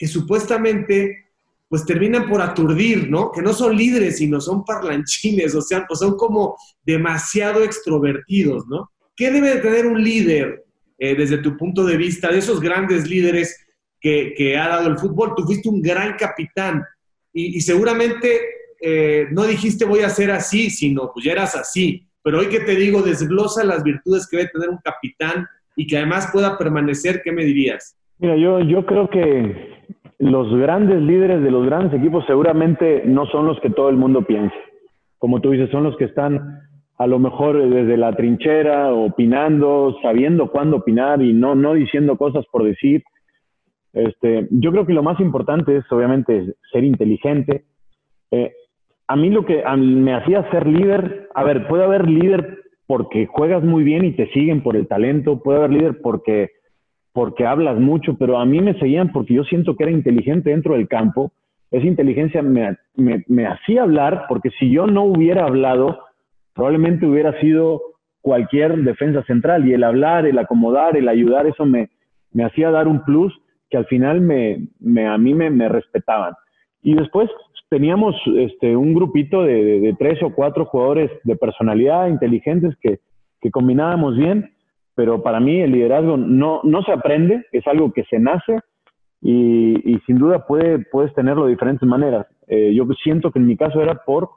que 0.00 0.08
supuestamente 0.08 1.26
pues 1.68 1.84
terminan 1.84 2.26
por 2.26 2.40
aturdir, 2.40 3.10
¿no? 3.10 3.30
Que 3.30 3.42
no 3.42 3.52
son 3.52 3.76
líderes, 3.76 4.16
sino 4.16 4.40
son 4.40 4.64
parlanchines, 4.64 5.54
o 5.60 5.60
sea, 5.60 5.84
pues 5.86 6.00
son 6.00 6.16
como 6.16 6.56
demasiado 6.82 7.62
extrovertidos, 7.62 8.66
¿no? 8.66 8.90
¿Qué 9.14 9.30
debe 9.30 9.56
de 9.56 9.60
tener 9.60 9.86
un 9.86 10.02
líder 10.02 10.64
eh, 10.98 11.14
desde 11.14 11.36
tu 11.36 11.54
punto 11.58 11.84
de 11.84 11.98
vista, 11.98 12.32
de 12.32 12.38
esos 12.38 12.62
grandes 12.62 13.06
líderes 13.06 13.58
que, 14.00 14.56
ha 14.58 14.68
dado 14.68 14.88
el 14.88 14.98
fútbol. 14.98 15.34
Tú 15.36 15.44
fuiste 15.44 15.68
un 15.68 15.82
gran 15.82 16.16
capitán 16.16 16.82
y, 17.30 17.60
seguramente 17.60 18.40
eh, 18.80 19.26
no 19.30 19.46
dijiste 19.46 19.84
voy 19.84 20.00
a 20.00 20.08
ser 20.08 20.30
así, 20.30 20.70
sino 20.70 21.10
pues 21.12 21.26
ya 21.26 21.32
eras 21.32 21.54
así. 21.56 22.06
Pero 22.22 22.38
hoy 22.38 22.48
que 22.48 22.60
te 22.60 22.74
digo, 22.74 23.02
desglosa 23.02 23.62
las 23.64 23.82
virtudes 23.82 24.26
que 24.26 24.38
debe 24.38 24.48
tener 24.50 24.70
un 24.70 24.78
capitán 24.78 25.46
y 25.76 25.86
que 25.86 25.98
además 25.98 26.28
pueda 26.32 26.56
permanecer, 26.56 27.20
¿qué 27.22 27.32
me 27.32 27.44
dirías? 27.44 27.96
Mira, 28.20 28.36
yo, 28.36 28.60
yo 28.60 28.84
creo 28.86 29.08
que 29.08 29.70
los 30.18 30.54
grandes 30.54 31.00
líderes 31.00 31.42
de 31.42 31.50
los 31.50 31.64
grandes 31.64 31.98
equipos 31.98 32.24
seguramente 32.26 33.02
no 33.06 33.26
son 33.26 33.46
los 33.46 33.58
que 33.60 33.70
todo 33.70 33.88
el 33.88 33.96
mundo 33.96 34.22
piensa. 34.22 34.54
Como 35.18 35.40
tú 35.40 35.50
dices, 35.50 35.70
son 35.70 35.84
los 35.84 35.96
que 35.96 36.04
están 36.04 36.60
a 36.98 37.06
lo 37.06 37.18
mejor 37.18 37.66
desde 37.66 37.96
la 37.96 38.12
trinchera, 38.12 38.92
opinando, 38.92 39.96
sabiendo 40.02 40.50
cuándo 40.50 40.76
opinar 40.76 41.22
y 41.22 41.32
no, 41.32 41.54
no 41.54 41.72
diciendo 41.72 42.18
cosas 42.18 42.44
por 42.52 42.64
decir. 42.64 43.02
Este, 43.94 44.46
yo 44.50 44.70
creo 44.70 44.84
que 44.84 44.92
lo 44.92 45.02
más 45.02 45.18
importante 45.18 45.78
es 45.78 45.90
obviamente 45.90 46.54
ser 46.70 46.84
inteligente. 46.84 47.64
Eh, 48.30 48.52
a 49.08 49.16
mí 49.16 49.30
lo 49.30 49.46
que 49.46 49.64
me 49.78 50.14
hacía 50.14 50.48
ser 50.50 50.66
líder, 50.66 51.28
a 51.34 51.42
ver, 51.42 51.66
puede 51.68 51.84
haber 51.84 52.06
líder 52.06 52.58
porque 52.86 53.26
juegas 53.26 53.64
muy 53.64 53.82
bien 53.82 54.04
y 54.04 54.12
te 54.12 54.30
siguen 54.32 54.62
por 54.62 54.76
el 54.76 54.86
talento, 54.86 55.42
puede 55.42 55.60
haber 55.60 55.70
líder 55.70 56.00
porque, 56.02 56.50
porque 57.12 57.46
hablas 57.46 57.78
mucho, 57.78 58.16
pero 58.18 58.38
a 58.38 58.44
mí 58.44 58.60
me 58.60 58.78
seguían 58.78 59.12
porque 59.12 59.34
yo 59.34 59.44
siento 59.44 59.76
que 59.76 59.84
era 59.84 59.92
inteligente 59.92 60.50
dentro 60.50 60.74
del 60.74 60.88
campo. 60.88 61.32
Esa 61.70 61.86
inteligencia 61.86 62.42
me, 62.42 62.76
me, 62.94 63.24
me 63.28 63.46
hacía 63.46 63.82
hablar 63.82 64.26
porque 64.28 64.50
si 64.58 64.70
yo 64.70 64.86
no 64.86 65.04
hubiera 65.04 65.44
hablado, 65.44 65.98
probablemente 66.54 67.06
hubiera 67.06 67.38
sido 67.40 67.80
cualquier 68.20 68.76
defensa 68.82 69.22
central 69.24 69.66
y 69.66 69.72
el 69.72 69.84
hablar, 69.84 70.26
el 70.26 70.38
acomodar, 70.38 70.96
el 70.96 71.08
ayudar, 71.08 71.46
eso 71.46 71.64
me, 71.64 71.90
me 72.32 72.44
hacía 72.44 72.70
dar 72.70 72.86
un 72.86 73.04
plus 73.04 73.32
que 73.68 73.76
al 73.76 73.86
final 73.86 74.20
me, 74.20 74.66
me 74.80 75.06
a 75.06 75.16
mí 75.16 75.32
me, 75.32 75.48
me, 75.50 75.68
respetaban. 75.68 76.34
Y 76.82 76.94
después 76.94 77.30
teníamos 77.68 78.16
este, 78.36 78.76
un 78.76 78.94
grupito 78.94 79.44
de, 79.44 79.80
de, 79.80 79.94
tres 79.98 80.20
o 80.22 80.34
cuatro 80.34 80.64
jugadores 80.64 81.10
de 81.22 81.36
personalidad 81.36 82.08
inteligentes 82.08 82.74
que, 82.80 82.98
que 83.40 83.50
combinábamos 83.50 84.16
bien, 84.16 84.50
pero 85.00 85.22
para 85.22 85.40
mí 85.40 85.62
el 85.62 85.72
liderazgo 85.72 86.18
no, 86.18 86.60
no 86.62 86.82
se 86.82 86.92
aprende, 86.92 87.46
es 87.52 87.66
algo 87.66 87.90
que 87.90 88.04
se 88.10 88.18
nace 88.18 88.58
y, 89.22 89.98
sin 90.04 90.18
duda 90.18 90.46
puede, 90.46 90.80
puedes 90.92 91.14
tenerlo 91.14 91.46
de 91.46 91.52
diferentes 91.52 91.88
maneras. 91.88 92.26
Eh, 92.48 92.74
yo 92.74 92.86
siento 93.02 93.30
que 93.30 93.38
en 93.38 93.46
mi 93.46 93.56
caso 93.56 93.80
era 93.80 93.94
por 94.04 94.28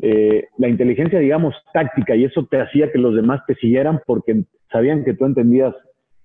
eh, 0.00 0.48
la 0.58 0.68
inteligencia, 0.68 1.18
digamos, 1.20 1.54
táctica, 1.72 2.14
y 2.14 2.24
eso 2.24 2.46
te 2.50 2.60
hacía 2.60 2.92
que 2.92 2.98
los 2.98 3.14
demás 3.14 3.40
te 3.46 3.54
siguieran 3.54 4.02
porque 4.06 4.44
sabían 4.70 5.06
que 5.06 5.14
tú 5.14 5.24
entendías 5.24 5.74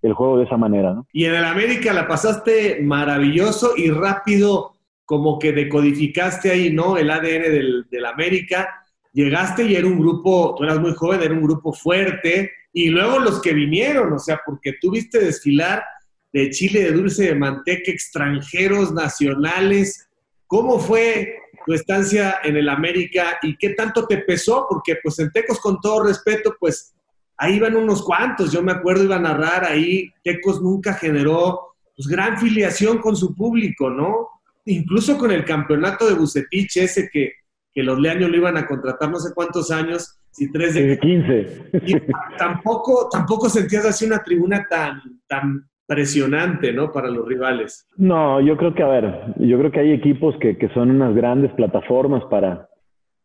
el 0.01 0.11
juego 0.11 0.39
de 0.39 0.43
esa 0.43 0.57
manera. 0.57 1.01
Y 1.13 1.23
en 1.23 1.35
el 1.35 1.45
América 1.45 1.93
la 1.93 2.05
pasaste 2.05 2.79
maravilloso 2.81 3.75
y 3.77 3.91
rápido, 3.91 4.73
como 5.05 5.39
que 5.39 5.53
decodificaste 5.53 6.51
ahí, 6.51 6.73
¿no? 6.73 6.97
El 6.97 7.09
ADN 7.09 7.43
del, 7.43 7.85
del 7.89 8.05
América. 8.05 8.83
Llegaste 9.13 9.63
y 9.63 9.75
era 9.75 9.87
un 9.87 9.99
grupo, 9.99 10.53
tú 10.57 10.65
eras 10.65 10.81
muy 10.81 10.91
joven, 10.95 11.21
era 11.23 11.33
un 11.33 11.43
grupo 11.43 11.71
fuerte, 11.71 12.51
y 12.73 12.89
luego 12.89 13.19
los 13.19 13.41
que 13.41 13.53
vinieron, 13.53 14.13
o 14.13 14.19
sea, 14.19 14.41
porque 14.45 14.75
tú 14.79 14.91
viste 14.91 15.19
desfilar 15.19 15.83
de 16.31 16.49
chile 16.51 16.83
de 16.83 16.91
dulce 16.91 17.25
de 17.25 17.35
manteca, 17.35 17.91
extranjeros, 17.91 18.93
nacionales. 18.93 20.07
¿Cómo 20.45 20.79
fue 20.79 21.35
tu 21.65 21.73
estancia 21.73 22.39
en 22.43 22.57
el 22.57 22.69
América 22.69 23.39
y 23.41 23.57
qué 23.57 23.69
tanto 23.69 24.07
te 24.07 24.19
pesó, 24.19 24.65
porque 24.69 24.97
pues 25.01 25.19
en 25.19 25.31
Tecos, 25.31 25.59
con 25.59 25.79
todo 25.79 26.03
respeto, 26.03 26.55
pues 26.59 26.93
ahí 27.37 27.55
iban 27.55 27.75
unos 27.75 28.03
cuantos, 28.03 28.51
yo 28.51 28.61
me 28.61 28.71
acuerdo, 28.71 29.03
iba 29.03 29.15
a 29.15 29.19
narrar 29.19 29.65
ahí, 29.65 30.11
Tecos 30.23 30.61
nunca 30.61 30.93
generó 30.93 31.75
pues 31.95 32.07
gran 32.07 32.37
filiación 32.39 32.99
con 32.99 33.15
su 33.15 33.35
público, 33.35 33.89
¿no? 33.89 34.29
Incluso 34.65 35.17
con 35.17 35.31
el 35.31 35.45
campeonato 35.45 36.07
de 36.07 36.13
Bucetich, 36.13 36.77
ese 36.77 37.09
que, 37.11 37.33
que 37.73 37.83
los 37.83 37.99
leaños 37.99 38.29
lo 38.29 38.37
iban 38.37 38.57
a 38.57 38.67
contratar 38.67 39.09
no 39.09 39.19
sé 39.19 39.33
cuántos 39.33 39.71
años, 39.71 40.17
si 40.39 40.51
tres 40.51 40.73
de... 40.73 40.97
15. 40.97 41.69
Y 41.85 41.95
tampoco, 42.37 43.09
tampoco 43.11 43.49
sentías 43.49 43.85
así 43.85 44.05
una 44.05 44.23
tribuna 44.23 44.65
tan, 44.69 45.01
tan 45.27 45.65
presionante, 45.85 46.71
¿no? 46.71 46.91
Para 46.91 47.09
los 47.09 47.27
rivales. 47.27 47.87
No, 47.97 48.39
yo 48.39 48.55
creo 48.57 48.73
que, 48.73 48.83
a 48.83 48.87
ver, 48.87 49.33
yo 49.37 49.57
creo 49.59 49.71
que 49.71 49.81
hay 49.81 49.91
equipos 49.91 50.35
que, 50.39 50.57
que 50.57 50.69
son 50.69 50.91
unas 50.91 51.13
grandes 51.13 51.51
plataformas 51.53 52.23
para, 52.29 52.69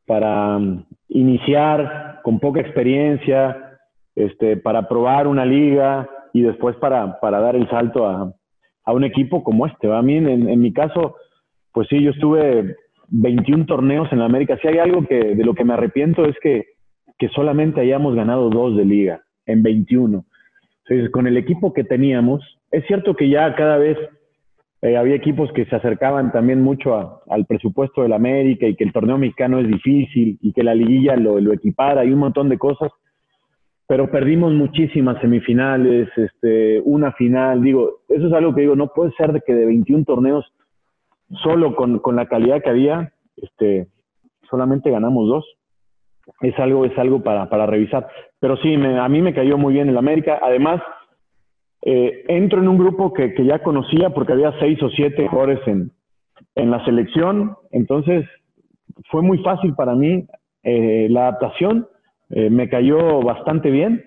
para 0.06 0.56
um, 0.56 0.84
iniciar 1.08 2.20
con 2.24 2.40
poca 2.40 2.60
experiencia, 2.60 3.78
este, 4.16 4.56
para 4.56 4.88
probar 4.88 5.26
una 5.26 5.44
liga 5.44 6.08
y 6.32 6.42
después 6.42 6.74
para, 6.76 7.20
para 7.20 7.38
dar 7.38 7.54
el 7.54 7.68
salto 7.70 8.08
a, 8.08 8.32
a 8.84 8.92
un 8.92 9.04
equipo 9.04 9.44
como 9.44 9.66
este. 9.66 9.92
A 9.92 10.02
mí, 10.02 10.16
en, 10.16 10.48
en, 10.48 10.60
mi 10.60 10.72
caso, 10.72 11.16
pues 11.72 11.86
sí, 11.88 12.02
yo 12.02 12.10
estuve 12.10 12.76
21 13.08 13.66
torneos 13.66 14.10
en 14.12 14.20
América. 14.20 14.58
Si 14.60 14.68
hay 14.68 14.78
algo 14.78 15.06
que 15.06 15.34
de 15.34 15.44
lo 15.44 15.54
que 15.54 15.64
me 15.64 15.74
arrepiento 15.74 16.24
es 16.24 16.36
que, 16.42 16.73
que 17.18 17.28
solamente 17.28 17.80
hayamos 17.80 18.14
ganado 18.14 18.50
dos 18.50 18.76
de 18.76 18.84
liga 18.84 19.22
en 19.46 19.62
21 19.62 20.24
entonces, 20.86 21.10
con 21.10 21.26
el 21.26 21.36
equipo 21.36 21.72
que 21.72 21.84
teníamos, 21.84 22.42
es 22.70 22.86
cierto 22.86 23.14
que 23.14 23.28
ya 23.28 23.54
cada 23.54 23.78
vez 23.78 23.96
eh, 24.82 24.96
había 24.96 25.14
equipos 25.14 25.50
que 25.52 25.64
se 25.64 25.76
acercaban 25.76 26.30
también 26.30 26.60
mucho 26.60 27.22
al 27.28 27.46
presupuesto 27.46 28.02
del 28.02 28.12
América 28.12 28.66
y 28.66 28.76
que 28.76 28.84
el 28.84 28.92
torneo 28.92 29.16
mexicano 29.16 29.58
es 29.58 29.66
difícil 29.66 30.38
y 30.42 30.52
que 30.52 30.62
la 30.62 30.74
liguilla 30.74 31.16
lo, 31.16 31.40
lo 31.40 31.52
equipara 31.54 32.04
y 32.04 32.12
un 32.12 32.18
montón 32.18 32.50
de 32.50 32.58
cosas, 32.58 32.90
pero 33.86 34.10
perdimos 34.10 34.52
muchísimas 34.52 35.20
semifinales, 35.22 36.08
este, 36.16 36.80
una 36.84 37.12
final, 37.12 37.62
digo, 37.62 38.00
eso 38.08 38.26
es 38.26 38.32
algo 38.34 38.54
que 38.54 38.62
digo, 38.62 38.76
no 38.76 38.88
puede 38.88 39.12
ser 39.12 39.32
de 39.32 39.40
que 39.40 39.54
de 39.54 39.64
21 39.64 40.04
torneos, 40.04 40.52
solo 41.42 41.74
con, 41.76 41.98
con 42.00 42.16
la 42.16 42.26
calidad 42.26 42.62
que 42.62 42.70
había, 42.70 43.12
este, 43.36 43.88
solamente 44.50 44.90
ganamos 44.90 45.26
dos. 45.28 45.44
Es 46.40 46.58
algo, 46.58 46.84
es 46.84 46.96
algo 46.98 47.22
para, 47.22 47.48
para 47.48 47.66
revisar. 47.66 48.08
Pero 48.40 48.56
sí, 48.58 48.74
a 48.74 49.08
mí 49.08 49.22
me 49.22 49.34
cayó 49.34 49.58
muy 49.58 49.74
bien 49.74 49.88
el 49.88 49.98
América. 49.98 50.38
Además, 50.42 50.80
eh, 51.82 52.24
entro 52.28 52.60
en 52.60 52.68
un 52.68 52.78
grupo 52.78 53.12
que, 53.12 53.34
que, 53.34 53.44
ya 53.44 53.60
conocía 53.60 54.10
porque 54.10 54.32
había 54.32 54.58
seis 54.58 54.82
o 54.82 54.88
siete 54.90 55.28
jugadores 55.28 55.60
en, 55.66 55.90
en 56.54 56.70
la 56.70 56.84
selección. 56.84 57.56
Entonces, 57.70 58.26
fue 59.10 59.22
muy 59.22 59.38
fácil 59.38 59.74
para 59.74 59.94
mí 59.94 60.26
eh, 60.62 61.08
la 61.10 61.28
adaptación. 61.28 61.86
Eh, 62.30 62.50
me 62.50 62.68
cayó 62.68 63.20
bastante 63.22 63.70
bien. 63.70 64.04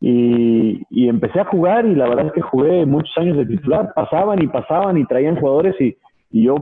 Y, 0.00 0.82
y, 0.90 1.08
empecé 1.08 1.38
a 1.38 1.44
jugar 1.44 1.86
y 1.86 1.94
la 1.94 2.08
verdad 2.08 2.26
es 2.26 2.32
que 2.32 2.40
jugué 2.40 2.84
muchos 2.86 3.16
años 3.18 3.36
de 3.36 3.46
titular. 3.46 3.92
Pasaban 3.94 4.42
y 4.42 4.48
pasaban 4.48 4.98
y 4.98 5.04
traían 5.04 5.36
jugadores 5.36 5.80
y, 5.80 5.96
y 6.32 6.42
yo 6.44 6.56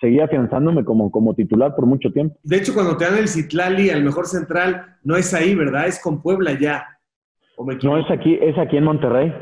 seguía 0.00 0.24
afianzándome 0.24 0.84
como, 0.84 1.10
como 1.10 1.34
titular 1.34 1.74
por 1.74 1.86
mucho 1.86 2.10
tiempo. 2.10 2.36
De 2.42 2.56
hecho, 2.56 2.72
cuando 2.74 2.96
te 2.96 3.04
dan 3.04 3.18
el 3.18 3.28
Citlali, 3.28 3.90
al 3.90 4.02
mejor 4.02 4.26
central, 4.26 4.96
no 5.04 5.16
es 5.16 5.32
ahí, 5.34 5.54
¿verdad? 5.54 5.86
Es 5.86 6.02
con 6.02 6.22
Puebla 6.22 6.58
ya. 6.58 6.86
no, 7.82 7.98
es 7.98 8.10
aquí, 8.10 8.38
es 8.40 8.56
aquí 8.58 8.78
en 8.78 8.84
Monterrey. 8.84 9.32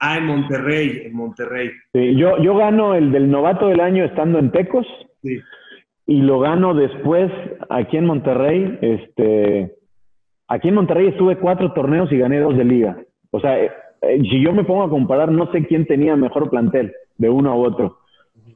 Ah, 0.00 0.16
en 0.16 0.26
Monterrey, 0.26 1.02
en 1.04 1.14
Monterrey. 1.14 1.70
Sí, 1.92 2.16
yo, 2.16 2.38
yo 2.42 2.56
gano 2.56 2.94
el 2.94 3.12
del 3.12 3.30
novato 3.30 3.68
del 3.68 3.80
año 3.80 4.04
estando 4.04 4.38
en 4.38 4.50
Tecos. 4.50 4.86
Sí. 5.22 5.38
Y 6.06 6.22
lo 6.22 6.40
gano 6.40 6.74
después 6.74 7.30
aquí 7.68 7.98
en 7.98 8.06
Monterrey. 8.06 8.78
Este, 8.80 9.76
aquí 10.48 10.68
en 10.68 10.74
Monterrey 10.74 11.08
estuve 11.08 11.36
cuatro 11.36 11.72
torneos 11.74 12.10
y 12.10 12.18
gané 12.18 12.40
dos 12.40 12.56
de 12.56 12.64
liga. 12.64 12.96
O 13.30 13.40
sea, 13.40 13.62
eh, 13.62 13.70
eh, 14.00 14.18
si 14.22 14.42
yo 14.42 14.54
me 14.54 14.64
pongo 14.64 14.84
a 14.84 14.88
comparar, 14.90 15.30
no 15.30 15.52
sé 15.52 15.66
quién 15.66 15.86
tenía 15.86 16.16
mejor 16.16 16.48
plantel 16.48 16.94
de 17.18 17.28
uno 17.28 17.54
u 17.54 17.64
otro 17.64 17.99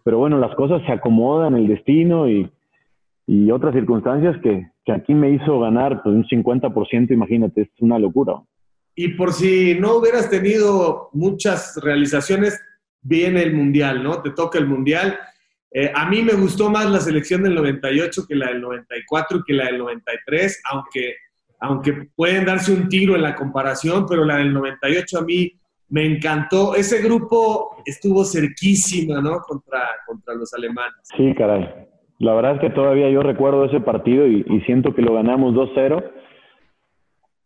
pero 0.04 0.18
bueno, 0.18 0.38
las 0.38 0.54
cosas 0.54 0.82
se 0.86 0.92
acomodan, 0.92 1.56
el 1.56 1.66
destino 1.66 2.28
y, 2.28 2.48
y 3.26 3.50
otras 3.50 3.74
circunstancias 3.74 4.36
que, 4.42 4.70
que, 4.84 4.92
aquí 4.92 5.14
me 5.14 5.30
hizo 5.30 5.58
ganar 5.58 6.02
pues, 6.02 6.14
un 6.14 6.24
50%, 6.24 7.10
imagínate, 7.10 7.62
es 7.62 7.68
una 7.80 7.98
locura. 7.98 8.34
Y 8.94 9.08
por 9.08 9.32
si 9.32 9.76
no 9.80 9.96
hubieras 9.96 10.30
tenido 10.30 11.08
muchas 11.14 11.80
realizaciones, 11.82 12.60
viene 13.00 13.42
el 13.42 13.54
Mundial, 13.54 14.04
¿no? 14.04 14.20
Te 14.22 14.30
toca 14.30 14.58
el 14.58 14.66
Mundial. 14.66 15.18
Eh, 15.72 15.90
a 15.92 16.08
mí 16.08 16.22
me 16.22 16.34
gustó 16.34 16.70
más 16.70 16.88
la 16.90 17.00
selección 17.00 17.42
del 17.42 17.54
98 17.54 18.26
que 18.28 18.36
la 18.36 18.48
del 18.48 18.60
94 18.60 19.38
y 19.38 19.42
que 19.42 19.52
la 19.54 19.66
del 19.66 19.78
93, 19.78 20.62
aunque, 20.70 21.14
aunque 21.60 22.08
pueden 22.14 22.44
darse 22.44 22.72
un 22.72 22.88
tiro 22.88 23.16
en 23.16 23.22
la 23.22 23.34
comparación, 23.34 24.06
pero 24.06 24.24
la 24.24 24.36
del 24.36 24.52
98 24.52 25.18
a 25.18 25.22
mí 25.22 25.52
me 25.94 26.04
encantó. 26.04 26.74
Ese 26.74 27.00
grupo 27.00 27.76
estuvo 27.86 28.24
cerquísima, 28.24 29.20
¿no? 29.20 29.38
Contra, 29.46 29.82
contra 30.04 30.34
los 30.34 30.52
alemanes. 30.52 30.96
Sí, 31.16 31.32
caray. 31.34 31.72
La 32.18 32.34
verdad 32.34 32.56
es 32.56 32.60
que 32.62 32.70
todavía 32.70 33.08
yo 33.10 33.22
recuerdo 33.22 33.64
ese 33.64 33.78
partido 33.78 34.26
y, 34.26 34.42
siento 34.66 34.92
que 34.92 35.02
lo 35.02 35.14
ganamos 35.14 35.54
2-0. 35.54 36.04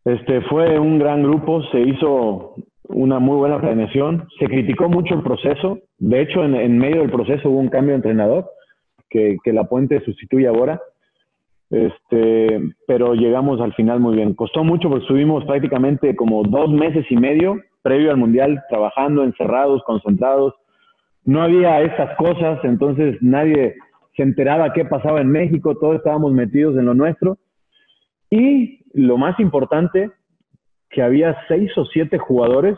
Este 0.07 0.41
fue 0.43 0.79
un 0.79 0.99
gran 0.99 1.25
grupo, 1.25 1.63
se 1.65 1.81
hizo 1.81 2.55
una 2.85 3.19
muy 3.19 3.37
buena 3.37 3.61
planeación, 3.61 4.27
se 4.39 4.47
criticó 4.47 4.89
mucho 4.89 5.15
el 5.15 5.23
proceso. 5.23 5.81
De 5.99 6.23
hecho, 6.23 6.43
en, 6.43 6.79
medio 6.79 7.03
del 7.03 7.11
proceso 7.11 7.51
hubo 7.51 7.59
un 7.59 7.69
cambio 7.69 7.91
de 7.91 7.97
entrenador 7.97 8.47
que, 9.11 9.37
La 9.45 9.65
Puente 9.65 10.03
sustituye 10.07 10.47
ahora. 10.47 10.81
Este, 11.69 12.63
pero 12.87 13.13
llegamos 13.13 13.61
al 13.61 13.75
final 13.75 14.01
muy 14.01 14.17
bien. 14.17 14.33
Costó 14.33 14.65
mucho 14.65 14.89
porque 14.89 15.03
estuvimos 15.03 15.45
prácticamente 15.45 16.17
como 16.17 16.43
dos 16.45 16.71
meses 16.71 17.05
y 17.11 17.17
medio 17.17 17.61
previo 17.89 18.11
al 18.11 18.19
Mundial 18.19 18.63
trabajando, 18.69 19.25
encerrados, 19.25 19.83
concentrados. 19.85 20.53
No 21.25 21.41
había 21.41 21.81
esas 21.81 22.15
cosas, 22.17 22.63
entonces 22.65 23.17
nadie 23.23 23.77
se 24.15 24.25
enteraba 24.25 24.75
qué 24.75 24.85
pasaba 24.85 25.23
en 25.23 25.31
México, 25.31 25.75
todos 25.75 25.97
estábamos 25.97 26.33
metidos 26.33 26.77
en 26.77 26.85
lo 26.85 26.93
nuestro. 26.93 27.39
Y 28.29 28.81
lo 28.93 29.17
más 29.17 29.41
importante, 29.41 30.11
que 30.91 31.01
había 31.01 31.35
seis 31.49 31.71
o 31.79 31.87
siete 31.87 32.19
jugadores 32.19 32.77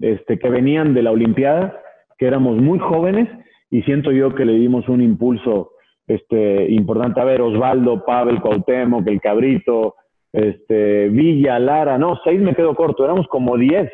este, 0.00 0.36
que 0.40 0.48
venían 0.50 0.94
de 0.94 1.02
la 1.04 1.12
Olimpiada, 1.12 1.80
que 2.18 2.26
éramos 2.26 2.56
muy 2.56 2.80
jóvenes, 2.80 3.28
y 3.70 3.82
siento 3.82 4.10
yo 4.10 4.34
que 4.34 4.44
le 4.44 4.54
dimos 4.54 4.88
un 4.88 5.00
impulso 5.00 5.74
este, 6.08 6.72
importante. 6.72 7.20
A 7.20 7.24
ver, 7.24 7.40
Osvaldo, 7.40 8.04
Pavel, 8.04 8.40
Cuauhtémoc, 8.40 9.06
El 9.06 9.20
Cabrito, 9.20 9.94
este, 10.32 11.08
Villa, 11.08 11.58
Lara, 11.58 11.98
no, 11.98 12.18
seis 12.24 12.40
me 12.40 12.54
quedo 12.54 12.74
corto, 12.74 13.04
éramos 13.04 13.26
como 13.28 13.56
diez, 13.56 13.90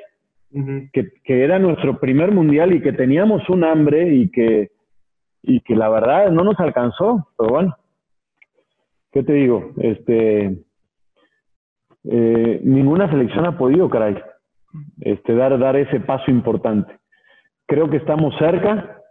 que, 0.93 1.11
que, 1.25 1.45
era 1.45 1.59
nuestro 1.59 1.99
primer 1.99 2.33
mundial 2.33 2.73
y 2.73 2.81
que 2.81 2.93
teníamos 2.93 3.47
un 3.51 3.65
hambre 3.65 4.15
y 4.15 4.31
que, 4.31 4.71
y 5.43 5.61
que 5.61 5.77
la 5.77 5.89
verdad 5.89 6.31
no 6.31 6.45
nos 6.45 6.59
alcanzó, 6.59 7.29
pero 7.37 7.51
bueno, 7.51 7.77
¿qué 9.13 9.23
te 9.23 9.33
digo? 9.33 9.73
Este, 9.79 10.59
eh, 12.05 12.61
ninguna 12.65 13.11
selección 13.11 13.45
ha 13.45 13.59
podido, 13.59 13.91
caray, 13.91 14.17
este, 15.01 15.35
dar, 15.35 15.59
dar 15.59 15.77
ese 15.77 16.01
paso 16.01 16.31
importante. 16.31 16.95
Creo 17.67 17.91
que 17.91 17.99
estamos 17.99 18.35
cerca, 18.39 19.03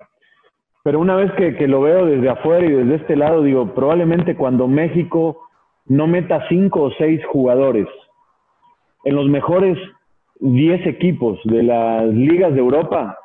pero 0.83 0.99
una 0.99 1.15
vez 1.15 1.31
que, 1.33 1.55
que 1.55 1.67
lo 1.67 1.81
veo 1.81 2.05
desde 2.05 2.29
afuera 2.29 2.65
y 2.65 2.71
desde 2.71 2.95
este 2.95 3.15
lado, 3.15 3.43
digo, 3.43 3.75
probablemente 3.75 4.35
cuando 4.35 4.67
México 4.67 5.46
no 5.87 6.07
meta 6.07 6.47
cinco 6.49 6.83
o 6.83 6.91
seis 6.97 7.21
jugadores 7.31 7.87
en 9.03 9.15
los 9.15 9.27
mejores 9.27 9.77
diez 10.39 10.85
equipos 10.85 11.39
de 11.45 11.63
las 11.63 12.05
ligas 12.07 12.53
de 12.53 12.59
Europa, 12.59 13.17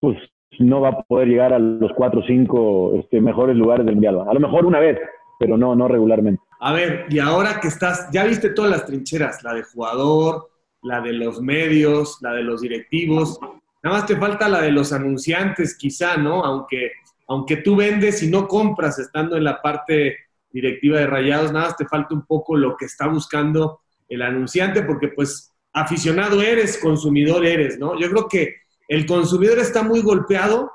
pues 0.00 0.18
no 0.58 0.80
va 0.80 0.88
a 0.88 1.02
poder 1.02 1.28
llegar 1.28 1.52
a 1.52 1.58
los 1.58 1.92
cuatro 1.92 2.20
o 2.20 2.24
cinco 2.24 2.94
este, 2.96 3.20
mejores 3.20 3.56
lugares 3.56 3.86
del 3.86 3.94
mundial. 3.94 4.24
A 4.28 4.34
lo 4.34 4.40
mejor 4.40 4.66
una 4.66 4.80
vez, 4.80 4.98
pero 5.38 5.56
no, 5.56 5.74
no 5.74 5.88
regularmente. 5.88 6.42
A 6.60 6.72
ver, 6.72 7.06
y 7.08 7.18
ahora 7.18 7.60
que 7.60 7.68
estás, 7.68 8.10
ya 8.12 8.24
viste 8.24 8.50
todas 8.50 8.70
las 8.70 8.84
trincheras, 8.84 9.42
la 9.42 9.54
de 9.54 9.62
jugador, 9.62 10.50
la 10.82 11.00
de 11.00 11.12
los 11.12 11.40
medios, 11.40 12.18
la 12.20 12.32
de 12.32 12.42
los 12.42 12.60
directivos. 12.60 13.38
Nada 13.82 13.96
más 13.96 14.06
te 14.06 14.16
falta 14.16 14.48
la 14.48 14.60
de 14.60 14.72
los 14.72 14.92
anunciantes, 14.92 15.76
quizá, 15.78 16.16
¿no? 16.16 16.44
Aunque, 16.44 16.92
aunque 17.28 17.58
tú 17.58 17.76
vendes 17.76 18.22
y 18.22 18.30
no 18.30 18.46
compras 18.46 18.98
estando 18.98 19.36
en 19.36 19.44
la 19.44 19.62
parte 19.62 20.16
directiva 20.52 20.98
de 20.98 21.06
Rayados, 21.06 21.52
nada, 21.52 21.74
te 21.76 21.86
falta 21.86 22.14
un 22.14 22.26
poco 22.26 22.56
lo 22.56 22.76
que 22.76 22.86
está 22.86 23.06
buscando 23.06 23.80
el 24.08 24.22
anunciante, 24.22 24.82
porque 24.82 25.08
pues 25.08 25.52
aficionado 25.72 26.42
eres, 26.42 26.78
consumidor 26.78 27.46
eres, 27.46 27.78
¿no? 27.78 27.98
Yo 27.98 28.10
creo 28.10 28.28
que 28.28 28.56
el 28.88 29.06
consumidor 29.06 29.58
está 29.58 29.82
muy 29.82 30.00
golpeado 30.00 30.72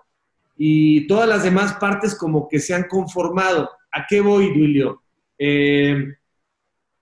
y 0.57 1.05
todas 1.07 1.28
las 1.28 1.43
demás 1.43 1.73
partes 1.73 2.15
como 2.15 2.47
que 2.47 2.59
se 2.59 2.73
han 2.73 2.88
conformado. 2.88 3.69
¿A 3.91 4.05
qué 4.07 4.21
voy, 4.21 4.53
Duilio? 4.53 5.03
Eh, 5.38 6.13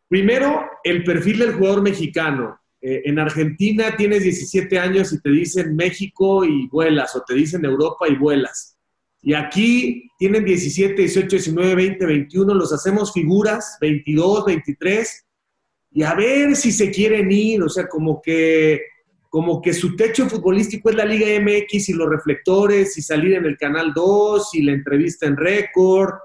primero, 0.08 0.66
el 0.84 1.04
perfil 1.04 1.40
del 1.40 1.54
jugador 1.54 1.84
mexicano. 1.84 2.60
Eh, 2.82 3.04
en 3.06 3.20
Argentina 3.20 3.96
tienes 3.96 4.24
17 4.24 4.80
años 4.80 5.14
y 5.14 5.22
te 5.22 5.30
dicen 5.30 5.76
México 5.76 6.44
y 6.44 6.68
vuelas, 6.68 7.16
o 7.16 7.22
te 7.22 7.36
dicen 7.36 7.64
Europa 7.64 8.08
y 8.10 8.16
vuelas. 8.16 8.73
Y 9.26 9.34
aquí 9.34 10.12
tienen 10.20 10.44
17, 10.44 10.96
18, 10.96 11.28
19, 11.28 11.76
20, 11.76 12.06
21, 12.06 12.54
los 12.54 12.74
hacemos 12.74 13.14
figuras, 13.14 13.78
22, 13.80 14.46
23, 14.46 15.26
y 15.92 16.04
a 16.04 16.14
ver 16.14 16.58
si 16.58 16.74
se 16.74 16.92
quieren 16.92 17.32
ir, 17.32 17.64
o 17.64 17.70
sea, 17.70 17.88
como 17.88 18.22
que, 18.22 18.82
como 19.30 19.62
que 19.62 19.74
su 19.74 19.96
techo 19.96 20.28
futbolístico 20.28 20.90
es 20.90 20.98
la 20.98 21.06
Liga 21.06 21.28
MX 21.40 21.90
y 21.90 21.94
los 21.94 22.10
reflectores, 22.10 22.98
y 22.98 23.02
salir 23.02 23.36
en 23.36 23.46
el 23.46 23.58
Canal 23.58 23.94
2, 23.94 24.56
y 24.56 24.64
la 24.64 24.74
entrevista 24.74 25.26
en 25.26 25.38
récord, 25.38 26.16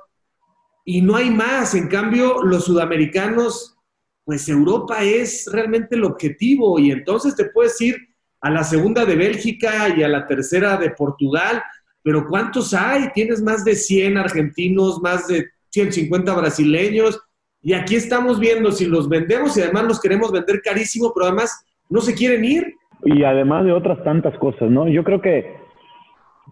y 0.84 1.00
no 1.00 1.14
hay 1.14 1.30
más. 1.30 1.76
En 1.76 1.86
cambio, 1.86 2.42
los 2.42 2.64
sudamericanos, 2.64 3.76
pues 4.24 4.48
Europa 4.48 5.04
es 5.04 5.48
realmente 5.52 5.94
el 5.94 6.02
objetivo, 6.02 6.80
y 6.80 6.90
entonces 6.90 7.36
te 7.36 7.44
puedes 7.44 7.80
ir 7.80 7.96
a 8.40 8.50
la 8.50 8.64
segunda 8.64 9.04
de 9.04 9.14
Bélgica 9.14 9.94
y 9.96 10.02
a 10.02 10.08
la 10.08 10.26
tercera 10.26 10.76
de 10.76 10.90
Portugal, 10.90 11.62
pero 12.02 12.26
¿cuántos 12.26 12.74
hay? 12.74 13.08
Tienes 13.12 13.42
más 13.42 13.64
de 13.64 13.74
100 13.74 14.16
argentinos, 14.18 15.00
más 15.02 15.28
de 15.28 15.46
150 15.70 16.34
brasileños, 16.34 17.20
y 17.62 17.72
aquí 17.72 17.96
estamos 17.96 18.38
viendo 18.38 18.70
si 18.70 18.86
los 18.86 19.08
vendemos 19.08 19.56
y 19.56 19.62
además 19.62 19.84
los 19.84 20.00
queremos 20.00 20.32
vender 20.32 20.60
carísimo, 20.62 21.12
pero 21.14 21.26
además 21.26 21.66
no 21.90 22.00
se 22.00 22.14
quieren 22.14 22.44
ir. 22.44 22.74
Y 23.04 23.24
además 23.24 23.64
de 23.64 23.72
otras 23.72 24.02
tantas 24.04 24.36
cosas, 24.38 24.70
¿no? 24.70 24.88
Yo 24.88 25.04
creo 25.04 25.20
que 25.20 25.56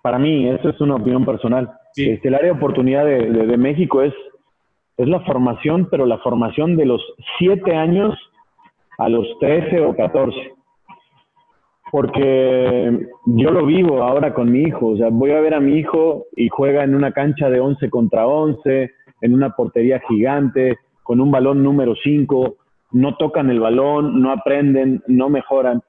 para 0.02 0.18
mí, 0.18 0.48
eso 0.48 0.68
es 0.68 0.80
una 0.80 0.96
opinión 0.96 1.24
personal, 1.24 1.70
este, 1.96 2.28
el 2.28 2.34
área 2.34 2.52
de 2.52 2.58
oportunidad 2.58 3.04
de, 3.04 3.30
de 3.30 3.56
México 3.56 4.02
es, 4.02 4.14
es 4.96 5.08
la 5.08 5.20
formación, 5.20 5.88
pero 5.90 6.06
la 6.06 6.18
formación 6.18 6.76
de 6.76 6.86
los 6.86 7.02
7 7.38 7.74
años 7.74 8.14
a 8.98 9.08
los 9.08 9.26
13 9.40 9.80
o 9.80 9.96
14 9.96 10.55
porque 11.90 13.06
yo 13.26 13.50
lo 13.50 13.64
vivo 13.66 14.02
ahora 14.02 14.34
con 14.34 14.50
mi 14.50 14.62
hijo. 14.62 14.88
O 14.88 14.96
sea, 14.96 15.08
voy 15.10 15.30
a 15.30 15.40
ver 15.40 15.54
a 15.54 15.60
mi 15.60 15.78
hijo 15.78 16.26
y 16.36 16.48
juega 16.48 16.84
en 16.84 16.94
una 16.94 17.12
cancha 17.12 17.48
de 17.48 17.60
11 17.60 17.90
contra 17.90 18.26
11, 18.26 18.90
en 19.20 19.34
una 19.34 19.50
portería 19.50 20.00
gigante, 20.08 20.78
con 21.02 21.20
un 21.20 21.30
balón 21.30 21.62
número 21.62 21.94
5. 22.02 22.56
No 22.92 23.16
tocan 23.16 23.50
el 23.50 23.60
balón, 23.60 24.20
no 24.20 24.32
aprenden, 24.32 25.02
no 25.06 25.28
mejoran. 25.28 25.82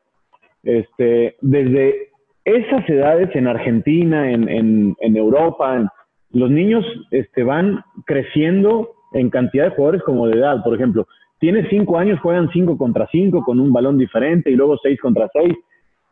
Este, 0.64 1.36
desde 1.42 2.10
esas 2.44 2.88
edades 2.90 3.36
en 3.36 3.48
Argentina, 3.48 4.32
en, 4.32 4.50
en, 4.50 4.96
en 5.00 5.18
Europa, 5.18 5.92
los 6.32 6.52
niños 6.52 6.86
este, 7.12 7.44
van 7.44 7.82
creciendo 8.06 8.92
en 9.14 9.30
cantidad 9.30 9.66
de 9.66 9.76
jugadores 9.76 10.04
como 10.04 10.28
de 10.28 10.40
edad. 10.40 10.64
Por 10.64 10.76
ejemplo, 10.76 11.08
tiene 11.40 11.68
cinco 11.70 11.98
años, 11.98 12.20
juegan 12.20 12.50
cinco 12.52 12.78
contra 12.78 13.08
cinco 13.12 13.44
con 13.44 13.60
un 13.60 13.72
balón 13.72 13.98
diferente 13.98 14.50
y 14.52 14.56
luego 14.56 14.78
seis 14.82 15.00
contra 15.00 15.30
seis, 15.34 15.54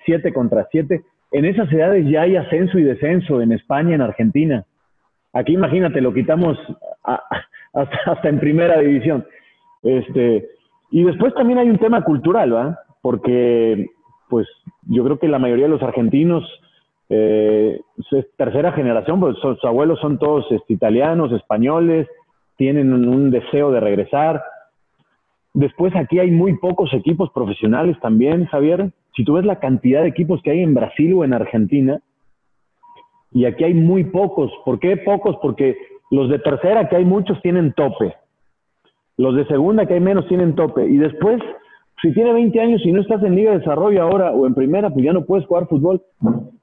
siete 0.06 0.34
contra 0.34 0.68
siete. 0.72 1.04
En 1.32 1.46
esas 1.46 1.72
edades 1.72 2.06
ya 2.08 2.22
hay 2.22 2.36
ascenso 2.36 2.80
y 2.80 2.84
descenso 2.84 3.42
en 3.42 3.52
España, 3.52 3.96
en 3.96 4.02
Argentina. 4.02 4.66
Aquí 5.34 5.54
imagínate, 5.54 6.00
lo 6.00 6.14
quitamos 6.14 6.58
hasta, 7.04 8.30
en 8.30 8.40
primera 8.40 8.80
división. 8.80 9.26
Este, 9.84 10.48
y 10.92 11.04
después 11.04 11.34
también 11.34 11.60
hay 11.60 11.70
un 11.70 11.78
tema 11.78 12.04
cultural, 12.04 12.54
¿va? 12.54 12.80
Porque, 13.02 13.88
pues, 14.30 14.48
yo 14.88 15.04
creo 15.04 15.20
que 15.20 15.28
la 15.28 15.40
mayoría 15.40 15.66
de 15.66 15.72
los 15.72 15.84
argentinos 15.84 16.44
eh, 17.10 17.80
es 18.12 18.26
tercera 18.38 18.72
generación, 18.72 19.20
pues 19.20 19.38
sus 19.38 19.64
abuelos 19.64 20.00
son 20.00 20.18
todos 20.18 20.46
este, 20.52 20.74
italianos, 20.74 21.32
españoles, 21.32 22.08
tienen 22.58 22.94
un, 22.94 23.30
deseo 23.32 23.72
de 23.72 23.80
regresar. 23.80 24.42
Después 25.54 25.96
aquí 25.96 26.20
hay 26.20 26.32
muy 26.32 26.58
pocos 26.58 26.94
equipos 26.94 27.30
profesionales 27.32 27.98
también, 28.02 28.46
Javier. 28.46 28.92
Si 29.16 29.24
tú 29.24 29.34
ves 29.34 29.46
la 29.46 29.60
cantidad 29.60 30.02
de 30.02 30.10
equipos 30.10 30.42
que 30.42 30.52
hay 30.52 30.62
en 30.62 30.74
Brasil 30.74 31.14
o 31.14 31.24
en 31.24 31.34
Argentina, 31.34 32.00
y 33.32 33.46
aquí 33.46 33.64
hay 33.64 33.74
muy 33.74 34.06
pocos. 34.06 34.52
¿Por 34.64 34.80
qué 34.80 34.96
pocos? 34.98 35.36
Porque 35.42 35.78
los 36.12 36.30
de 36.30 36.40
tercera, 36.40 36.88
que 36.88 36.96
hay 36.96 37.06
muchos, 37.06 37.42
tienen 37.42 37.74
tope. 37.74 38.14
Los 39.18 39.36
de 39.36 39.46
segunda, 39.48 39.86
que 39.86 39.96
hay 39.96 40.00
menos, 40.00 40.28
tienen 40.28 40.56
tope. 40.56 40.86
Y 40.86 40.98
después, 40.98 41.42
si 42.02 42.14
tiene 42.14 42.34
20 42.34 42.60
años 42.60 42.82
y 42.86 42.92
no 42.92 43.02
estás 43.02 43.24
en 43.24 43.36
Liga 43.36 43.52
de 43.52 43.60
Desarrollo 43.60 44.02
ahora 44.02 44.32
o 44.32 44.48
en 44.48 44.54
primera, 44.54 44.90
pues 44.90 45.06
ya 45.06 45.14
no 45.14 45.26
puedes 45.26 45.46
jugar 45.48 45.68
fútbol. 45.68 46.02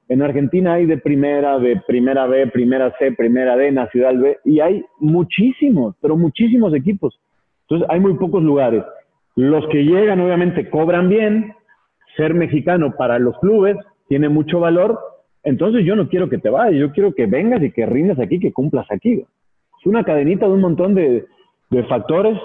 En 0.09 0.21
Argentina 0.21 0.73
hay 0.73 0.85
de 0.85 0.97
primera, 0.97 1.59
de 1.59 1.81
primera 1.87 2.27
B, 2.27 2.47
primera 2.47 2.93
C, 2.99 3.11
primera 3.11 3.55
D, 3.55 3.71
Nacional 3.71 4.17
B, 4.17 4.37
y 4.43 4.59
hay 4.59 4.83
muchísimos, 4.99 5.95
pero 6.01 6.17
muchísimos 6.17 6.73
equipos. 6.73 7.19
Entonces 7.61 7.87
hay 7.89 7.99
muy 7.99 8.15
pocos 8.15 8.43
lugares. 8.43 8.83
Los 9.35 9.65
que 9.67 9.83
llegan 9.83 10.19
obviamente 10.19 10.69
cobran 10.69 11.09
bien, 11.09 11.53
ser 12.15 12.33
mexicano 12.33 12.95
para 12.97 13.19
los 13.19 13.37
clubes 13.39 13.77
tiene 14.07 14.29
mucho 14.29 14.59
valor, 14.59 14.99
entonces 15.43 15.85
yo 15.85 15.95
no 15.95 16.07
quiero 16.09 16.29
que 16.29 16.37
te 16.37 16.49
vayas, 16.49 16.79
yo 16.79 16.91
quiero 16.91 17.13
que 17.13 17.25
vengas 17.25 17.61
y 17.63 17.71
que 17.71 17.85
rindas 17.85 18.19
aquí, 18.19 18.39
que 18.39 18.53
cumplas 18.53 18.85
aquí. 18.91 19.23
Es 19.79 19.85
una 19.85 20.03
cadenita 20.03 20.45
de 20.45 20.53
un 20.53 20.61
montón 20.61 20.95
de, 20.95 21.25
factores, 21.89 22.37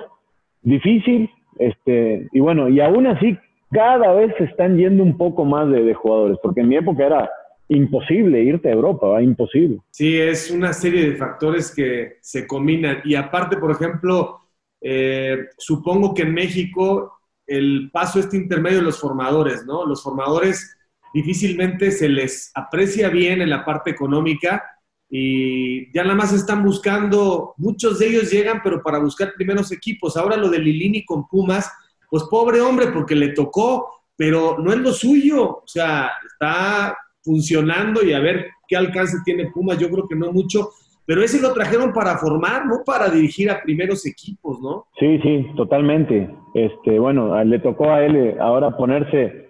difícil, 0.62 1.30
este, 1.58 2.28
y 2.32 2.40
bueno, 2.40 2.68
y 2.68 2.80
aún 2.80 3.06
así 3.06 3.36
cada 3.70 4.14
vez 4.14 4.34
se 4.38 4.44
están 4.44 4.78
yendo 4.78 5.02
un 5.02 5.18
poco 5.18 5.44
más 5.44 5.70
de, 5.70 5.82
de 5.82 5.94
jugadores, 5.94 6.38
porque 6.42 6.62
en 6.62 6.68
mi 6.68 6.76
época 6.76 7.04
era 7.04 7.30
imposible 7.68 8.42
irte 8.42 8.68
a 8.68 8.72
Europa, 8.72 9.06
¿va? 9.06 9.22
imposible. 9.22 9.80
Sí, 9.90 10.18
es 10.18 10.50
una 10.50 10.72
serie 10.72 11.10
de 11.10 11.16
factores 11.16 11.74
que 11.74 12.16
se 12.20 12.46
combinan. 12.46 12.98
Y 13.04 13.14
aparte, 13.14 13.58
por 13.58 13.70
ejemplo, 13.70 14.40
eh, 14.80 15.46
supongo 15.56 16.14
que 16.14 16.22
en 16.22 16.34
México 16.34 17.17
el 17.48 17.90
paso 17.92 18.20
este 18.20 18.36
intermedio 18.36 18.78
de 18.78 18.84
los 18.84 19.00
formadores, 19.00 19.64
¿no? 19.66 19.84
Los 19.86 20.02
formadores 20.02 20.76
difícilmente 21.12 21.90
se 21.90 22.08
les 22.08 22.52
aprecia 22.54 23.08
bien 23.08 23.40
en 23.40 23.50
la 23.50 23.64
parte 23.64 23.90
económica 23.90 24.62
y 25.10 25.90
ya 25.92 26.02
nada 26.02 26.14
más 26.14 26.34
están 26.34 26.62
buscando, 26.62 27.54
muchos 27.56 27.98
de 27.98 28.08
ellos 28.08 28.30
llegan, 28.30 28.60
pero 28.62 28.82
para 28.82 28.98
buscar 28.98 29.32
primeros 29.34 29.72
equipos. 29.72 30.16
Ahora 30.16 30.36
lo 30.36 30.50
de 30.50 30.58
Lilini 30.58 31.04
con 31.04 31.26
Pumas, 31.26 31.72
pues 32.10 32.24
pobre 32.24 32.60
hombre, 32.60 32.88
porque 32.88 33.14
le 33.14 33.30
tocó, 33.30 33.88
pero 34.14 34.58
no 34.58 34.70
es 34.70 34.78
lo 34.78 34.92
suyo. 34.92 35.62
O 35.62 35.66
sea, 35.66 36.10
está 36.30 36.96
funcionando 37.22 38.04
y 38.04 38.12
a 38.12 38.20
ver 38.20 38.50
qué 38.68 38.76
alcance 38.76 39.16
tiene 39.24 39.50
Pumas, 39.50 39.78
yo 39.78 39.90
creo 39.90 40.06
que 40.06 40.16
no 40.16 40.30
mucho, 40.30 40.70
pero 41.08 41.22
ese 41.22 41.40
lo 41.40 41.54
trajeron 41.54 41.94
para 41.94 42.18
formar, 42.18 42.66
no 42.66 42.82
para 42.84 43.08
dirigir 43.08 43.50
a 43.50 43.62
primeros 43.62 44.04
equipos, 44.04 44.60
¿no? 44.60 44.84
Sí, 45.00 45.18
sí, 45.22 45.46
totalmente. 45.56 46.28
Este, 46.52 46.98
bueno, 46.98 47.42
le 47.44 47.60
tocó 47.60 47.90
a 47.90 48.04
él 48.04 48.14
eh, 48.14 48.36
ahora 48.38 48.76
ponerse 48.76 49.48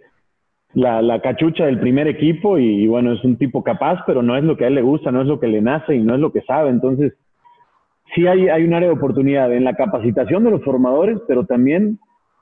la, 0.75 1.21
cachucha 1.21 1.67
del 1.67 1.81
primer 1.81 2.07
equipo 2.07 2.59
y, 2.59 2.87
bueno, 2.87 3.13
es 3.13 3.25
un 3.25 3.37
tipo 3.39 3.65
capaz, 3.65 4.05
pero 4.07 4.23
no 4.23 4.37
es 4.37 4.45
lo 4.45 4.57
que 4.57 4.67
a 4.67 4.69
él 4.69 4.77
le 4.77 4.83
gusta, 4.83 5.11
no 5.11 5.21
es 5.21 5.27
lo 5.27 5.41
que 5.41 5.49
le 5.49 5.61
nace 5.61 5.97
y 5.97 6.01
no 6.05 6.15
es 6.15 6.21
lo 6.21 6.31
que 6.31 6.43
sabe. 6.43 6.71
Entonces, 6.71 7.15
sí 8.15 8.25
hay, 8.29 8.49
hay 8.49 8.63
un 8.63 8.75
área 8.75 8.91
de 8.91 8.95
oportunidad 8.95 9.53
en 9.53 9.65
la 9.65 9.75
capacitación 9.75 10.45
de 10.45 10.53
los 10.53 10.63
formadores, 10.63 11.19
pero 11.27 11.45
también 11.45 11.99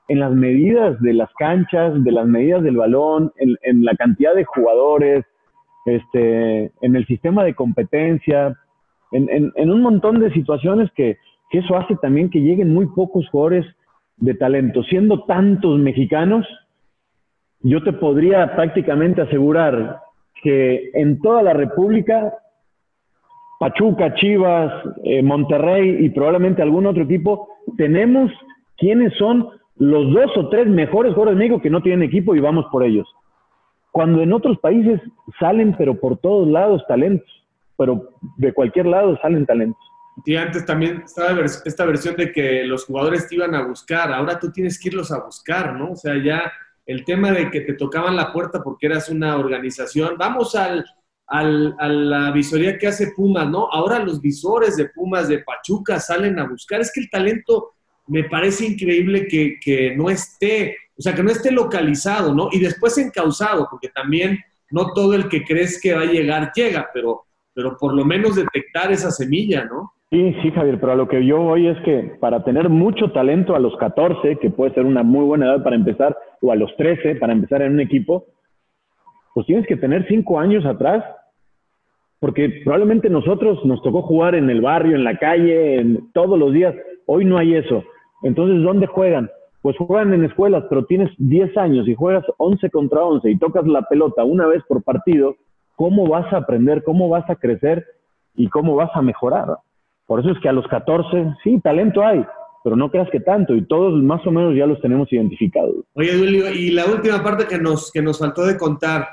en 0.09 0.19
las 0.19 0.31
medidas 0.31 1.01
de 1.01 1.13
las 1.13 1.33
canchas, 1.39 2.03
de 2.03 2.11
las 2.11 2.27
medidas 2.27 2.61
del 2.61 2.77
balón, 2.77 3.33
en, 3.37 3.83
la 3.83 3.95
cantidad 3.95 4.35
de 4.35 4.43
jugadores, 4.43 5.25
este, 5.87 6.71
en 6.81 6.95
el 6.95 7.07
sistema 7.07 7.43
de 7.43 7.55
competencia, 7.55 8.55
en, 9.11 9.71
un 9.71 9.81
montón 9.81 10.19
de 10.19 10.31
situaciones 10.31 10.91
que, 10.95 11.17
eso 11.51 11.77
hace 11.77 11.95
también 11.95 12.29
que 12.29 12.41
lleguen 12.41 12.73
muy 12.73 12.87
pocos 12.87 13.27
jugadores 13.29 13.65
de 14.17 14.33
talento. 14.33 14.83
Siendo 14.83 15.23
tantos 15.23 15.79
mexicanos, 15.79 16.45
yo 17.61 17.81
te 17.83 17.93
podría 17.93 18.55
prácticamente 18.55 19.21
asegurar 19.21 20.01
que 20.43 20.91
en 20.93 21.19
toda 21.21 21.41
la 21.41 21.53
República, 21.53 22.33
Pachuca, 23.59 24.13
Chivas, 24.15 24.73
eh, 25.03 25.23
Monterrey 25.23 26.05
y 26.05 26.09
probablemente 26.09 26.61
algún 26.61 26.85
otro 26.85 27.03
equipo, 27.03 27.47
tenemos 27.77 28.31
quienes 28.77 29.13
son 29.17 29.49
los 29.77 30.11
dos 30.13 30.35
o 30.37 30.49
tres 30.49 30.67
mejores 30.67 31.13
jugadores 31.13 31.37
de 31.37 31.45
México 31.45 31.61
que 31.61 31.69
no 31.69 31.81
tienen 31.81 32.03
equipo 32.03 32.35
y 32.35 32.39
vamos 32.39 32.65
por 32.71 32.83
ellos. 32.83 33.07
Cuando 33.91 34.21
en 34.21 34.33
otros 34.33 34.59
países 34.59 35.01
salen, 35.39 35.75
pero 35.77 35.99
por 35.99 36.17
todos 36.17 36.47
lados, 36.47 36.83
talentos, 36.87 37.27
pero 37.77 38.09
de 38.37 38.53
cualquier 38.53 38.87
lado 38.87 39.17
salen 39.21 39.45
talentos. 39.45 39.81
Y 40.25 40.35
antes 40.35 40.65
también 40.65 41.03
estaba 41.05 41.45
esta 41.45 41.85
versión 41.85 42.15
de 42.15 42.31
que 42.31 42.63
los 42.63 42.85
jugadores 42.85 43.27
te 43.27 43.35
iban 43.35 43.53
a 43.53 43.67
buscar, 43.67 44.11
ahora 44.11 44.39
tú 44.39 44.51
tienes 44.51 44.79
que 44.79 44.89
irlos 44.89 45.11
a 45.11 45.23
buscar, 45.23 45.75
¿no? 45.75 45.91
O 45.91 45.95
sea, 45.95 46.15
ya 46.21 46.51
el 46.85 47.05
tema 47.05 47.31
de 47.31 47.51
que 47.51 47.61
te 47.61 47.73
tocaban 47.73 48.15
la 48.15 48.33
puerta 48.33 48.63
porque 48.63 48.87
eras 48.87 49.09
una 49.09 49.37
organización, 49.37 50.15
vamos 50.17 50.55
al, 50.55 50.83
al, 51.27 51.75
a 51.77 51.87
la 51.87 52.31
visoría 52.31 52.77
que 52.77 52.87
hace 52.87 53.11
Pumas, 53.15 53.47
¿no? 53.47 53.67
Ahora 53.71 53.99
los 53.99 54.21
visores 54.21 54.75
de 54.77 54.89
Pumas, 54.89 55.27
de 55.27 55.39
Pachuca, 55.39 55.99
salen 55.99 56.39
a 56.39 56.47
buscar, 56.47 56.81
es 56.81 56.91
que 56.91 57.01
el 57.01 57.09
talento 57.09 57.73
me 58.07 58.23
parece 58.23 58.65
increíble 58.65 59.27
que, 59.27 59.93
no 59.95 60.09
esté, 60.09 60.77
o 60.97 61.01
sea, 61.01 61.13
que 61.13 61.23
no 61.23 61.31
esté 61.31 61.51
localizado, 61.51 62.33
¿no? 62.33 62.49
Y 62.51 62.59
después 62.59 62.97
encausado, 62.97 63.67
porque 63.69 63.89
también 63.89 64.39
no 64.71 64.93
todo 64.93 65.13
el 65.13 65.27
que 65.29 65.43
crees 65.43 65.79
que 65.81 65.93
va 65.93 66.01
a 66.01 66.05
llegar 66.05 66.51
llega, 66.55 66.89
pero, 66.93 67.26
pero 67.57 67.75
por 67.75 67.95
lo 67.95 68.05
menos 68.05 68.35
detectar 68.35 68.91
esa 68.91 69.09
semilla, 69.09 69.65
¿no? 69.65 69.91
Sí, 70.11 70.35
sí, 70.43 70.51
Javier, 70.51 70.79
pero 70.79 70.91
a 70.91 70.95
lo 70.95 71.07
que 71.07 71.25
yo 71.25 71.39
voy 71.39 71.65
es 71.65 71.77
que 71.79 72.15
para 72.19 72.43
tener 72.43 72.69
mucho 72.69 73.11
talento 73.11 73.55
a 73.55 73.59
los 73.59 73.75
14, 73.77 74.35
que 74.35 74.51
puede 74.51 74.75
ser 74.75 74.85
una 74.85 75.01
muy 75.01 75.25
buena 75.25 75.47
edad 75.47 75.63
para 75.63 75.75
empezar, 75.75 76.15
o 76.39 76.51
a 76.51 76.55
los 76.55 76.69
13 76.77 77.15
para 77.15 77.33
empezar 77.33 77.63
en 77.63 77.73
un 77.73 77.79
equipo, 77.79 78.27
pues 79.33 79.47
tienes 79.47 79.65
que 79.65 79.75
tener 79.75 80.07
cinco 80.07 80.39
años 80.39 80.67
atrás, 80.67 81.03
porque 82.19 82.61
probablemente 82.63 83.09
nosotros 83.09 83.65
nos 83.65 83.81
tocó 83.81 84.03
jugar 84.03 84.35
en 84.35 84.51
el 84.51 84.61
barrio, 84.61 84.95
en 84.95 85.03
la 85.03 85.17
calle, 85.17 85.79
en, 85.79 86.11
todos 86.13 86.37
los 86.37 86.53
días. 86.53 86.75
Hoy 87.07 87.25
no 87.25 87.39
hay 87.39 87.55
eso. 87.55 87.83
Entonces, 88.21 88.61
¿dónde 88.61 88.85
juegan? 88.85 89.31
Pues 89.63 89.75
juegan 89.77 90.13
en 90.13 90.25
escuelas, 90.25 90.63
pero 90.69 90.85
tienes 90.85 91.09
10 91.17 91.57
años 91.57 91.87
y 91.87 91.95
juegas 91.95 92.23
11 92.37 92.69
contra 92.69 93.03
11 93.03 93.31
y 93.31 93.39
tocas 93.39 93.65
la 93.65 93.81
pelota 93.81 94.23
una 94.23 94.45
vez 94.45 94.61
por 94.67 94.83
partido, 94.83 95.37
¿cómo 95.77 96.07
vas 96.07 96.31
a 96.33 96.37
aprender? 96.37 96.83
¿Cómo 96.83 97.07
vas 97.07 97.29
a 97.29 97.35
crecer? 97.35 97.85
¿Y 98.35 98.49
cómo 98.49 98.75
vas 98.75 98.89
a 98.95 99.01
mejorar? 99.01 99.45
Por 100.07 100.19
eso 100.19 100.31
es 100.31 100.39
que 100.39 100.49
a 100.49 100.53
los 100.53 100.67
14, 100.67 101.35
sí, 101.43 101.59
talento 101.61 102.03
hay, 102.03 102.25
pero 102.63 102.75
no 102.75 102.89
creas 102.89 103.09
que 103.11 103.19
tanto, 103.19 103.55
y 103.55 103.61
todos 103.65 103.93
más 104.01 104.25
o 104.25 104.31
menos 104.31 104.55
ya 104.55 104.65
los 104.65 104.81
tenemos 104.81 105.11
identificados. 105.13 105.75
Oye, 105.93 106.17
Julio, 106.17 106.51
y 106.51 106.71
la 106.71 106.85
última 106.85 107.23
parte 107.23 107.45
que 107.45 107.59
nos, 107.59 107.91
que 107.91 108.01
nos 108.01 108.17
faltó 108.17 108.45
de 108.45 108.57
contar, 108.57 109.07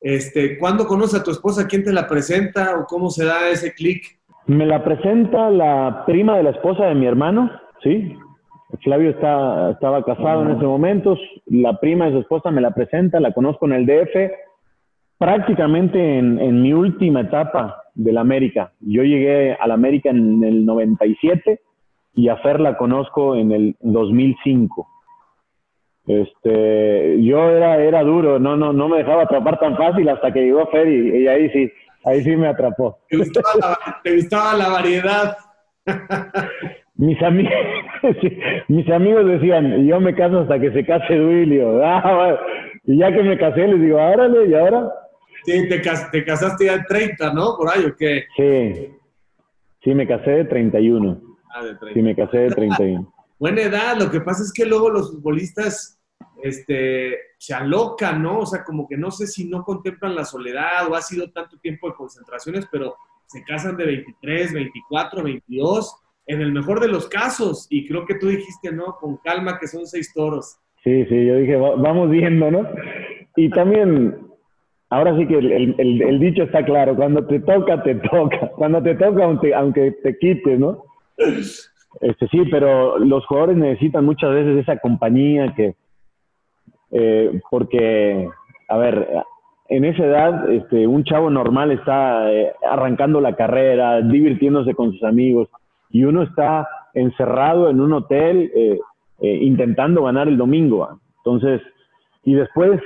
este, 0.00 0.58
¿cuándo 0.58 0.86
conoces 0.86 1.20
a 1.20 1.24
tu 1.24 1.30
esposa? 1.30 1.66
¿Quién 1.66 1.84
te 1.84 1.92
la 1.92 2.06
presenta 2.06 2.78
o 2.78 2.84
cómo 2.84 3.08
se 3.10 3.24
da 3.24 3.48
ese 3.48 3.72
clic? 3.72 4.18
Me 4.46 4.66
la 4.66 4.84
presenta 4.84 5.50
la 5.50 6.04
prima 6.06 6.36
de 6.36 6.42
la 6.42 6.50
esposa 6.50 6.84
de 6.86 6.94
mi 6.96 7.06
hermano, 7.06 7.50
¿sí? 7.82 8.14
Flavio 8.82 9.10
está, 9.10 9.70
estaba 9.70 10.04
casado 10.04 10.42
en 10.42 10.56
ese 10.56 10.64
momento, 10.64 11.16
la 11.46 11.80
prima 11.80 12.06
de 12.06 12.12
su 12.12 12.18
esposa 12.18 12.50
me 12.50 12.60
la 12.60 12.72
presenta, 12.72 13.20
la 13.20 13.32
conozco 13.32 13.66
en 13.66 13.72
el 13.72 13.86
DF, 13.86 14.49
prácticamente 15.20 16.18
en, 16.18 16.62
mi 16.62 16.72
última 16.72 17.20
etapa 17.20 17.82
del 17.94 18.16
América. 18.16 18.72
Yo 18.80 19.02
llegué 19.02 19.52
al 19.52 19.70
América 19.70 20.08
en 20.08 20.42
el 20.42 20.64
97 20.64 21.60
y 22.14 22.28
a 22.30 22.38
Fer 22.38 22.58
la 22.58 22.78
conozco 22.78 23.36
en 23.36 23.52
el 23.52 23.76
2005. 23.80 24.88
Este, 26.06 27.22
yo 27.22 27.50
era, 27.50 27.76
era 27.82 28.02
duro, 28.02 28.38
no, 28.38 28.56
no, 28.56 28.72
no 28.72 28.88
me 28.88 28.96
dejaba 28.96 29.24
atrapar 29.24 29.60
tan 29.60 29.76
fácil 29.76 30.08
hasta 30.08 30.32
que 30.32 30.40
llegó 30.40 30.66
Fer 30.68 30.88
y, 30.88 31.28
ahí 31.28 31.50
sí, 31.50 31.70
ahí 32.06 32.24
sí 32.24 32.34
me 32.34 32.48
atrapó. 32.48 33.00
¿Te 33.10 33.18
gustaba 34.14 34.56
la 34.56 34.70
variedad? 34.70 35.36
mis 36.94 37.22
amigos, 37.22 37.52
mis 38.68 38.90
amigos 38.90 39.26
decían, 39.26 39.84
yo 39.86 40.00
me 40.00 40.14
caso 40.14 40.40
hasta 40.40 40.58
que 40.58 40.72
se 40.72 40.86
case 40.86 41.14
Duilio. 41.14 41.78
Ah, 41.84 42.38
y 42.84 42.96
ya 42.96 43.12
que 43.12 43.22
me 43.22 43.36
casé, 43.36 43.68
les 43.68 43.82
digo, 43.82 43.98
árale, 43.98 44.46
¿y 44.46 44.54
ahora? 44.54 44.90
Sí, 45.44 45.68
te, 45.68 45.80
te 45.80 46.24
casaste 46.24 46.64
ya 46.66 46.74
en 46.74 46.84
30, 46.84 47.32
¿no? 47.32 47.56
Por 47.56 47.70
ahí, 47.70 47.84
¿o 47.84 47.96
qué? 47.96 48.24
Sí, 48.36 48.90
sí, 49.82 49.94
me 49.94 50.06
casé 50.06 50.30
de 50.30 50.44
31. 50.44 51.20
Ah, 51.54 51.64
de 51.64 51.74
30. 51.76 51.94
Sí, 51.94 52.02
me 52.02 52.16
casé 52.16 52.38
de 52.38 52.50
31. 52.50 53.12
Buena 53.38 53.62
edad, 53.62 53.96
lo 53.98 54.10
que 54.10 54.20
pasa 54.20 54.42
es 54.42 54.52
que 54.52 54.66
luego 54.66 54.90
los 54.90 55.12
futbolistas 55.12 55.98
este, 56.42 57.16
se 57.38 57.54
alocan, 57.54 58.22
¿no? 58.22 58.40
O 58.40 58.46
sea, 58.46 58.64
como 58.64 58.86
que 58.86 58.96
no 58.96 59.10
sé 59.10 59.26
si 59.26 59.48
no 59.48 59.64
contemplan 59.64 60.14
la 60.14 60.24
soledad 60.24 60.90
o 60.90 60.94
ha 60.94 61.00
sido 61.00 61.30
tanto 61.30 61.58
tiempo 61.58 61.88
de 61.88 61.94
concentraciones, 61.94 62.66
pero 62.70 62.96
se 63.26 63.42
casan 63.44 63.76
de 63.76 63.86
23, 63.86 64.52
24, 64.52 65.22
22, 65.22 65.96
en 66.26 66.40
el 66.40 66.52
mejor 66.52 66.80
de 66.80 66.88
los 66.88 67.08
casos. 67.08 67.66
Y 67.70 67.86
creo 67.86 68.04
que 68.04 68.16
tú 68.16 68.28
dijiste, 68.28 68.72
¿no? 68.72 68.96
Con 69.00 69.18
calma, 69.18 69.58
que 69.58 69.68
son 69.68 69.86
seis 69.86 70.12
toros. 70.14 70.58
Sí, 70.82 71.04
sí, 71.06 71.26
yo 71.26 71.36
dije, 71.36 71.56
vamos 71.56 72.10
viendo, 72.10 72.50
¿no? 72.50 72.66
Y 73.36 73.50
también, 73.50 74.29
ahora 74.90 75.16
sí 75.16 75.26
que 75.26 75.38
el, 75.38 76.18
dicho 76.18 76.42
está 76.42 76.64
claro, 76.64 76.94
cuando 76.96 77.24
te 77.24 77.40
toca, 77.40 77.82
te 77.82 77.94
toca. 77.94 78.48
Cuando 78.56 78.82
te 78.82 78.94
toca, 78.96 79.24
aunque, 79.24 79.54
aunque 79.54 79.92
te 80.02 80.18
quites, 80.18 80.58
¿no? 80.58 80.84
Este, 82.00 82.28
sí, 82.28 82.42
pero 82.50 82.98
los 82.98 83.24
jugadores 83.26 83.56
necesitan 83.56 84.04
muchas 84.04 84.30
veces 84.32 84.58
esa 84.58 84.78
compañía 84.78 85.54
que, 85.54 85.74
eh, 86.92 87.40
porque, 87.50 88.28
a 88.68 88.76
ver, 88.76 89.08
en 89.68 89.84
esa 89.84 90.04
edad, 90.04 90.50
este, 90.50 90.86
un 90.86 91.04
chavo 91.04 91.30
normal 91.30 91.70
está 91.70 92.32
eh, 92.32 92.52
arrancando 92.68 93.20
la 93.20 93.36
carrera, 93.36 94.00
divirtiéndose 94.02 94.74
con 94.74 94.92
sus 94.92 95.04
amigos, 95.04 95.48
y 95.90 96.04
uno 96.04 96.22
está 96.22 96.68
encerrado 96.94 97.70
en 97.70 97.80
un 97.80 97.92
hotel 97.92 98.50
eh, 98.54 98.78
intentando 99.20 100.04
ganar 100.04 100.28
el 100.28 100.36
domingo. 100.36 101.00
Entonces, 101.18 101.60
y 102.22 102.34
después 102.34 102.80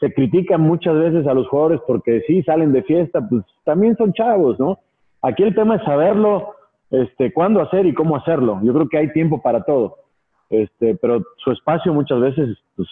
se 0.00 0.12
critican 0.12 0.60
muchas 0.60 0.94
veces 0.98 1.26
a 1.26 1.34
los 1.34 1.48
jugadores 1.48 1.80
porque 1.86 2.22
sí 2.26 2.42
salen 2.42 2.72
de 2.72 2.82
fiesta, 2.82 3.26
pues 3.26 3.42
también 3.64 3.96
son 3.96 4.12
chavos, 4.12 4.58
¿no? 4.58 4.78
Aquí 5.22 5.42
el 5.42 5.54
tema 5.54 5.76
es 5.76 5.84
saberlo, 5.84 6.54
este, 6.90 7.32
cuándo 7.32 7.62
hacer 7.62 7.86
y 7.86 7.94
cómo 7.94 8.16
hacerlo. 8.16 8.60
Yo 8.62 8.74
creo 8.74 8.88
que 8.88 8.98
hay 8.98 9.12
tiempo 9.12 9.40
para 9.40 9.64
todo. 9.64 9.96
Este, 10.50 10.94
pero 10.96 11.22
su 11.38 11.50
espacio 11.50 11.92
muchas 11.94 12.20
veces 12.20 12.58
pues, 12.76 12.88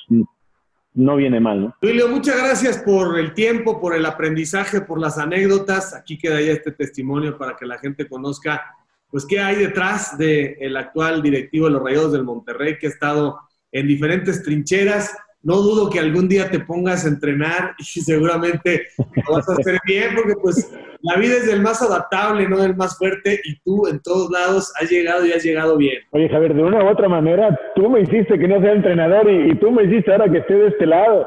no 0.95 1.17
viene 1.17 1.41
mal. 1.41 1.63
¿no? 1.63 1.75
Julio, 1.81 2.09
muchas 2.09 2.39
gracias 2.39 2.79
por 2.79 3.19
el 3.19 3.35
tiempo, 3.35 3.81
por 3.81 3.95
el 3.95 4.07
aprendizaje, 4.07 4.81
por 4.81 4.99
las 4.99 5.19
anécdotas. 5.19 5.95
Aquí 5.95 6.19
queda 6.19 6.41
ya 6.41 6.53
este 6.53 6.73
testimonio 6.73 7.37
para 7.37 7.55
que 7.57 7.67
la 7.67 7.79
gente 7.79 8.09
conozca 8.09 8.63
pues 9.11 9.27
qué 9.27 9.41
hay 9.41 9.57
detrás 9.57 10.17
del 10.17 10.75
actual 10.75 11.21
directivo 11.21 11.67
de 11.67 11.73
los 11.73 11.83
Rayados 11.83 12.13
del 12.13 12.25
Monterrey 12.25 12.79
que 12.79 12.87
ha 12.87 12.91
estado 12.91 13.39
en 13.71 13.87
diferentes 13.87 14.43
trincheras 14.43 15.15
no 15.43 15.57
dudo 15.57 15.91
que 15.91 15.99
algún 15.99 16.29
día 16.29 16.49
te 16.51 16.61
pongas 16.61 17.05
a 17.05 17.09
entrenar 17.09 17.75
y 17.79 17.83
seguramente 18.01 18.83
lo 18.99 19.35
vas 19.35 19.49
a 19.49 19.55
hacer 19.55 19.79
bien, 19.87 20.11
porque 20.15 20.35
pues 20.41 20.73
la 21.03 21.17
vida 21.17 21.35
es 21.35 21.47
del 21.47 21.63
más 21.63 21.83
adaptable, 21.83 22.49
no 22.49 22.59
del 22.59 22.77
más 22.77 22.97
fuerte, 22.97 23.41
y 23.45 23.59
tú 23.61 23.89
en 23.89 24.01
todos 24.01 24.31
lados 24.31 24.73
has 24.81 24.89
llegado 24.89 25.27
y 25.27 25.33
has 25.33 25.43
llegado 25.43 25.77
bien. 25.77 25.99
Oye, 26.11 26.29
Javier, 26.29 26.55
de 26.55 26.63
una 26.63 26.85
u 26.85 26.89
otra 26.89 27.09
manera, 27.09 27.59
tú 27.75 27.91
me 27.91 28.01
hiciste 28.03 28.39
que 28.39 28.47
no 28.47 28.61
sea 28.61 28.73
entrenador 28.73 29.29
y, 29.29 29.55
tú 29.57 29.73
me 29.73 29.85
hiciste 29.85 30.13
ahora 30.13 30.31
que 30.31 30.39
esté 30.39 30.55
de 30.55 30.69
este 30.69 30.87
lado, 30.87 31.27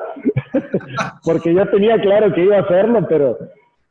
porque 1.24 1.54
ya 1.54 1.70
tenía 1.70 2.00
claro 2.00 2.34
que 2.34 2.44
iba 2.44 2.58
a 2.58 2.62
hacerlo, 2.62 3.06
pero, 3.10 3.38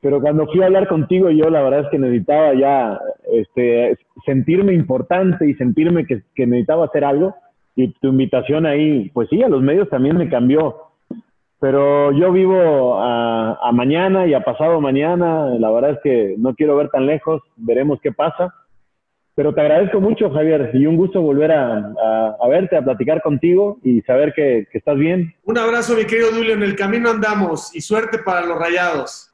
pero 0.01 0.21
cuando 0.21 0.47
fui 0.47 0.63
a 0.63 0.67
hablar 0.67 0.89
contigo 0.89 1.31
yo 1.31 1.51
la 1.51 1.63
verdad 1.63 1.81
es 1.81 1.89
que 1.91 1.99
necesitaba 1.99 2.55
ya 2.55 2.99
este, 3.33 3.99
sentirme 4.25 4.73
importante 4.73 5.47
y 5.49 5.55
sentirme 5.55 6.07
que, 6.07 6.23
que 6.35 6.47
necesitaba 6.47 6.87
hacer 6.87 7.05
algo 7.05 7.35
y 7.77 7.89
tu 7.95 8.09
invitación 8.09 8.67
ahí, 8.67 9.11
pues 9.11 9.29
sí, 9.29 9.43
a 9.43 9.49
los 9.49 9.63
medios 9.63 9.89
también 9.89 10.17
me 10.17 10.29
cambió. 10.29 10.77
Pero 11.61 12.13
yo 12.13 12.31
vivo 12.31 13.01
a, 13.01 13.71
mañana 13.73 14.27
y 14.27 14.35
a 14.35 14.45
pasado 14.45 14.81
mañana, 14.81 15.49
la 15.59 15.71
verdad 15.71 15.93
es 15.93 15.99
que 16.03 16.35
no 16.39 16.55
quiero 16.55 16.77
ver 16.77 16.91
tan 16.91 17.07
lejos, 17.07 17.43
veremos 17.57 18.01
qué 18.03 18.13
pasa. 18.13 18.55
Pero 19.35 19.53
te 19.53 19.63
agradezco 19.63 20.01
mucho, 20.01 20.31
Javier, 20.31 20.71
y 20.75 20.87
un 20.87 20.97
gusto 20.97 21.21
volver 21.21 21.51
a, 21.51 22.37
verte, 22.49 22.77
a 22.77 22.85
platicar 22.85 23.21
contigo 23.21 23.79
y 23.83 24.01
saber 24.03 24.33
que, 24.33 24.67
que, 24.71 24.79
estás 24.79 24.97
bien. 24.97 25.35
Un 25.43 25.59
abrazo, 25.59 25.97
mi 25.97 26.05
querido 26.05 26.29
Julio, 26.33 26.55
en 26.55 26.63
el 26.63 26.77
camino 26.77 27.11
andamos 27.11 27.75
y 27.75 27.81
suerte 27.81 28.19
para 28.19 28.47
los 28.47 28.59
rayados. 28.59 29.34